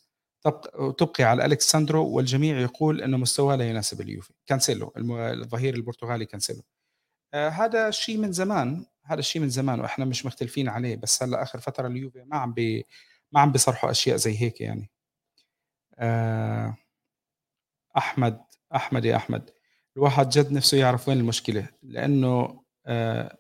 تبقي 0.98 1.24
على 1.24 1.46
ألكساندرو 1.46 2.08
والجميع 2.10 2.60
يقول 2.60 3.02
أنه 3.02 3.18
مستواه 3.18 3.56
لا 3.56 3.70
يناسب 3.70 4.02
اليوفي. 4.02 4.34
كانسيلو 4.48 4.94
الظهير 4.98 5.76
البرتغالي 5.76 6.26
كانسيلو. 6.26 6.62
آآ 7.36 7.50
هذا 7.50 7.92
شيء 7.92 8.18
من 8.18 8.32
زمان، 8.32 8.86
هذا 9.06 9.20
الشيء 9.20 9.42
من 9.42 9.50
زمان 9.50 9.80
وإحنا 9.82 10.06
مش 10.06 10.26
مختلفين 10.26 10.70
عليه، 10.70 10.96
بس 10.96 11.24
هلأ 11.24 11.44
آخر 11.44 11.60
فترة 11.60 11.88
اليوفي 11.88 12.24
ما 12.24 12.38
عم 12.38 12.54
بي 12.54 12.86
ما 13.32 13.40
عم 13.42 13.52
بيصرحوا 13.52 13.92
أشياء 13.92 14.18
زي 14.18 14.42
هيك 14.42 14.62
يعني. 14.62 14.90
آآ 16.00 16.76
أحمد، 17.98 18.42
أحمد 18.76 19.06
يا 19.06 19.16
أحمد، 19.16 19.50
الواحد 19.98 20.30
جد 20.30 20.52
نِفْسه 20.52 20.78
يعرف 20.78 21.08
وين 21.10 21.18
المشكلة، 21.20 21.70
لإنه 21.84 22.64
آآ 22.86 23.38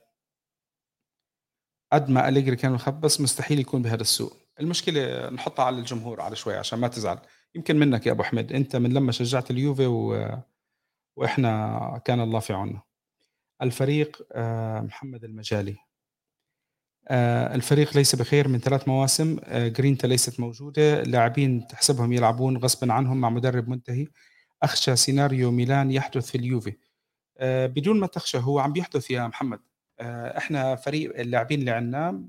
قد 1.93 2.09
ما 2.09 2.27
أليجري 2.29 2.55
كان 2.55 2.71
مخبّص 2.71 3.21
مستحيل 3.21 3.59
يكون 3.59 3.81
بهذا 3.81 4.01
السوء، 4.01 4.33
المشكلة 4.59 5.29
نحطّها 5.29 5.65
على 5.65 5.77
الجمهور 5.79 6.21
على 6.21 6.35
شوي 6.35 6.55
عشان 6.57 6.79
ما 6.79 6.87
تزعل، 6.87 7.19
يمكن 7.55 7.79
منّك 7.79 8.05
يا 8.07 8.11
أبو 8.11 8.23
حميد، 8.23 8.53
أنت 8.53 8.75
من 8.75 8.93
لمّا 8.93 9.11
شجّعت 9.11 9.51
اليوفي 9.51 9.85
و 9.85 10.29
وإحنا 11.17 12.01
كان 12.05 12.19
الله 12.21 12.39
في 12.39 12.53
عوننا. 12.53 12.81
الفريق 13.61 14.27
آآ 14.31 14.81
محمد 14.81 15.23
المجالي. 15.23 15.75
آآ 17.07 17.55
الفريق 17.55 17.97
ليس 17.97 18.15
بخير 18.15 18.47
من 18.47 18.59
3 18.59 18.87
مواسم، 18.87 19.37
آآ 19.43 19.67
جرينتا 19.67 20.07
ليست 20.07 20.39
موجودة، 20.39 21.01
اللاعبين 21.01 21.67
تحسبهم 21.67 22.13
يلعبون 22.13 22.57
غصبٍ 22.57 22.91
عنهم 22.91 23.21
مع 23.21 23.29
مدرب 23.29 23.69
منتهي، 23.69 24.07
أخشى 24.63 24.95
سيناريو 24.95 25.51
ميلان 25.51 25.91
يحدث 25.91 26.31
في 26.31 26.37
اليوفي. 26.37 26.73
بدون 27.41 27.99
ما 27.99 28.07
تخشى 28.07 28.37
هو 28.37 28.59
عم 28.59 28.73
بيحدث 28.73 29.11
يا 29.11 29.27
محمد، 29.27 29.59
آآ 29.99 30.37
إحنا 30.37 30.75
فريق 30.75 31.19
اللاعبين 31.19 31.59
اللي 31.59 31.71
عندنا 31.71 32.25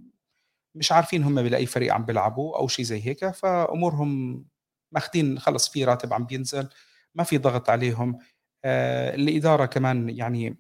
مش 0.75 0.93
عارفين 0.93 1.23
هم 1.23 1.43
بأي 1.43 1.67
فريق 1.67 1.95
عم 1.95 2.05
بيلعبوا 2.05 2.59
أو 2.59 2.69
شي 2.69 2.85
زي 2.85 3.07
هيك، 3.07 3.31
فأمورهم 3.31 4.45
ماخدين 4.93 5.39
خلص 5.39 5.69
في 5.69 5.85
راتب 5.85 6.13
عم 6.13 6.25
بينزل، 6.27 6.69
ما 7.15 7.25
في 7.25 7.39
ضغط 7.39 7.71
عليهم، 7.71 8.19
آآ 8.65 9.15
الإدارة 9.15 9.67
كمان 9.67 10.09
يعني 10.09 10.59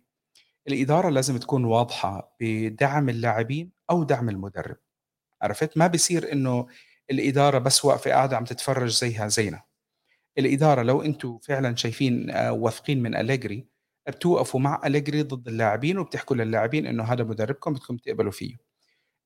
الإدارة 0.68 1.08
لازم 1.10 1.38
تكون 1.38 1.64
واضحة 1.64 2.36
بدعم 2.40 3.08
اللاعبين 3.08 3.72
أو 3.90 4.04
دعم 4.04 4.28
المدرب، 4.28 4.76
عرفت؟ 5.42 5.78
ما 5.78 5.86
بيصير 5.86 6.32
إنه 6.32 6.66
الإدارة 7.10 7.58
بس 7.58 7.84
واقفة 7.84 8.10
قاعدة 8.10 8.36
عم 8.36 8.44
تتفرج 8.44 8.90
زيها 8.90 9.28
زينا، 9.28 9.62
الإدارة 10.38 10.82
لو 10.82 11.02
أنتم 11.02 11.38
فعلًا 11.38 11.76
شايفين 11.76 12.30
آآ 12.30 12.50
واثقين 12.50 13.02
من 13.02 13.16
أليجري، 13.16 13.66
بتوقفوا 14.08 14.60
مع 14.60 14.82
أليجري 14.86 15.22
ضد 15.22 15.48
اللاعبين 15.48 15.98
وبتحكوا 15.98 16.36
للاعبين 16.36 16.86
إنه 16.86 17.04
هذا 17.04 17.24
مدربكم 17.24 17.72
بدكم 17.74 17.96
تقبلوا 17.96 18.32
فيه. 18.32 18.56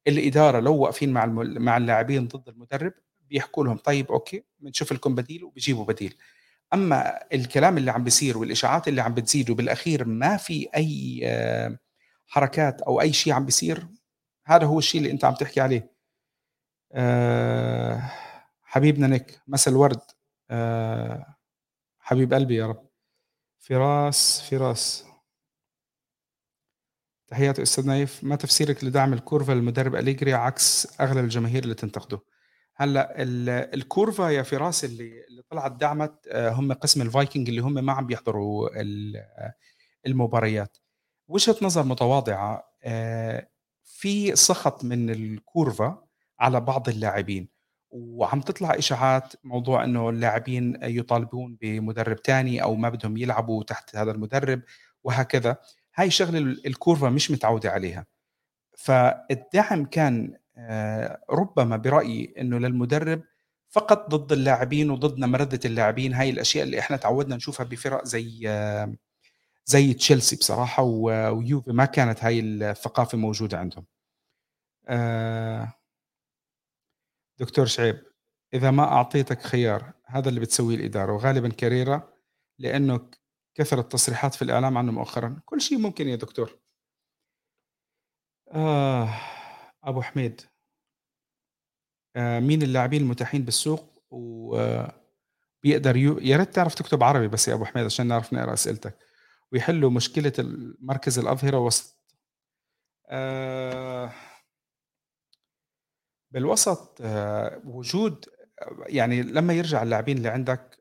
الإدارة 0.08 0.60
لو 0.60 0.76
واقفين 0.76 1.12
مع 1.12 1.26
مع 1.42 1.76
اللاعبين 1.76 2.28
ضد 2.28 2.48
المدرب 2.48 2.92
بيحكوا 3.30 3.64
لهم 3.64 3.76
طيب 3.78 4.12
أوكي 4.12 4.44
بنشوف 4.60 4.92
لكم 4.92 5.14
بديل 5.14 5.44
وبيجيبوا 5.44 5.84
بديل. 5.86 6.14
أمّا 6.74 7.18
الكلام 7.34 7.78
اللي 7.78 7.90
عم 7.90 8.04
بيصير 8.04 8.38
والإشاعات 8.38 8.88
اللي 8.88 9.00
عم 9.02 9.14
بتزيد 9.14 9.50
وبالأخير 9.50 10.04
ما 10.04 10.36
في 10.36 10.68
أي 10.76 11.20
آه، 11.24 11.78
حركات 12.26 12.80
أو 12.82 13.00
أي 13.00 13.12
شيء 13.12 13.32
عم 13.32 13.44
بيصير، 13.44 13.88
هذا 14.46 14.66
هو 14.66 14.78
الشيء 14.78 15.00
اللي 15.00 15.12
أنت 15.12 15.24
عم 15.24 15.34
تحكي 15.34 15.60
عليه. 15.60 15.92
آآ 16.92 18.02
حبيبنا 18.62 19.06
نيك، 19.06 19.40
مسا 19.48 19.70
الورد، 19.70 20.00
آآ 20.50 21.34
حبيب 22.00 22.34
قلبي 22.34 22.56
يا 22.56 22.66
رب. 22.66 22.88
فراس، 23.60 24.42
فراس. 24.50 25.04
تحياتي 27.28 27.62
أستاذ 27.62 27.86
نايف، 27.86 28.24
ما 28.24 28.36
تفسيرك 28.36 28.84
لدعم 28.84 29.12
ال 29.12 29.19
curva 29.19 29.52
للمدرب 29.52 29.94
أليجري 29.96 30.34
عكس 30.34 30.88
أغلب 31.00 31.24
الجماهير 31.24 31.62
اللي 31.64 31.74
تنتقده؟ 31.74 32.20
هلأ 32.80 33.22
ال 33.22 33.48
ال 33.48 33.61
curva 33.61 34.28
يا 34.28 34.42
فراس 34.42 34.84
اللي 34.84 35.24
اللي 35.28 35.42
طلعت 35.50 35.72
دعمت 35.72 36.28
آآ 36.28 36.50
هم 36.50 36.72
قسم 36.72 37.02
الفايكنج 37.02 37.48
اللي 37.48 37.60
هم 37.60 37.74
ما 37.74 37.92
عم 37.92 38.06
بيحضروا 38.06 38.80
ال 38.80 39.24
المباريات. 40.06 40.76
وجهة 41.28 41.56
نظر 41.62 41.82
متواضعة 41.82 42.64
آآ 42.84 43.48
في 43.84 44.36
سخط 44.36 44.84
من 44.84 45.10
ال 45.10 45.26
curva 45.26 46.04
على 46.40 46.60
بعض 46.60 46.88
اللاعبين، 46.88 47.48
وعم 47.90 48.40
تطلع 48.40 48.74
إشاعات 48.78 49.32
موضوع 49.44 49.84
إنه 49.84 50.10
اللاعبين 50.10 50.78
يطالبون 50.82 51.58
بمدرب 51.60 52.22
تاني 52.22 52.62
أو 52.62 52.74
ما 52.74 52.88
بدهم 52.88 53.16
يلعبوا 53.16 53.64
تحت 53.64 53.96
هذا 53.96 54.10
المدرب 54.10 54.62
وهكذا. 55.04 55.56
هاي 55.94 56.10
شغلة 56.10 56.38
ال 56.38 56.66
ال 56.66 56.73
curva 56.73 57.08
مش 57.08 57.30
متعودة 57.30 57.70
عليها. 57.70 58.06
فالدعم 58.78 59.84
كان 59.84 60.36
ربما 61.30 61.76
برأيي 61.76 62.34
إنه 62.38 62.58
للمدرب 62.58 63.22
فقط 63.70 64.10
ضد 64.14 64.32
اللاعبين 64.32 64.90
وضد 64.90 65.18
نمردة 65.18 65.60
اللاعبين، 65.64 66.14
هاي 66.14 66.30
الأشياء 66.30 66.64
اللي 66.64 66.78
إحنا 66.78 66.96
تعودنا 66.96 67.36
نشوفها 67.36 67.66
بفرق 67.66 68.04
زي 68.04 68.42
آه، 68.48 68.94
زي 69.66 69.94
تشيلسي 69.94 70.36
بصراحة 70.36 70.82
و 70.82 71.04
ويوفي 71.38 71.72
ما 71.72 71.84
كانت 71.84 72.24
هاي 72.24 72.40
الثقافة 72.40 73.18
موجودة 73.18 73.58
عندهم. 73.58 73.86
آآ 74.88 75.66
دكتور 77.38 77.66
شعيب، 77.66 78.02
إذا 78.54 78.70
ما 78.70 78.82
أعطيتك 78.84 79.42
خيار 79.42 79.92
هذا 80.06 80.28
اللي 80.28 80.40
بتسويه 80.40 80.76
الإدارة 80.76 81.12
وغالبًا 81.12 81.48
كاريرا 81.48 82.08
لأنه 82.58 83.10
كثرت 83.54 83.92
تصريحات 83.92 84.34
في 84.34 84.42
الإعلام 84.42 84.78
عنه 84.78 84.92
مؤخرًا، 84.92 85.40
كل 85.44 85.60
شيء 85.60 85.78
ممكن 85.78 86.08
يا 86.08 86.16
دكتور. 86.16 86.58
آه، 88.52 89.08
أبو 89.84 90.02
حميد. 90.02 90.40
آآ 92.16 92.40
مين 92.40 92.62
اللاعبين 92.62 93.02
المتاحين 93.02 93.42
بالسوق؟ 93.44 94.02
وبيقدر 94.10 95.96
يو 95.96 96.18
يا 96.18 96.36
ريت 96.36 96.54
تعرف 96.54 96.74
تكتب 96.74 97.02
عربي 97.02 97.28
بس 97.28 97.48
يا 97.48 97.54
أبو 97.54 97.64
حميد 97.64 97.84
عشان 97.84 98.06
نعرف 98.06 98.32
نقرأ 98.32 98.52
أسئلتك، 98.52 98.96
ويحلّوا 99.52 99.90
مشكلة 99.90 100.32
المركز 100.38 101.18
الأظهرة 101.18 101.58
وسط. 101.58 101.96
آآ 103.10 104.06
بالوسط 106.30 106.98
آه، 107.00 107.60
وجود 107.64 108.24
يعني 108.86 109.22
لمّا 109.22 109.52
يرجع 109.52 109.82
اللاعبين 109.82 110.16
اللي 110.18 110.28
عندك 110.28 110.76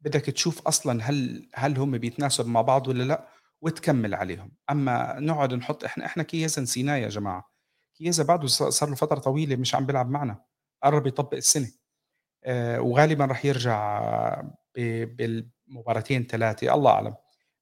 بدك 0.00 0.20
تشوف 0.22 0.68
أصلًا 0.68 1.02
هل 1.04 1.48
هل 1.54 1.78
هم 1.78 1.98
بيتناسبوا 1.98 2.50
مع 2.50 2.62
بعض 2.62 2.88
والّا 2.88 3.02
لأ، 3.04 3.28
وتكمّل 3.62 4.14
عليهم، 4.14 4.52
أمّا 4.70 5.20
نقعد 5.20 5.54
نحط 5.54 5.84
إحنا 5.84 6.06
إحنا 6.06 6.22
كيزا 6.22 6.62
نسيناه 6.62 6.96
يا 6.96 7.08
جماعة، 7.08 7.50
كيزا 7.98 8.24
بعده 8.24 8.46
صار 8.48 8.88
له 8.88 8.94
فترة 8.94 9.18
طويلة 9.18 9.56
مش 9.56 9.74
عم 9.74 9.86
بيلعب 9.86 10.10
معنا، 10.10 10.40
قرّب 10.84 11.06
يطبّق 11.06 11.34
السنة، 11.34 11.68
آآ 12.44 12.78
وغالبًا 12.80 13.26
رح 13.26 13.44
يرجع 13.46 14.42
بالمباراتين 14.76 16.26
3 16.26 16.74
الله 16.74 16.90
أعلم، 16.90 17.14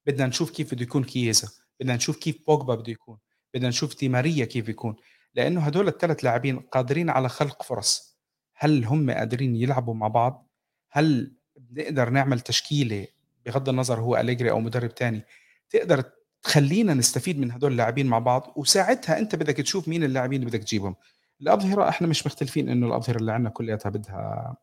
بدنا 0.07 0.27
نشوف 0.27 0.51
كيف 0.51 0.73
بده 0.75 0.83
يكون 0.83 1.03
كيزا، 1.03 1.49
بدنا 1.79 1.95
نشوف 1.95 2.17
كيف 2.17 2.37
بوجبا 2.47 2.75
بده 2.75 2.91
يكون، 2.91 3.17
بدنا 3.53 3.69
نشوف 3.69 3.97
دي 3.99 4.09
ماريا 4.09 4.45
كيف 4.45 4.69
يكون، 4.69 4.95
لإنه 5.35 5.61
هدول 5.61 5.87
ال3 5.93 6.23
لاعبين 6.23 6.59
قادرين 6.59 7.09
على 7.09 7.29
خلق 7.29 7.63
فرص، 7.63 8.19
هل 8.55 8.85
هم 8.85 9.11
قادرين 9.11 9.55
يلعبوا 9.55 9.93
مع 9.95 10.07
بعض؟ 10.07 10.49
هل 10.91 11.35
بنقدر 11.57 12.09
نعمل 12.09 12.39
تشكيلة 12.39 13.07
بغض 13.45 13.69
النظر 13.69 13.99
هو 14.01 14.17
أليجري 14.17 14.51
أو 14.51 14.59
مدرب 14.59 14.95
تاني؟ 14.95 15.25
تقدر 15.69 16.03
تخلّينا 16.47 16.93
نستفيد 16.93 17.39
من 17.39 17.51
هدول 17.51 17.71
اللاعبين 17.71 18.07
مع 18.07 18.19
بعض، 18.19 18.53
وساعتها 18.55 19.19
أنت 19.19 19.35
بدك 19.35 19.57
تشوف 19.57 19.87
مين 19.87 20.03
اللاعبين 20.03 20.39
اللي 20.39 20.51
بدك 20.51 20.63
تجيبهم. 20.63 20.95
الأظهرة 21.41 21.89
إحنا 21.89 22.07
مش 22.07 22.25
مختلفين 22.27 22.69
إنه 22.69 22.87
الأظهرة 22.87 23.17
اللي 23.17 23.31
عندنا 23.31 23.49
كلّياتها 23.49 23.89
بدها 23.89 24.55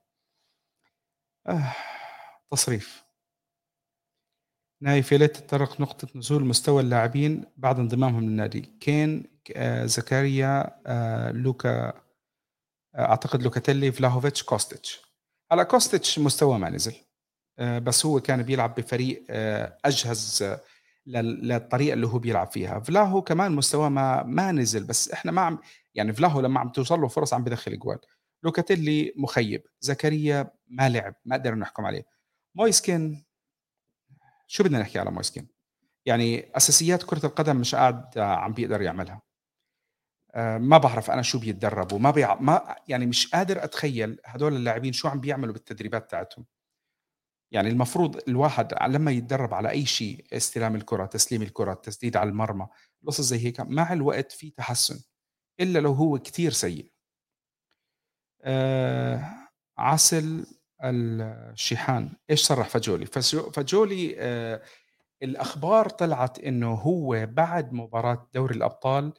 آه 1.46 1.72
تصريف. 2.50 3.04
نايف 4.82 5.12
يا 5.12 5.18
ليت 5.18 5.36
تتطرق 5.36 5.80
نقطة 5.80 6.08
نزول 6.14 6.44
مستوى 6.44 6.82
اللاعبين 6.82 7.44
بعد 7.56 7.78
انضمامهم 7.78 8.22
للنادي، 8.22 8.60
كين، 8.80 9.24
آآ 9.56 9.86
زكريا، 9.86 10.80
آآ 10.86 11.32
لوكا 11.32 11.88
آه، 11.88 11.94
أعتقد 12.98 13.42
لوكاتيلي، 13.42 13.92
فلاهوفيتش، 13.92 14.42
كوستيتش. 14.42 15.02
هلأ 15.52 15.62
كوستيتش 15.62 16.18
مستواه 16.18 16.58
ما 16.58 16.70
نزل، 16.70 16.94
آآ 17.58 17.78
بس 17.78 18.06
هو 18.06 18.20
كان 18.20 18.42
بيلعب 18.42 18.74
بفريق 18.74 19.24
آآ 19.30 19.78
أجهز 21.08 21.16
آه، 21.16 21.20
لل 21.22 21.48
للطريقة 21.48 21.94
اللي 21.94 22.06
هو 22.06 22.18
بيلعب 22.18 22.46
فيها، 22.52 22.80
فلاهو 22.80 23.22
كمان 23.22 23.52
مستواه 23.52 23.88
ما 23.88 24.22
ما 24.22 24.52
نزل، 24.52 24.84
بس 24.84 25.10
إحنا 25.10 25.32
ما 25.32 25.40
عم 25.40 25.58
يعني 25.94 26.12
فلاهو 26.12 26.40
لمّا 26.40 26.60
عم 26.60 26.68
توصل 26.68 27.00
له 27.00 27.08
فرص 27.08 27.34
عم 27.34 27.44
بيدخّل 27.44 27.72
أجوال، 27.72 27.98
لوكاتيلي 28.42 29.12
مخيب، 29.16 29.62
زكريا 29.80 30.50
ما 30.68 30.88
لعب، 30.88 31.14
ما 31.24 31.36
قدرنا 31.36 31.60
نحكم 31.60 31.84
عليه، 31.86 32.04
مويس 32.54 32.94
كين 32.94 33.24
شو 34.46 34.64
بدنا 34.64 34.78
نحكي 34.78 34.98
على 34.98 35.10
مويس 35.10 35.29
كين؟ 35.29 35.48
يعني 36.06 36.52
أساسيات 36.56 37.02
كرة 37.02 37.26
القدم 37.26 37.56
مش 37.56 37.74
قاعد 37.74 38.18
عم 38.18 38.52
بيقدر 38.54 38.82
يعملها. 38.82 39.22
آآ 40.34 40.58
ما 40.58 40.78
باعرف 40.78 41.10
أنا 41.10 41.22
شو 41.22 41.38
بيتدرّبوا، 41.38 41.98
ما 41.98 42.10
بيع 42.10 42.34
ما 42.40 42.76
يعني 42.88 43.06
مش 43.06 43.26
قادر 43.30 43.64
أتخيّل 43.64 44.18
هدول 44.24 44.56
اللاعبين 44.56 44.92
شو 44.92 45.08
عم 45.08 45.20
بيعملوا 45.20 45.52
بالتدريبات 45.54 46.10
تاعتهم. 46.10 46.44
يعني 47.54 47.68
المفروض 47.70 48.20
الواحد 48.28 48.74
لمّا 48.88 49.12
يتدرّب 49.12 49.54
على 49.54 49.70
أي 49.70 49.86
شيء، 49.86 50.26
استلام 50.34 50.76
الكرة، 50.76 51.06
تسليم 51.06 51.42
الكرة، 51.42 51.72
التسديد 51.72 52.16
على 52.16 52.30
المرمى، 52.30 52.68
قصص 53.06 53.20
زي 53.22 53.38
هيك، 53.46 53.60
مع 53.60 53.92
الوقت 53.94 54.32
في 54.32 54.50
تحسُّن، 54.50 55.00
إلا 55.60 55.78
لو 55.78 55.92
هو 55.92 56.18
كتير 56.18 56.52
سيء. 56.52 56.92
آآ 58.44 59.20
عسل 59.78 60.46
الشيحان، 60.84 62.10
إيش 62.30 62.40
صرّح 62.42 62.68
فاجولي؟ 62.68 63.06
فاجو 63.06 63.50
فاجولي 63.50 64.14
آآ 64.18 64.62
الأخبار 65.22 65.88
طلعت 65.88 66.38
إنه 66.38 66.74
هو 66.74 67.26
بعد 67.32 67.72
مباراة 67.72 68.28
دوري 68.34 68.56
الأبطال 68.56 69.14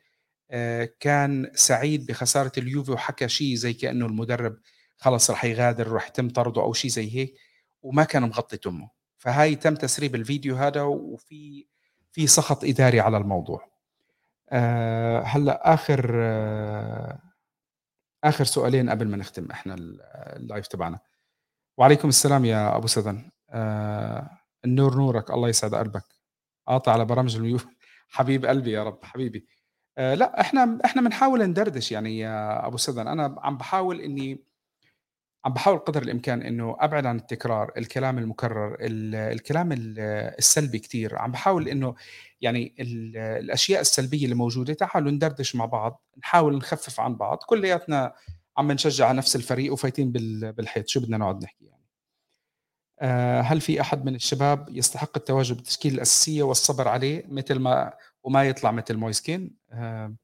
آآ 0.52 0.86
كان 1.02 1.52
سعيد 1.56 2.08
بخسارة 2.08 2.52
اليوفي 2.58 2.92
وحكى 2.92 3.30
شيء 3.30 3.56
زي 3.56 3.74
كأنه 3.74 4.08
المدرب 4.08 4.58
خلص 4.98 5.32
رح 5.32 5.46
يغادر 5.46 5.90
وراح 5.94 6.08
يتم 6.10 6.30
طرده 6.30 6.62
أو 6.64 6.74
شيء 6.74 6.92
زي 6.92 7.16
هيك، 7.18 7.36
وما 7.86 8.04
كان 8.04 8.24
مغطي 8.24 8.58
تمه، 8.58 8.90
فهاي 9.18 9.56
تم 9.56 9.76
تسريب 9.76 10.16
الفيديو 10.16 10.56
هذا 10.56 10.82
وفي 10.82 11.68
في 12.12 12.28
سخط 12.28 12.64
إداري 12.64 13.00
على 13.00 13.18
الموضوع. 13.18 13.70
آآ 14.50 15.22
هلأ 15.22 15.74
آخر 15.74 16.12
آه 16.16 17.20
آخر 18.24 18.44
سؤالين 18.46 18.90
قبل 18.90 19.08
ما 19.08 19.18
نختم 19.18 19.52
إحنا 19.52 19.74
ال 19.74 20.02
الlive 20.40 20.68
تبعنا. 20.68 21.00
وعليكم 21.78 22.10
السلام 22.10 22.46
يا 22.46 22.78
أبو 22.78 22.88
سدن، 22.88 23.32
آآ 23.50 24.30
النور 24.66 24.96
نورك 24.98 25.32
الله 25.32 25.50
يسعد 25.50 25.76
قلبك. 25.76 26.04
قاطع 26.68 26.92
على 26.94 27.06
برامج 27.06 27.36
اليوف 27.38 27.68
حبيب 28.16 28.46
قلبي 28.46 28.72
يا 28.72 28.84
رب 28.84 29.00
حبيبي. 29.06 29.48
آآ 29.98 30.16
لأ 30.16 30.42
إحنا 30.42 30.80
إحنا 30.86 31.02
بنحاول 31.02 31.44
ندردش 31.44 31.92
يعني 31.92 32.20
يا 32.20 32.68
أبو 32.68 32.78
سدن، 32.78 33.08
أنا 33.08 33.36
عم 33.40 33.58
باحاول 33.58 34.02
إني 34.02 34.46
عم 35.46 35.54
باحاول 35.54 35.80
قدر 35.80 36.04
الإمكان 36.04 36.41
إنه 36.41 36.78
أبعد 36.80 37.06
عن 37.06 37.16
التكرار، 37.16 37.72
الكلام 37.78 38.18
المكرر، 38.18 38.78
ال 38.80 39.16
الكلام 39.16 39.72
ال 39.72 40.00
السلبي 40.38 40.80
كتير، 40.80 41.18
عم 41.18 41.32
باحاول 41.32 41.68
إنه 41.68 41.96
يعني 42.41 42.76
ال 42.80 43.18
الأشياء 43.18 43.82
السلبية 43.82 44.24
اللي 44.24 44.36
موجودة 44.36 44.74
تعالوا 44.74 45.12
ندردش 45.12 45.56
مع 45.56 45.66
بعض، 45.66 46.04
نحاول 46.18 46.58
نخفف 46.58 47.00
عن 47.00 47.16
بعض، 47.16 47.38
كلياتنا 47.38 48.14
عم 48.58 48.72
نشجع 48.72 49.08
على 49.08 49.18
نفس 49.18 49.36
الفريق 49.36 49.74
وفايتين 49.74 50.12
بال 50.12 50.54
بالحيط، 50.54 50.88
شو 50.88 51.00
بدنا 51.00 51.18
نقعد 51.18 51.43
نحكي 51.43 51.66
يعني. 51.66 51.86
آآ 53.02 53.41
هل 53.41 53.62
في 53.62 53.82
أحد 53.82 54.06
من 54.06 54.16
الشباب 54.16 54.70
يستحق 54.70 55.18
التواجد 55.18 55.56
بالتشكيلة 55.56 55.96
الأساسية 55.96 56.43
والصبر 56.43 56.88
عليه 56.88 57.24
مثل 57.28 57.60
ما 57.60 57.93
وما 58.24 58.43
يطلع 58.43 58.72
مثل 58.72 58.98
مويسكين؟ 58.98 59.56
آآ 59.72 60.16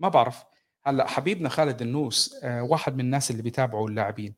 ما 0.00 0.08
بعرف، 0.08 0.44
هلأ 0.84 1.06
حبيبنا 1.06 1.48
خالد 1.48 1.82
النوس 1.82 2.40
آآ 2.42 2.60
واحد 2.62 2.94
من 2.94 3.00
الناس 3.00 3.30
اللي 3.30 3.42
بيتابعوا 3.42 3.88
اللاعبين. 3.88 4.34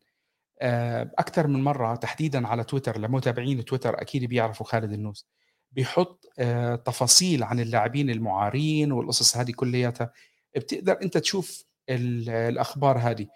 آآ 0.63 1.11
أكتر 1.19 1.47
من 1.47 1.63
مرّة 1.65 1.95
تحديدًا 1.97 2.47
على 2.49 2.65
تويتر 2.65 2.99
لمتابعين 2.99 3.65
تويتر 3.65 4.01
أكيد 4.03 4.25
بيعرفوا 4.25 4.67
خالد 4.67 4.93
النوس، 4.93 5.29
بيحُط 5.73 6.27
آآ 6.39 6.77
تفاصيل 6.77 7.43
عن 7.45 7.61
اللاعبين 7.61 8.11
المُعارين 8.11 8.93
والقصص 8.93 9.37
هذه 9.37 9.53
كلّياتها، 9.53 10.13
بتقدر 10.57 10.99
أنت 11.03 11.19
تشوف 11.19 11.65
ال 11.91 12.31
الأخبار 12.31 12.99
هذه. 12.99 13.27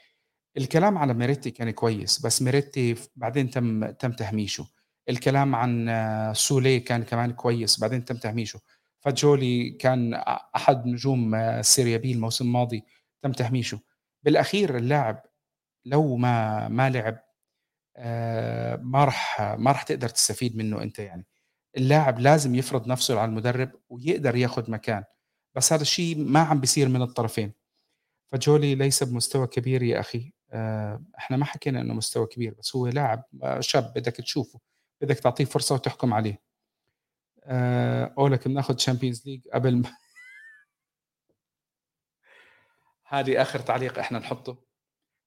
الكلام 0.56 0.98
على 0.98 1.14
ميريتي 1.14 1.50
كان 1.50 1.70
كويس، 1.70 2.20
بس 2.26 2.42
ميريتي 2.42 2.94
بعدين 3.16 3.50
تم 3.50 3.90
تم 3.90 4.12
تهميشه. 4.12 4.66
الكلام 5.08 5.54
عن 5.56 5.88
آه، 5.88 6.32
سوليه 6.32 6.84
كان 6.84 7.02
كمان 7.04 7.32
كويس، 7.32 7.80
بعدين 7.80 8.04
تم 8.04 8.16
تهميشه. 8.16 8.60
فاجولي 9.00 9.70
كان 9.70 10.14
أ 10.14 10.40
أحد 10.56 10.86
نجوم 10.86 11.34
آه، 11.34 11.62
سيريا 11.62 11.96
بي 11.98 12.12
الموسم 12.12 12.44
الماضي، 12.46 12.84
تم 13.22 13.32
تهميشه. 13.32 13.80
بالأخير 14.22 14.76
اللاعب 14.76 15.22
لو 15.89 16.16
ما 16.16 16.68
ما 16.68 16.91
لعب 16.91 17.18
آآ 17.97 18.76
ما 18.76 19.05
راح 19.05 19.41
ما 19.59 19.72
راح 19.72 19.82
تقدر 19.82 20.09
تستفيد 20.09 20.57
منّه 20.57 20.82
أنت 20.82 20.99
يعني. 20.99 21.26
اللاعب 21.76 22.18
لازم 22.20 22.55
يفرض 22.55 22.89
نَفْسه 22.89 23.20
على 23.20 23.28
المدرب 23.30 23.70
ويقدر 23.91 24.36
ياخُد 24.36 24.70
مكان، 24.70 25.05
بس 25.55 25.72
هذا 25.72 25.82
الشيء 25.82 26.18
ما 26.18 26.41
عم 26.41 26.61
بيصير 26.61 26.89
من 26.89 27.03
الطرفين. 27.03 27.53
فجولي 28.28 28.74
ليس 28.74 29.03
بمستوى 29.05 29.47
كبير 29.47 29.82
يا 29.82 30.01
أخي، 30.01 30.32
آآ 30.53 31.05
إحنا 31.18 31.36
ما 31.36 31.45
حكينا 31.45 31.80
إنه 31.80 31.95
مستوى 31.95 32.26
كبير، 32.26 32.55
بس 32.59 32.76
هو 32.76 32.86
لاعب 32.89 33.24
آه، 33.43 33.61
شاب 33.61 33.93
بدك 33.97 34.16
تشوفه، 34.16 34.61
بدك 35.03 35.18
تعطيه 35.20 35.45
فرصة 35.45 35.74
وتحكُم 35.74 36.14
عليه. 36.14 36.41
آآ 37.45 38.14
أولك 38.18 38.49
بناخُد 38.49 38.80
Champions 38.80 39.18
League 39.18 39.53
قبل 39.55 39.76
ما 39.76 39.91
هذه 43.09 43.43
آخر 43.43 43.61
تعليق 43.61 43.99
إحنا 43.99 44.18
نحطّه، 44.18 44.57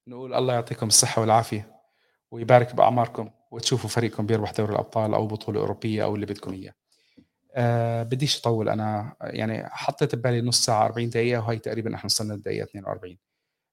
نقول 0.07 0.33
الله 0.33 0.53
يعطيكم 0.53 0.87
الصحة 0.87 1.21
والعافية. 1.21 1.81
ويبارك 2.31 2.75
بأعماركم 2.75 3.29
وتشوفوا 3.51 3.89
فريقكم 3.89 4.25
بيربح 4.25 4.51
دوري 4.51 4.71
الأبطال 4.73 5.13
أو 5.13 5.27
بطولة 5.27 5.59
أوروبية 5.59 6.03
أو 6.03 6.15
اللي 6.15 6.25
بدكم 6.25 6.53
إياه. 6.53 6.73
أه 7.55 8.03
بديش 8.03 8.39
أطول 8.39 8.69
أنا 8.69 9.15
يعني 9.21 9.69
حطيت 9.69 10.15
ببالي 10.15 10.41
نص 10.41 10.65
ساعة 10.65 10.85
40 10.85 11.09
دقيقة 11.09 11.47
وهي 11.47 11.59
تقريبا 11.59 11.95
إحنا 11.95 12.05
وصلنا 12.05 12.33
للدقيقة 12.33 12.63
42 12.63 13.17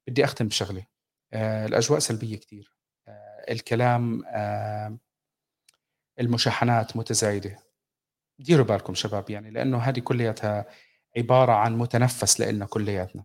بدي 0.08 0.24
أختم 0.24 0.48
بشغلة 0.48 0.86
أه 1.32 1.66
الأجواء 1.66 1.98
سلبية 1.98 2.36
كتير 2.36 2.72
أه 3.08 3.44
الكلام 3.52 4.22
أه 4.26 4.98
المشاحنات 6.20 6.96
متزايدة 6.96 7.58
ديروا 8.38 8.64
بالكم 8.64 8.94
شباب 8.94 9.30
يعني 9.30 9.50
لأنه 9.50 9.78
هذه 9.78 10.00
كلياتها 10.00 10.66
عبارة 11.16 11.52
عن 11.52 11.78
متنفس 11.78 12.40
لإلنا 12.40 12.66
كلياتنا 12.66 13.24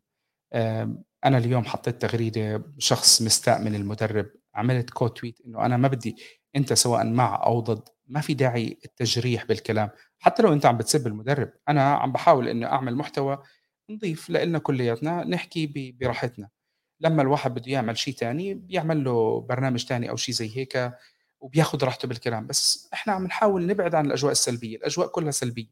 أنا 1.26 1.38
اليوم 1.38 1.65
حطيت 1.65 2.01
تغريدة 2.01 2.63
شخص 2.78 3.21
مستاء 3.21 3.61
من 3.61 3.76
المدرب 3.76 4.26
عملت 4.55 4.89
كوت 4.89 5.17
تويت 5.17 5.41
إنه 5.45 5.65
أنا 5.65 5.78
ما 5.78 5.88
بدي 5.88 6.15
أنت 6.55 6.74
سواء 6.74 7.05
مع 7.05 7.43
أو 7.45 7.59
ضد 7.59 7.89
ما 8.07 8.21
في 8.21 8.34
داعي 8.34 8.78
التجريح 8.86 9.45
بالكلام. 9.45 9.89
حتى 10.19 10.43
لو 10.43 10.53
أنت 10.53 10.65
عم 10.65 10.78
بتسب 10.78 11.07
المدرب 11.07 11.53
أنا 11.69 11.93
عم 11.93 12.11
بحاول 12.11 12.47
إنه 12.47 12.67
أعمل 12.67 12.95
محتوى 12.95 13.43
نضيف 13.89 14.30
لإلنا 14.30 14.59
كلياتنا 14.59 15.24
نحكي 15.24 15.93
براحتنا. 16.01 16.49
لما 16.99 17.21
الواحد 17.21 17.53
بده 17.53 17.71
يعمل 17.71 17.97
شيء 17.97 18.13
تاني 18.13 18.53
بيعمل 18.53 19.03
له 19.03 19.41
برنامج 19.41 19.86
تاني 19.86 20.09
أو 20.09 20.15
شيء 20.15 20.36
زي 20.36 20.57
هيك 20.57 20.91
وبياخذ 21.39 21.84
راحته 21.84 22.07
بالكلام. 22.07 22.47
بس 22.47 22.89
إحنا 22.93 23.13
عم 23.13 23.24
نحاول 23.26 23.67
نبعد 23.67 23.95
عن 23.95 24.05
الأجواء 24.05 24.32
السلبية 24.32 24.78
الأجواء 24.78 25.07
كلها 25.07 25.32
سلبية. 25.32 25.67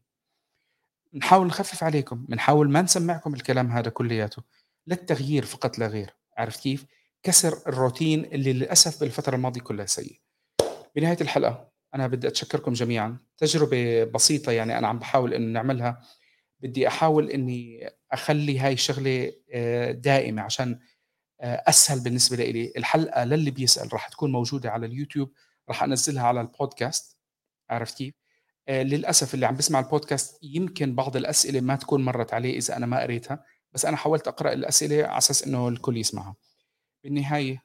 نحاول 1.14 1.46
نخفف 1.46 1.84
عليكم 1.84 2.26
بنحاول 2.26 2.70
ما 2.70 2.82
نسمعكم 2.82 3.34
الكلام 3.34 3.70
هذا 3.72 3.90
كلياته. 3.90 4.42
للتغيير 4.86 5.44
فقط 5.44 5.78
لا 5.78 5.86
غير. 5.86 6.10
عرفت 6.36 6.60
كيف؟ 6.60 6.86
كسر 7.22 7.62
الروتين 7.66 8.24
اللي 8.24 8.52
للأسف 8.52 9.00
بالفترة 9.00 9.36
الماضية 9.36 9.60
كلها 9.60 9.86
سيء. 9.86 10.20
بنهاية 10.96 11.16
الحلقة 11.20 11.72
أنا 11.94 12.06
بدي 12.06 12.28
أتشكركم 12.28 12.72
جميعا. 12.72 13.18
تجربة 13.38 14.04
بسيطة 14.04 14.52
يعني 14.52 14.78
أنا 14.78 14.88
عم 14.88 14.98
بحاول 14.98 15.34
إنه 15.34 15.52
نعملها. 15.52 16.00
بدي 16.60 16.88
أحاول 16.88 17.30
إني 17.30 17.90
أخلي 18.12 18.58
هاي 18.58 18.72
الشغلة 18.72 19.32
آه، 19.52 19.90
دائمة 19.92 20.42
عشان 20.42 20.78
آه، 21.40 21.62
أسهل 21.66 22.00
بالنسبة 22.00 22.36
لي. 22.36 22.72
الحلقة 22.76 23.24
للي 23.24 23.50
بيسأل 23.50 23.92
راح 23.92 24.08
تكون 24.08 24.32
موجودة 24.32 24.70
على 24.70 24.86
اليوتيوب 24.86 25.32
راح 25.68 25.82
أنزلها 25.82 26.22
على 26.22 26.40
البودكاست. 26.40 27.18
عرفت 27.70 27.96
كيف؟ 27.98 28.14
آه، 28.68 28.82
للأسف 28.82 29.34
اللي 29.34 29.46
عم 29.46 29.56
بسمع 29.56 29.78
البودكاست 29.78 30.38
يمكن 30.42 30.94
بعض 30.94 31.16
الأسئلة 31.16 31.60
ما 31.60 31.76
تكون 31.76 32.04
مرت 32.04 32.34
عليه 32.34 32.58
إذا 32.58 32.76
أنا 32.76 32.86
ما 32.86 33.00
قريتها. 33.00 33.44
بس 33.74 33.84
أنا 33.86 33.96
حاولت 33.96 34.28
أقرأ 34.28 34.52
الأسئلة 34.52 35.04
على 35.06 35.18
أساس 35.18 35.42
إنه 35.44 35.68
الكل 35.68 35.96
يسمعها. 35.96 36.36
بالنهاية 37.04 37.62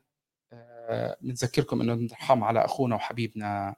آه، 0.54 1.18
بنذكركم 1.22 1.82
إنه 1.82 1.94
نرحم 1.94 2.44
على 2.44 2.66
أخونا 2.66 2.96
وحبيبنا 2.96 3.76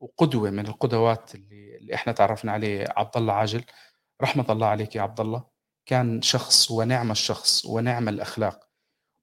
وقدوة 0.00 0.50
من 0.50 0.66
القدوات 0.66 1.34
اللي, 1.34 1.76
اللي 1.76 1.94
إحنا 1.94 2.12
تعرفنا 2.12 2.52
عليه 2.52 2.86
عبد 2.96 3.16
الله 3.16 3.32
عاجل. 3.32 3.64
رحمة 4.22 4.46
الله 4.50 4.66
عليك 4.66 4.96
يا 4.96 5.02
عبد 5.02 5.20
الله 5.20 5.44
كان 5.86 6.22
شخص 6.22 6.70
ونعم 6.70 7.10
الشخص 7.10 7.66
ونعم 7.66 8.08
الأخلاق 8.08 8.68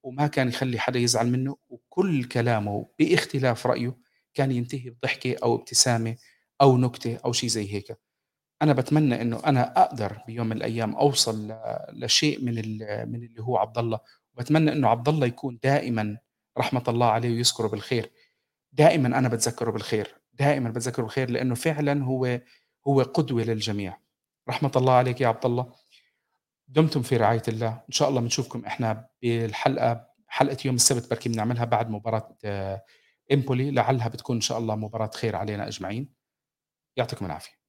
وما 0.04 0.26
كان 0.26 0.48
يخلي 0.48 0.78
حدا 0.78 0.98
يزعل 0.98 1.30
منه 1.32 1.56
وكل 1.68 2.24
كلامه 2.24 2.88
بإختلاف 2.98 3.66
رأيه 3.66 3.96
كان 4.34 4.52
ينتهي 4.52 4.90
بضحكة 4.90 5.36
أو 5.42 5.54
ابتسامة 5.56 6.16
أو 6.60 6.76
نكتة 6.76 7.18
أو 7.24 7.32
شيء 7.32 7.48
زي 7.50 7.74
هيك. 7.74 7.98
أنا 8.62 8.72
بتمنى 8.72 9.22
إنه 9.22 9.40
أنا 9.46 9.82
أقدر 9.82 10.18
بيوم 10.26 10.46
من 10.46 10.56
الأيام 10.56 10.94
أوصل 10.94 11.54
لشيء 11.92 12.44
من 12.44 12.54
من 13.10 13.24
اللي 13.24 13.42
هو 13.42 13.56
عبد 13.56 13.78
الله. 13.78 14.00
وبتمنى 14.34 14.72
إنه 14.72 14.88
عبد 14.88 15.08
الله 15.08 15.26
يكون 15.26 15.58
دائما 15.62 16.18
رحمة 16.58 16.82
الله 16.88 17.06
عليه 17.06 17.30
ويذكره 17.30 17.68
بالخير. 17.68 18.10
دائما 18.72 19.18
أنا 19.18 19.28
بتذكره 19.28 19.70
بالخير. 19.70 20.14
دائما 20.32 20.70
بتذكره 20.70 21.02
بالخير 21.02 21.30
لإنه 21.30 21.54
فعلا 21.54 22.04
هو 22.04 22.40
هو 22.88 23.02
قدوة 23.02 23.42
للجميع. 23.42 23.98
رحمة 24.48 24.72
الله 24.76 24.92
عليك 24.92 25.20
يا 25.20 25.28
عبد 25.28 25.46
الله. 25.46 25.72
دمتم 26.68 27.02
في 27.02 27.16
رعاية 27.16 27.42
الله. 27.48 27.68
إن 27.68 27.92
شاء 27.92 28.08
الله 28.08 28.20
بنشوفكم 28.20 28.64
إحنا 28.64 29.08
بالحلقة 29.22 30.08
حلقة 30.26 30.56
يوم 30.64 30.74
السبت 30.74 31.10
بركي 31.10 31.28
بنعملها 31.28 31.64
بعد 31.64 31.90
مباراة 31.90 32.36
إمبولي. 33.32 33.70
لعلها 33.70 34.08
بتكون 34.08 34.36
إن 34.36 34.40
شاء 34.40 34.58
الله 34.58 34.76
مباراة 34.76 35.10
خير 35.14 35.36
علينا 35.36 35.68
أجمعين. 35.68 36.12
يعطيكم 36.96 37.26
العافية. 37.26 37.61